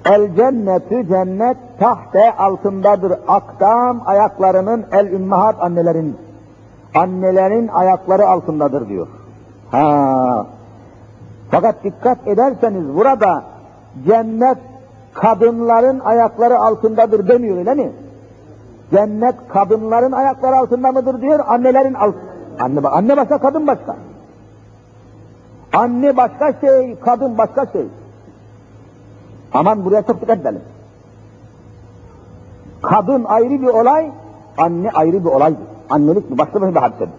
El 0.04 0.34
cennetü 0.36 1.08
cennet 1.08 1.56
tahte 1.78 2.36
altındadır. 2.36 3.12
Akdam 3.28 4.02
ayaklarının 4.06 4.86
el 4.92 5.06
ümmahat 5.06 5.62
annelerin 5.62 6.16
annelerin 6.94 7.68
ayakları 7.68 8.26
altındadır 8.26 8.88
diyor. 8.88 9.08
Ha. 9.70 10.46
Fakat 11.50 11.84
dikkat 11.84 12.28
ederseniz 12.28 12.96
burada 12.96 13.42
cennet 14.06 14.58
kadınların 15.14 16.00
ayakları 16.00 16.58
altındadır 16.58 17.28
demiyor 17.28 17.56
öyle 17.56 17.74
mi? 17.74 17.92
Cennet 18.90 19.34
kadınların 19.48 20.12
ayakları 20.12 20.56
altında 20.56 20.92
mıdır 20.92 21.20
diyor, 21.20 21.40
annelerin 21.46 21.94
alt 21.94 22.14
anne 22.60 22.88
anne 22.88 23.16
başka, 23.16 23.38
kadın 23.38 23.66
başka. 23.66 23.96
Anne 25.72 26.16
başka 26.16 26.52
şey, 26.60 26.96
kadın 27.00 27.38
başka 27.38 27.66
şey. 27.66 27.86
Aman 29.54 29.84
buraya 29.84 30.02
çok 30.02 30.20
dikkat 30.20 30.40
edelim. 30.40 30.60
Kadın 32.82 33.24
ayrı 33.24 33.62
bir 33.62 33.66
olay, 33.66 34.10
anne 34.58 34.90
ayrı 34.90 35.24
bir 35.24 35.30
olaydır. 35.30 35.62
Annelik 35.90 36.30
mi? 36.30 36.38
Başka 36.38 36.62
bir 36.62 36.76
hadisedir. 36.76 37.12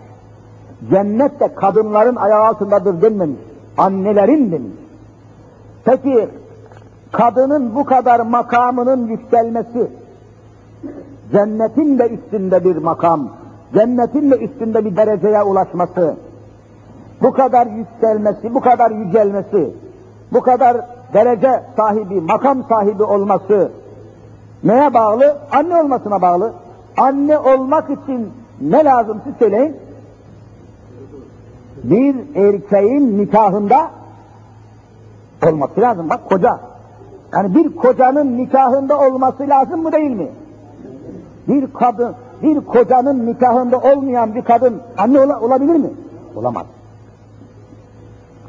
Cennet 0.89 1.39
de 1.39 1.55
kadınların 1.55 2.15
ayağı 2.15 2.43
altındadır 2.43 3.01
denmemiş. 3.01 3.39
Annelerin 3.77 4.51
demiş. 4.51 4.71
Peki 5.86 6.29
kadının 7.11 7.75
bu 7.75 7.86
kadar 7.86 8.19
makamının 8.19 9.07
yükselmesi, 9.07 9.91
cennetin 11.31 11.99
de 11.99 12.09
üstünde 12.09 12.63
bir 12.63 12.75
makam, 12.75 13.29
cennetin 13.73 14.31
de 14.31 14.38
üstünde 14.38 14.86
bir 14.86 14.95
dereceye 14.95 15.43
ulaşması, 15.43 16.15
bu 17.21 17.34
kadar 17.34 17.67
yükselmesi, 17.67 18.53
bu 18.53 18.61
kadar 18.61 18.91
yücelmesi, 18.91 19.73
bu 20.34 20.41
kadar 20.41 20.77
derece 21.14 21.64
sahibi, 21.76 22.22
makam 22.22 22.64
sahibi 22.70 23.03
olması 23.03 23.72
neye 24.64 24.93
bağlı? 24.93 25.38
Anne 25.51 25.82
olmasına 25.82 26.22
bağlı. 26.22 26.53
Anne 26.97 27.38
olmak 27.38 27.89
için 27.89 28.34
ne 28.61 28.84
lazım 28.84 29.22
siz 29.24 29.34
söyleyin? 29.39 29.78
Bir 31.84 32.16
erkeğin 32.36 33.18
nikahında 33.18 33.91
olması 35.47 35.82
lazım. 35.82 36.09
Bak 36.09 36.30
koca. 36.30 36.59
Yani 37.34 37.55
bir 37.55 37.76
kocanın 37.76 38.38
nikahında 38.38 38.99
olması 38.99 39.49
lazım 39.49 39.84
mı 39.84 39.91
değil 39.91 40.11
mi? 40.11 40.28
Bir 41.47 41.74
kadın, 41.74 42.16
bir 42.43 42.61
kocanın 42.61 43.26
nikahında 43.26 43.78
olmayan 43.78 44.36
bir 44.36 44.41
kadın 44.41 44.82
anne 44.97 45.20
ola, 45.20 45.39
olabilir 45.39 45.76
mi? 45.76 45.89
Olamaz. 46.36 46.66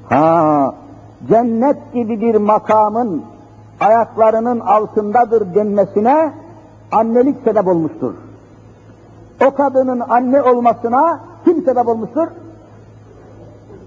Ha, 0.09 0.75
cennet 1.29 1.93
gibi 1.93 2.21
bir 2.21 2.35
makamın 2.35 3.23
ayaklarının 3.81 4.61
altındadır 4.61 5.55
denmesine 5.55 6.33
annelik 6.93 7.37
sebep 7.45 7.69
olmuştur. 7.69 8.15
O 9.47 9.55
kadının 9.55 10.01
anne 10.01 10.43
olmasına 10.43 11.21
kim 11.45 11.65
sebep 11.65 11.89
olmuştur? 11.89 12.27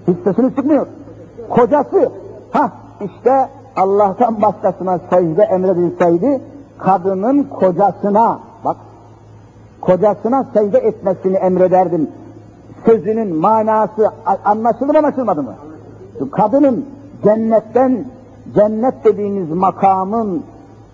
Hiç 0.07 0.17
sesini 0.23 0.55
çıkmıyor. 0.55 0.87
Kocası. 1.49 2.11
Ha 2.51 2.71
işte 3.01 3.49
Allah'tan 3.75 4.41
başkasına 4.41 4.99
secde 5.09 5.43
emredilseydi 5.43 6.41
kadının 6.77 7.43
kocasına 7.43 8.39
bak 8.65 8.77
kocasına 9.81 10.45
secde 10.53 10.77
etmesini 10.77 11.35
emrederdim. 11.37 12.11
Sözünün 12.85 13.35
manası 13.35 14.11
anlaşıldı 14.45 14.93
mı 14.93 14.97
anlaşılmadı 14.97 15.43
mı? 15.43 15.53
Kadının 16.31 16.85
cennetten 17.23 18.05
cennet 18.55 19.03
dediğimiz 19.03 19.49
makamın 19.49 20.43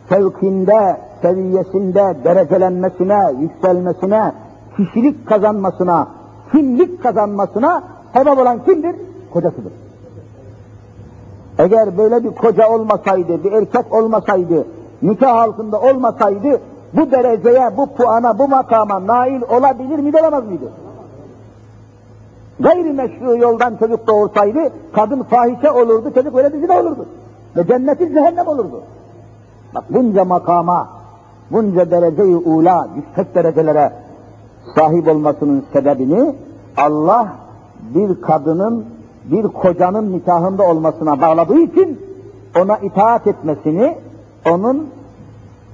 fevkinde, 0.09 0.97
seviyesinde 1.21 2.15
derecelenmesine, 2.23 3.33
yükselmesine, 3.39 4.31
kişilik 4.77 5.27
kazanmasına, 5.27 6.07
kimlik 6.51 7.03
kazanmasına 7.03 7.83
sebep 8.13 8.37
olan 8.37 8.63
kimdir? 8.63 8.95
Kocasıdır. 9.33 9.73
Eğer 11.57 11.97
böyle 11.97 12.23
bir 12.23 12.31
koca 12.35 12.69
olmasaydı, 12.69 13.43
bir 13.43 13.51
erkek 13.51 13.93
olmasaydı, 13.93 14.67
nikah 15.01 15.35
altında 15.35 15.81
olmasaydı, 15.81 16.61
bu 16.93 17.11
dereceye, 17.11 17.77
bu 17.77 17.87
puana, 17.87 18.39
bu 18.39 18.47
makama 18.47 19.07
nail 19.07 19.41
olabilir 19.41 19.99
miydi, 19.99 20.17
olamaz 20.21 20.45
mıydı? 20.45 20.71
Gayrimeşru 22.59 23.37
yoldan 23.37 23.75
çocuk 23.75 24.07
doğursaydı, 24.07 24.59
kadın 24.93 25.23
fahişe 25.23 25.71
olurdu, 25.71 26.11
çocuk 26.15 26.35
öyle 26.35 26.53
dizide 26.53 26.73
olurdu. 26.73 27.05
Ve 27.57 27.67
cenneti 27.67 28.13
cehennem 28.13 28.47
olurdu. 28.47 28.81
Bak 29.75 29.83
bunca 29.89 30.25
makama, 30.25 30.87
bunca 31.51 31.91
derece-i 31.91 32.35
ula, 32.35 32.87
yüksek 32.95 33.35
derecelere 33.35 33.93
sahip 34.75 35.07
olmasının 35.07 35.63
sebebini 35.73 36.35
Allah 36.77 37.27
bir 37.95 38.21
kadının 38.21 38.85
bir 39.25 39.43
kocanın 39.43 40.13
nikahında 40.13 40.63
olmasına 40.63 41.21
bağladığı 41.21 41.59
için 41.59 41.99
ona 42.61 42.77
itaat 42.77 43.27
etmesini, 43.27 43.97
onun 44.51 44.89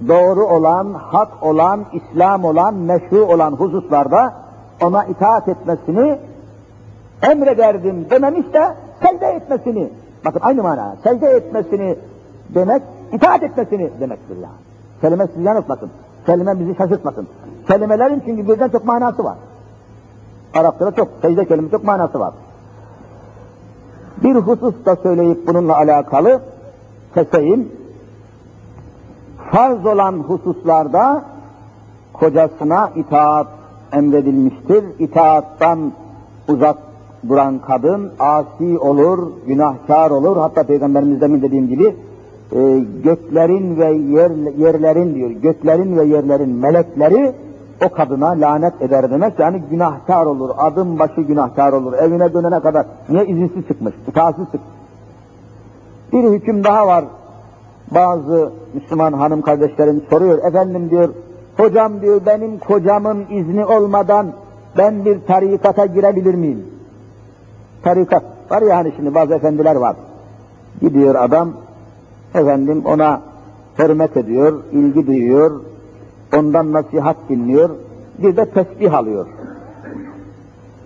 doğru 0.07 0.45
olan, 0.45 0.93
hak 0.93 1.43
olan, 1.43 1.85
İslam 1.93 2.43
olan, 2.43 2.73
meşru 2.75 3.25
olan 3.25 3.51
hususlarda 3.51 4.33
ona 4.81 5.05
itaat 5.05 5.47
etmesini 5.47 6.19
emrederdim 7.21 8.09
dememiş 8.09 8.53
de 8.53 8.75
secde 9.03 9.27
etmesini, 9.27 9.89
bakın 10.25 10.39
aynı 10.43 10.63
mana, 10.63 10.95
secde 11.03 11.27
etmesini 11.27 11.95
demek, 12.49 12.81
itaat 13.13 13.43
etmesini 13.43 13.89
demektir 13.99 14.35
yani. 14.35 14.59
Kelime 15.01 15.27
sizi 15.27 15.43
yanıltmasın, 15.43 15.89
kelime 16.25 16.59
bizi 16.59 16.75
şaşırtmasın. 16.75 17.27
Kelimelerin 17.67 18.21
çünkü 18.25 18.47
birden 18.47 18.69
çok 18.69 18.85
manası 18.85 19.23
var. 19.23 19.37
Arapçada 20.53 20.91
çok, 20.91 21.07
secde 21.21 21.45
kelime 21.45 21.69
çok 21.69 21.83
manası 21.83 22.19
var. 22.19 22.33
Bir 24.23 24.35
husus 24.35 24.85
da 24.85 24.95
söyleyip 24.95 25.47
bununla 25.47 25.77
alakalı 25.77 26.41
keseyim. 27.13 27.71
Farz 29.51 29.85
olan 29.85 30.13
hususlarda 30.13 31.23
kocasına 32.13 32.89
itaat 32.95 33.47
emredilmiştir. 33.93 34.83
İtaattan 34.99 35.91
uzak 36.47 36.77
duran 37.27 37.59
kadın 37.59 38.11
asi 38.19 38.79
olur, 38.79 39.31
günahkar 39.47 40.11
olur. 40.11 40.37
Hatta 40.37 40.63
Peygamberimiz 40.63 41.21
demin 41.21 41.41
dediğim 41.41 41.67
gibi 41.67 41.95
e, 42.51 42.79
göklerin 43.03 43.77
ve 43.77 43.85
yer, 43.85 44.31
yerlerin 44.57 45.15
diyor, 45.15 45.29
göklerin 45.29 45.97
ve 45.97 46.03
yerlerin 46.03 46.49
melekleri 46.49 47.33
o 47.85 47.89
kadına 47.89 48.27
lanet 48.27 48.81
eder 48.81 49.11
demek. 49.11 49.39
Yani 49.39 49.63
günahkar 49.71 50.25
olur, 50.25 50.49
adım 50.57 50.99
başı 50.99 51.21
günahkar 51.21 51.73
olur. 51.73 51.93
Evine 51.93 52.33
dönene 52.33 52.59
kadar 52.59 52.85
niye 53.09 53.25
izinsiz 53.25 53.67
çıkmış, 53.67 53.93
itaatsiz 54.07 54.45
çıkmış. 54.45 54.61
Bir 56.13 56.23
hüküm 56.23 56.63
daha 56.63 56.87
var. 56.87 57.05
Bazı 57.91 58.51
Müslüman 58.73 59.13
hanım 59.13 59.41
kardeşlerim 59.41 60.01
soruyor. 60.09 60.37
Efendim 60.43 60.89
diyor, 60.89 61.09
hocam 61.57 62.01
diyor 62.01 62.21
benim 62.25 62.59
kocamın 62.59 63.25
izni 63.29 63.65
olmadan 63.65 64.27
ben 64.77 65.05
bir 65.05 65.19
tarikata 65.27 65.85
girebilir 65.85 66.33
miyim? 66.33 66.78
Tarikat 67.83 68.23
var 68.51 68.61
ya 68.61 68.77
hani 68.77 68.93
şimdi 68.95 69.15
bazı 69.15 69.33
efendiler 69.33 69.75
var. 69.75 69.95
Gidiyor 70.81 71.15
adam, 71.15 71.53
efendim 72.35 72.83
ona 72.85 73.21
hürmet 73.79 74.17
ediyor, 74.17 74.63
ilgi 74.71 75.07
duyuyor, 75.07 75.61
ondan 76.37 76.73
nasihat 76.73 77.17
dinliyor, 77.29 77.69
bir 78.17 78.37
de 78.37 78.45
tesbih 78.45 78.93
alıyor. 78.93 79.27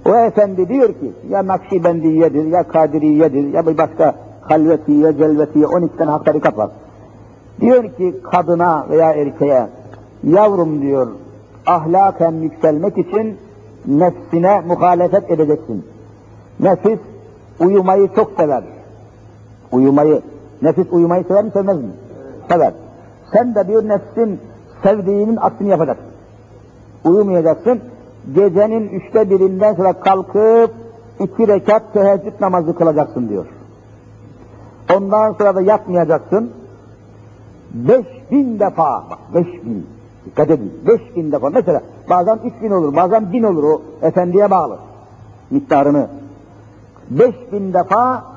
O 0.05 0.15
efendi 0.15 0.69
diyor 0.69 0.87
ki, 0.87 1.11
ya 1.29 1.47
Nakşibendiyedir, 1.47 2.45
ya 2.45 2.63
Kadiriyedir, 2.63 3.53
ya 3.53 3.67
bir 3.67 3.77
başka 3.77 4.15
halvetiye, 4.41 5.17
celvetiye, 5.17 5.67
12 5.67 5.97
tane 5.97 6.11
hak 6.11 6.25
tarikat 6.25 6.57
var. 6.57 6.69
Diyor 7.61 7.83
ki 7.83 8.15
kadına 8.31 8.85
veya 8.89 9.11
erkeğe, 9.11 9.67
yavrum 10.23 10.81
diyor, 10.81 11.07
ahlaken 11.65 12.31
yükselmek 12.31 12.97
için 12.97 13.37
nefsine 13.87 14.61
muhalefet 14.67 15.31
edeceksin. 15.31 15.85
Nefis 16.59 16.99
uyumayı 17.59 18.09
çok 18.15 18.31
sever. 18.37 18.63
Uyumayı, 19.71 20.21
nefis 20.61 20.87
uyumayı 20.91 21.23
sever 21.23 21.43
mi 21.43 21.51
sevmez 21.53 21.77
mi? 21.77 21.89
Sever. 22.49 22.73
Sen 23.33 23.55
de 23.55 23.67
bir 23.67 23.89
nefsin 23.89 24.39
sevdiğinin 24.83 25.37
aksini 25.41 25.69
yapacaksın. 25.69 26.05
Uyumayacaksın. 27.05 27.79
Gecenin 28.35 28.89
üçte 28.89 29.29
birinden 29.29 29.73
sonra 29.73 29.93
kalkıp 29.93 30.71
iki 31.19 31.47
rekat 31.47 31.93
teheccüd 31.93 32.41
namazı 32.41 32.75
kılacaksın 32.75 33.29
diyor. 33.29 33.45
Ondan 34.97 35.33
sonra 35.33 35.55
da 35.55 35.61
yatmayacaksın. 35.61 36.51
Beş 37.73 38.05
bin 38.31 38.59
defa, 38.59 39.03
bak 39.09 39.19
beş 39.33 39.65
bin, 39.65 39.87
dikkat 40.25 40.49
edin, 40.49 40.73
beş 40.87 41.15
bin 41.15 41.31
defa. 41.31 41.49
Mesela 41.49 41.81
bazen 42.09 42.39
üç 42.45 42.53
bin 42.61 42.71
olur, 42.71 42.95
bazen 42.95 43.33
bin 43.33 43.43
olur 43.43 43.63
o 43.63 43.81
efendiye 44.01 44.51
bağlı 44.51 44.77
miktarını. 45.51 46.07
Beş 47.09 47.35
bin 47.51 47.73
defa 47.73 48.33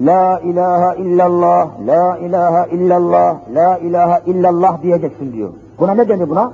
La 0.00 0.40
ilahe 0.40 1.02
illallah, 1.02 1.70
la 1.86 2.18
ilahe 2.18 2.70
illallah, 2.70 3.36
la 3.54 3.78
ilahe 3.78 4.22
illallah 4.26 4.82
diyeceksin 4.82 5.32
diyor. 5.32 5.50
Buna 5.78 5.94
ne 5.94 6.08
denir 6.08 6.30
buna? 6.30 6.52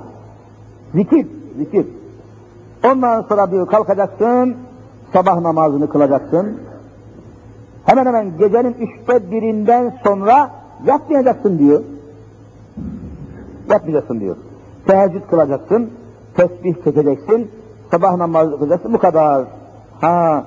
Zikir, 0.95 1.27
zikir. 1.57 1.87
Ondan 2.85 3.21
sonra 3.21 3.51
diyor 3.51 3.67
kalkacaksın, 3.67 4.57
sabah 5.13 5.39
namazını 5.39 5.89
kılacaksın. 5.89 6.59
Hemen 7.85 8.05
hemen 8.05 8.37
gecenin 8.37 8.73
üçte 8.73 9.31
birinden 9.31 9.93
sonra 10.03 10.49
yatmayacaksın 10.85 11.59
diyor. 11.59 11.83
Yatmayacaksın 13.69 14.19
diyor. 14.19 14.35
Teheccüd 14.87 15.21
kılacaksın, 15.29 15.89
tesbih 16.37 16.75
çekeceksin, 16.83 17.51
sabah 17.91 18.15
namazı 18.15 18.57
kılacaksın, 18.59 18.93
bu 18.93 18.97
kadar. 18.97 19.45
Ha, 20.01 20.43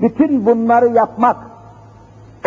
bütün 0.00 0.46
bunları 0.46 0.88
yapmak, 0.88 1.36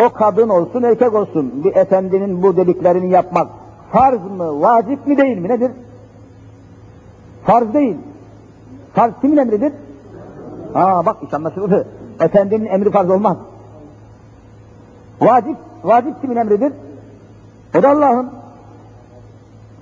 o 0.06 0.08
kadın 0.08 0.48
olsun, 0.48 0.82
erkek 0.82 1.14
olsun, 1.14 1.64
bir 1.64 1.76
efendinin 1.76 2.42
bu 2.42 2.56
dediklerini 2.56 3.10
yapmak 3.10 3.48
farz 3.92 4.24
mı, 4.38 4.60
vacip 4.60 5.06
mi 5.06 5.16
değil 5.16 5.38
mi, 5.38 5.48
nedir? 5.48 5.70
Farz 7.44 7.74
değil. 7.74 7.96
Farz 8.94 9.12
kimin 9.20 9.36
emridir? 9.36 9.72
Ha 10.72 11.06
bak 11.06 11.16
iş 11.22 11.34
anlaşıldı. 11.34 11.88
Efendinin 12.20 12.66
emri 12.66 12.90
farz 12.90 13.10
olmaz. 13.10 13.36
Vacip, 15.20 15.56
vacip 15.84 16.20
kimin 16.20 16.36
emridir? 16.36 16.72
O 17.78 17.82
da 17.82 17.88
Allah'ın. 17.88 18.30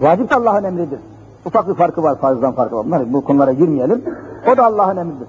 Vacip 0.00 0.32
Allah'ın 0.36 0.64
emridir. 0.64 0.98
Ufak 1.44 1.68
bir 1.68 1.74
farkı 1.74 2.02
var, 2.02 2.18
farzdan 2.18 2.52
farkı 2.52 2.76
var. 2.76 2.86
Bunlar, 2.86 3.12
bu 3.12 3.24
konulara 3.24 3.52
girmeyelim. 3.52 4.04
O 4.52 4.56
da 4.56 4.64
Allah'ın 4.64 4.96
emridir. 4.96 5.28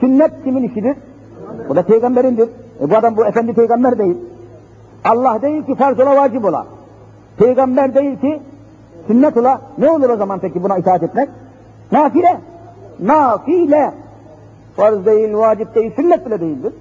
Sünnet 0.00 0.44
kimin 0.44 0.62
işidir? 0.62 0.96
O 1.70 1.76
da 1.76 1.82
peygamberindir. 1.82 2.48
E 2.80 2.90
bu 2.90 2.96
adam 2.96 3.16
bu 3.16 3.26
efendi 3.26 3.52
peygamber 3.52 3.98
değil. 3.98 4.16
Allah 5.04 5.42
değil 5.42 5.66
ki 5.66 5.74
farz 5.74 6.00
ola 6.00 6.16
vacip 6.16 6.44
ola. 6.44 6.66
Peygamber 7.36 7.94
değil 7.94 8.20
ki 8.20 8.42
sünnet 9.06 9.36
ola. 9.36 9.60
Ne 9.78 9.90
olur 9.90 10.10
o 10.10 10.16
zaman 10.16 10.38
peki 10.38 10.62
buna 10.62 10.78
itaat 10.78 11.02
etmek? 11.02 11.28
Nafile. 11.92 12.40
Nafile. 13.00 13.94
Farz 14.76 15.06
değil, 15.06 15.34
vacip 15.34 15.74
değil, 15.74 15.92
sünnet 15.96 16.26
bile 16.26 16.40
değildir. 16.40 16.72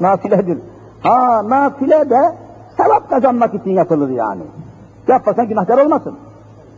Nafiledir. 0.00 0.58
Ha 1.02 1.48
nafile 1.48 2.10
de 2.10 2.20
sevap 2.76 3.10
kazanmak 3.10 3.54
için 3.54 3.70
yapılır 3.70 4.08
yani. 4.08 4.42
Yapmasan 5.08 5.48
günahkar 5.48 5.78
olmasın. 5.78 6.14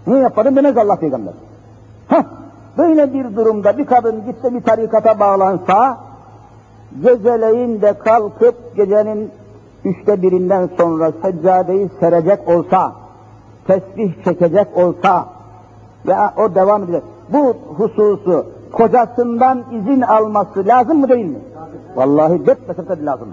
Niye 0.06 0.20
yapmadın 0.20 0.56
demez 0.56 0.76
Allah 0.76 0.96
peygamber. 0.96 1.32
Heh, 2.08 2.22
böyle 2.78 3.12
bir 3.14 3.36
durumda 3.36 3.78
bir 3.78 3.86
kadın 3.86 4.24
gitse 4.26 4.54
bir 4.54 4.62
tarikata 4.62 5.20
bağlansa 5.20 5.98
geceleyin 7.02 7.82
de 7.82 7.92
kalkıp 7.98 8.76
gecenin 8.76 9.30
üçte 9.84 10.22
birinden 10.22 10.68
sonra 10.78 11.12
seccadeyi 11.22 11.90
serecek 12.00 12.48
olsa, 12.48 12.92
tesbih 13.66 14.24
çekecek 14.24 14.76
olsa 14.76 15.26
ve 16.06 16.14
o 16.36 16.54
devam 16.54 16.82
edecek. 16.82 17.02
Bu 17.32 17.56
hususu 17.76 18.46
kocasından 18.72 19.64
izin 19.72 20.00
alması 20.00 20.66
lazım 20.66 21.00
mı 21.00 21.08
değil 21.08 21.26
mi? 21.26 21.38
Vallahi 21.96 22.46
dört 22.46 22.68
mesafede 22.68 23.04
lazım. 23.04 23.28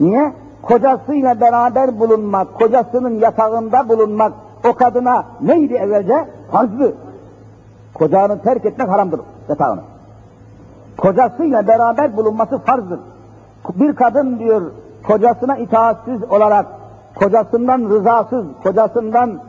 Niye? 0.00 0.32
Kocasıyla 0.62 1.40
beraber 1.40 2.00
bulunmak, 2.00 2.54
kocasının 2.58 3.18
yatağında 3.18 3.88
bulunmak 3.88 4.32
o 4.68 4.72
kadına 4.72 5.24
neydi 5.40 5.74
evvelce? 5.74 6.28
Farzdı. 6.50 6.94
Kocanı 7.94 8.42
terk 8.42 8.64
etmek 8.64 8.88
haramdır 8.88 9.20
yatağını 9.48 9.80
kocasıyla 10.96 11.66
beraber 11.66 12.16
bulunması 12.16 12.58
farzdır. 12.58 13.00
Bir 13.74 13.94
kadın 13.94 14.38
diyor 14.38 14.62
kocasına 15.06 15.56
itaatsiz 15.56 16.24
olarak 16.30 16.66
kocasından 17.14 17.90
rızasız, 17.90 18.46
kocasından 18.62 19.40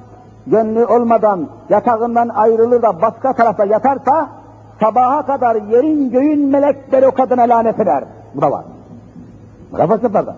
gönlü 0.47 0.85
olmadan 0.85 1.47
yatağından 1.69 2.29
ayrılır 2.29 2.81
da 2.81 3.01
başka 3.01 3.33
tarafta 3.33 3.65
yatarsa 3.65 4.29
sabaha 4.79 5.25
kadar 5.25 5.55
yerin 5.55 6.11
göğün 6.11 6.47
melekleri 6.49 7.07
o 7.07 7.11
kadına 7.11 7.41
lanet 7.41 7.79
eder. 7.79 8.03
Bu 8.35 8.41
da 8.41 8.51
var. 8.51 8.65
Bu 9.71 9.77
da 9.77 9.89
vasıflarda. 9.89 10.35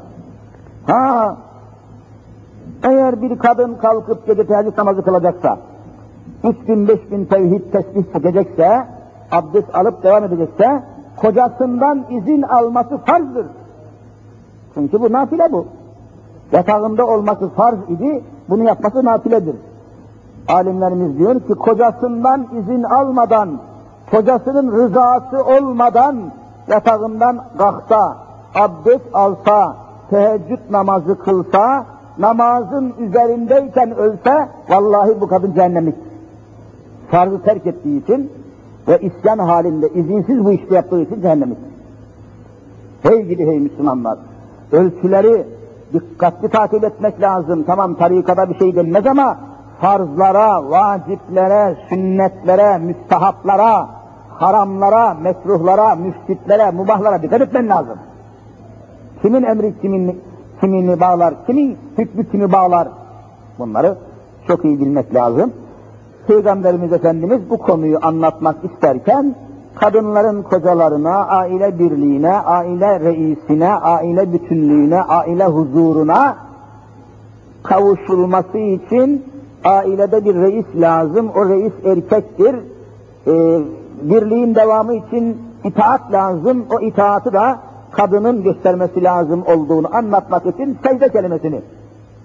Ha, 0.88 1.38
eğer 2.84 3.22
bir 3.22 3.40
kadın 3.40 3.76
kalkıp 3.76 4.28
gece 4.28 4.48
teheccüd 4.48 4.78
namazı 4.78 5.04
kılacaksa, 5.04 5.58
üç 6.44 6.68
bin 6.68 6.88
beş 6.88 7.12
bin 7.12 7.26
tevhid 7.26 7.72
tesbih 7.72 8.14
çekecekse, 8.14 8.88
abdest 9.32 9.76
alıp 9.76 10.04
devam 10.04 10.24
edecekse, 10.24 10.84
kocasından 11.18 12.06
izin 12.10 12.42
alması 12.42 12.98
farzdır. 12.98 13.46
Çünkü 14.74 15.02
bu 15.02 15.12
nafile 15.12 15.52
bu. 15.52 15.66
Yatağında 16.52 17.08
olması 17.08 17.50
farz 17.50 17.78
idi, 17.90 18.24
bunu 18.50 18.64
yapması 18.64 19.06
nafiledir. 19.06 19.56
Alimlerimiz 20.48 21.18
diyor 21.18 21.42
ki 21.42 21.54
kocasından 21.54 22.48
izin 22.60 22.84
almadan, 22.84 23.50
kocasının 24.12 24.72
rızası 24.72 25.44
olmadan 25.44 26.18
yatağından 26.68 27.44
kalksa, 27.58 28.18
abdest 28.56 29.06
alsa, 29.14 29.76
teheccüd 30.10 30.60
namazı 30.70 31.20
kılsa, 31.20 31.86
namazın 32.18 32.94
üzerindeyken 33.00 33.96
ölse, 33.96 34.50
vallahi 34.70 35.22
bu 35.22 35.28
kadın 35.28 35.54
cehennemlik. 35.54 35.96
Farzı 37.12 37.42
terk 37.42 37.68
ettiği 37.68 38.04
için 38.04 38.32
ve 38.88 39.00
isyan 39.00 39.40
halinde 39.40 39.90
izinsiz 39.90 40.46
bu 40.46 40.52
işi 40.52 40.74
yaptığı 40.74 41.02
için 41.02 41.22
cehennemlik. 41.22 41.58
Hey 43.04 43.22
gidi 43.22 43.46
hey 43.46 43.60
Müslümanlar, 43.60 44.18
ölçüleri 44.72 45.46
dikkatli 45.94 46.50
takip 46.50 46.84
etmek 46.84 47.22
lazım. 47.22 47.64
Tamam 47.64 47.96
tarikada 47.96 48.50
bir 48.50 48.60
şey 48.60 48.76
denmez 48.76 49.06
ama 49.06 49.38
farzlara, 49.82 50.70
vaciplere, 50.70 51.76
sünnetlere, 51.90 52.78
müstahaplara, 52.78 53.90
haramlara, 54.30 55.14
mekruhlara, 55.14 55.96
müfsitlere, 55.96 56.72
mubahlara 56.72 57.22
dikkat 57.22 57.42
etmen 57.42 57.70
lazım. 57.70 57.98
Kimin 59.22 59.44
emri 59.44 59.74
kimin, 59.82 60.22
kimini 60.62 61.00
bağlar, 61.00 61.34
kimin 61.46 61.78
hükmü 61.98 62.30
kimi 62.32 62.52
bağlar? 62.52 62.88
Bunları 63.60 63.98
çok 64.48 64.66
iyi 64.66 64.80
bilmek 64.80 65.16
lazım. 65.16 65.54
Peygamberimiz 66.28 66.94
Efendimiz 66.94 67.50
bu 67.50 67.58
konuyu 67.58 68.00
anlatmak 68.02 68.56
isterken 68.64 69.36
kadınların 69.76 70.44
kocalarına, 70.44 71.26
aile 71.26 71.80
birliğine, 71.80 72.34
aile 72.34 73.00
reisine, 73.00 73.74
aile 73.74 74.34
bütünlüğüne, 74.34 75.02
aile 75.02 75.46
huzuruna 75.46 76.36
kavuşulması 77.64 78.58
için 78.58 79.26
ailede 79.66 80.26
bir 80.26 80.36
reis 80.36 80.66
lazım. 80.76 81.30
O 81.36 81.50
reis 81.50 81.74
erkektir. 81.86 82.56
Ee, 83.28 83.60
birliğin 84.02 84.56
devamı 84.56 84.94
için 84.94 85.38
itaat 85.64 86.12
lazım. 86.12 86.66
O 86.78 86.80
itaatı 86.80 87.34
da 87.34 87.60
kadının 87.92 88.44
göstermesi 88.44 89.04
lazım 89.04 89.44
olduğunu 89.48 89.96
anlatmak 89.96 90.46
için 90.46 90.78
secde 90.84 91.10
kelimesini 91.10 91.62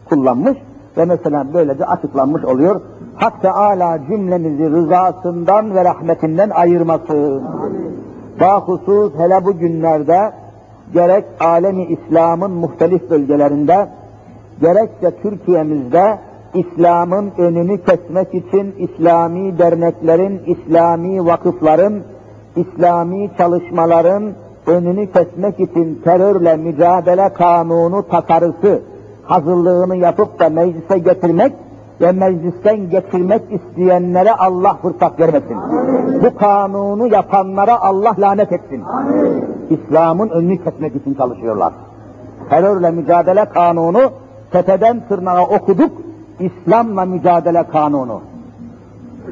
kullanmış 0.08 0.58
ve 0.96 1.04
mesela 1.04 1.46
böylece 1.54 1.86
açıklanmış 1.86 2.44
oluyor. 2.44 2.80
Hak 3.16 3.42
Teala 3.42 3.98
cümlemizi 4.08 4.70
rızasından 4.70 5.74
ve 5.74 5.84
rahmetinden 5.84 6.50
ayırmasın. 6.50 7.42
Bahusus 8.40 9.12
hele 9.18 9.44
bu 9.44 9.58
günlerde 9.58 10.32
gerek 10.94 11.24
alemi 11.40 11.84
İslam'ın 11.84 12.50
muhtelif 12.50 13.10
bölgelerinde 13.10 13.88
gerekse 14.60 15.16
Türkiye'mizde 15.22 16.18
İslam'ın 16.54 17.32
önünü 17.38 17.84
kesmek 17.84 18.34
için 18.34 18.74
İslami 18.78 19.58
derneklerin, 19.58 20.40
İslami 20.46 21.26
vakıfların, 21.26 21.94
İslami 22.56 23.30
çalışmaların 23.38 24.32
önünü 24.66 25.12
kesmek 25.12 25.60
için 25.60 26.00
terörle 26.04 26.56
mücadele 26.56 27.28
kanunu 27.28 28.08
tasarısı 28.08 28.80
hazırlığını 29.24 29.96
yapıp 29.96 30.40
da 30.40 30.48
meclise 30.48 30.98
getirmek 30.98 31.52
ve 32.02 32.12
meclisten 32.12 32.90
getirmek 32.90 33.42
isteyenlere 33.50 34.32
Allah 34.32 34.74
fırsat 34.82 35.20
vermesin. 35.20 35.56
Bu 36.22 36.34
kanunu 36.34 37.06
yapanlara 37.06 37.80
Allah 37.80 38.14
lanet 38.18 38.52
etsin. 38.52 38.82
İslam'ın 39.70 40.28
önünü 40.28 40.64
kesmek 40.64 40.96
için 40.96 41.14
çalışıyorlar. 41.14 41.72
Terörle 42.50 42.90
mücadele 42.90 43.44
kanunu 43.44 44.12
tepeden 44.50 45.08
tırnağa 45.08 45.46
okuduk, 45.46 45.90
İslam'la 46.40 47.04
mücadele 47.04 47.62
kanunu. 47.62 48.20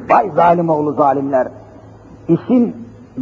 Vay 0.09 0.31
zalim 0.35 0.69
oğlu 0.69 0.93
zalimler. 0.93 1.47
İşin 2.27 2.75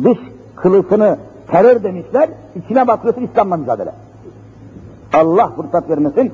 dış 0.04 0.18
kılıfını 0.56 1.18
terör 1.48 1.84
demişler, 1.84 2.30
içine 2.56 2.88
bakıyorsun 2.88 3.22
İslam'la 3.22 3.58
mücadele. 3.58 3.92
Allah 5.14 5.50
fırsat 5.56 5.90
vermesin. 5.90 6.32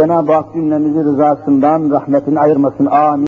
Cenab-ı 0.00 0.32
Hak 0.32 0.54
cümlemizi 0.54 1.04
rızasından, 1.04 1.90
rahmetini 1.90 2.40
ayırmasın. 2.40 2.86
Amin. 2.86 3.18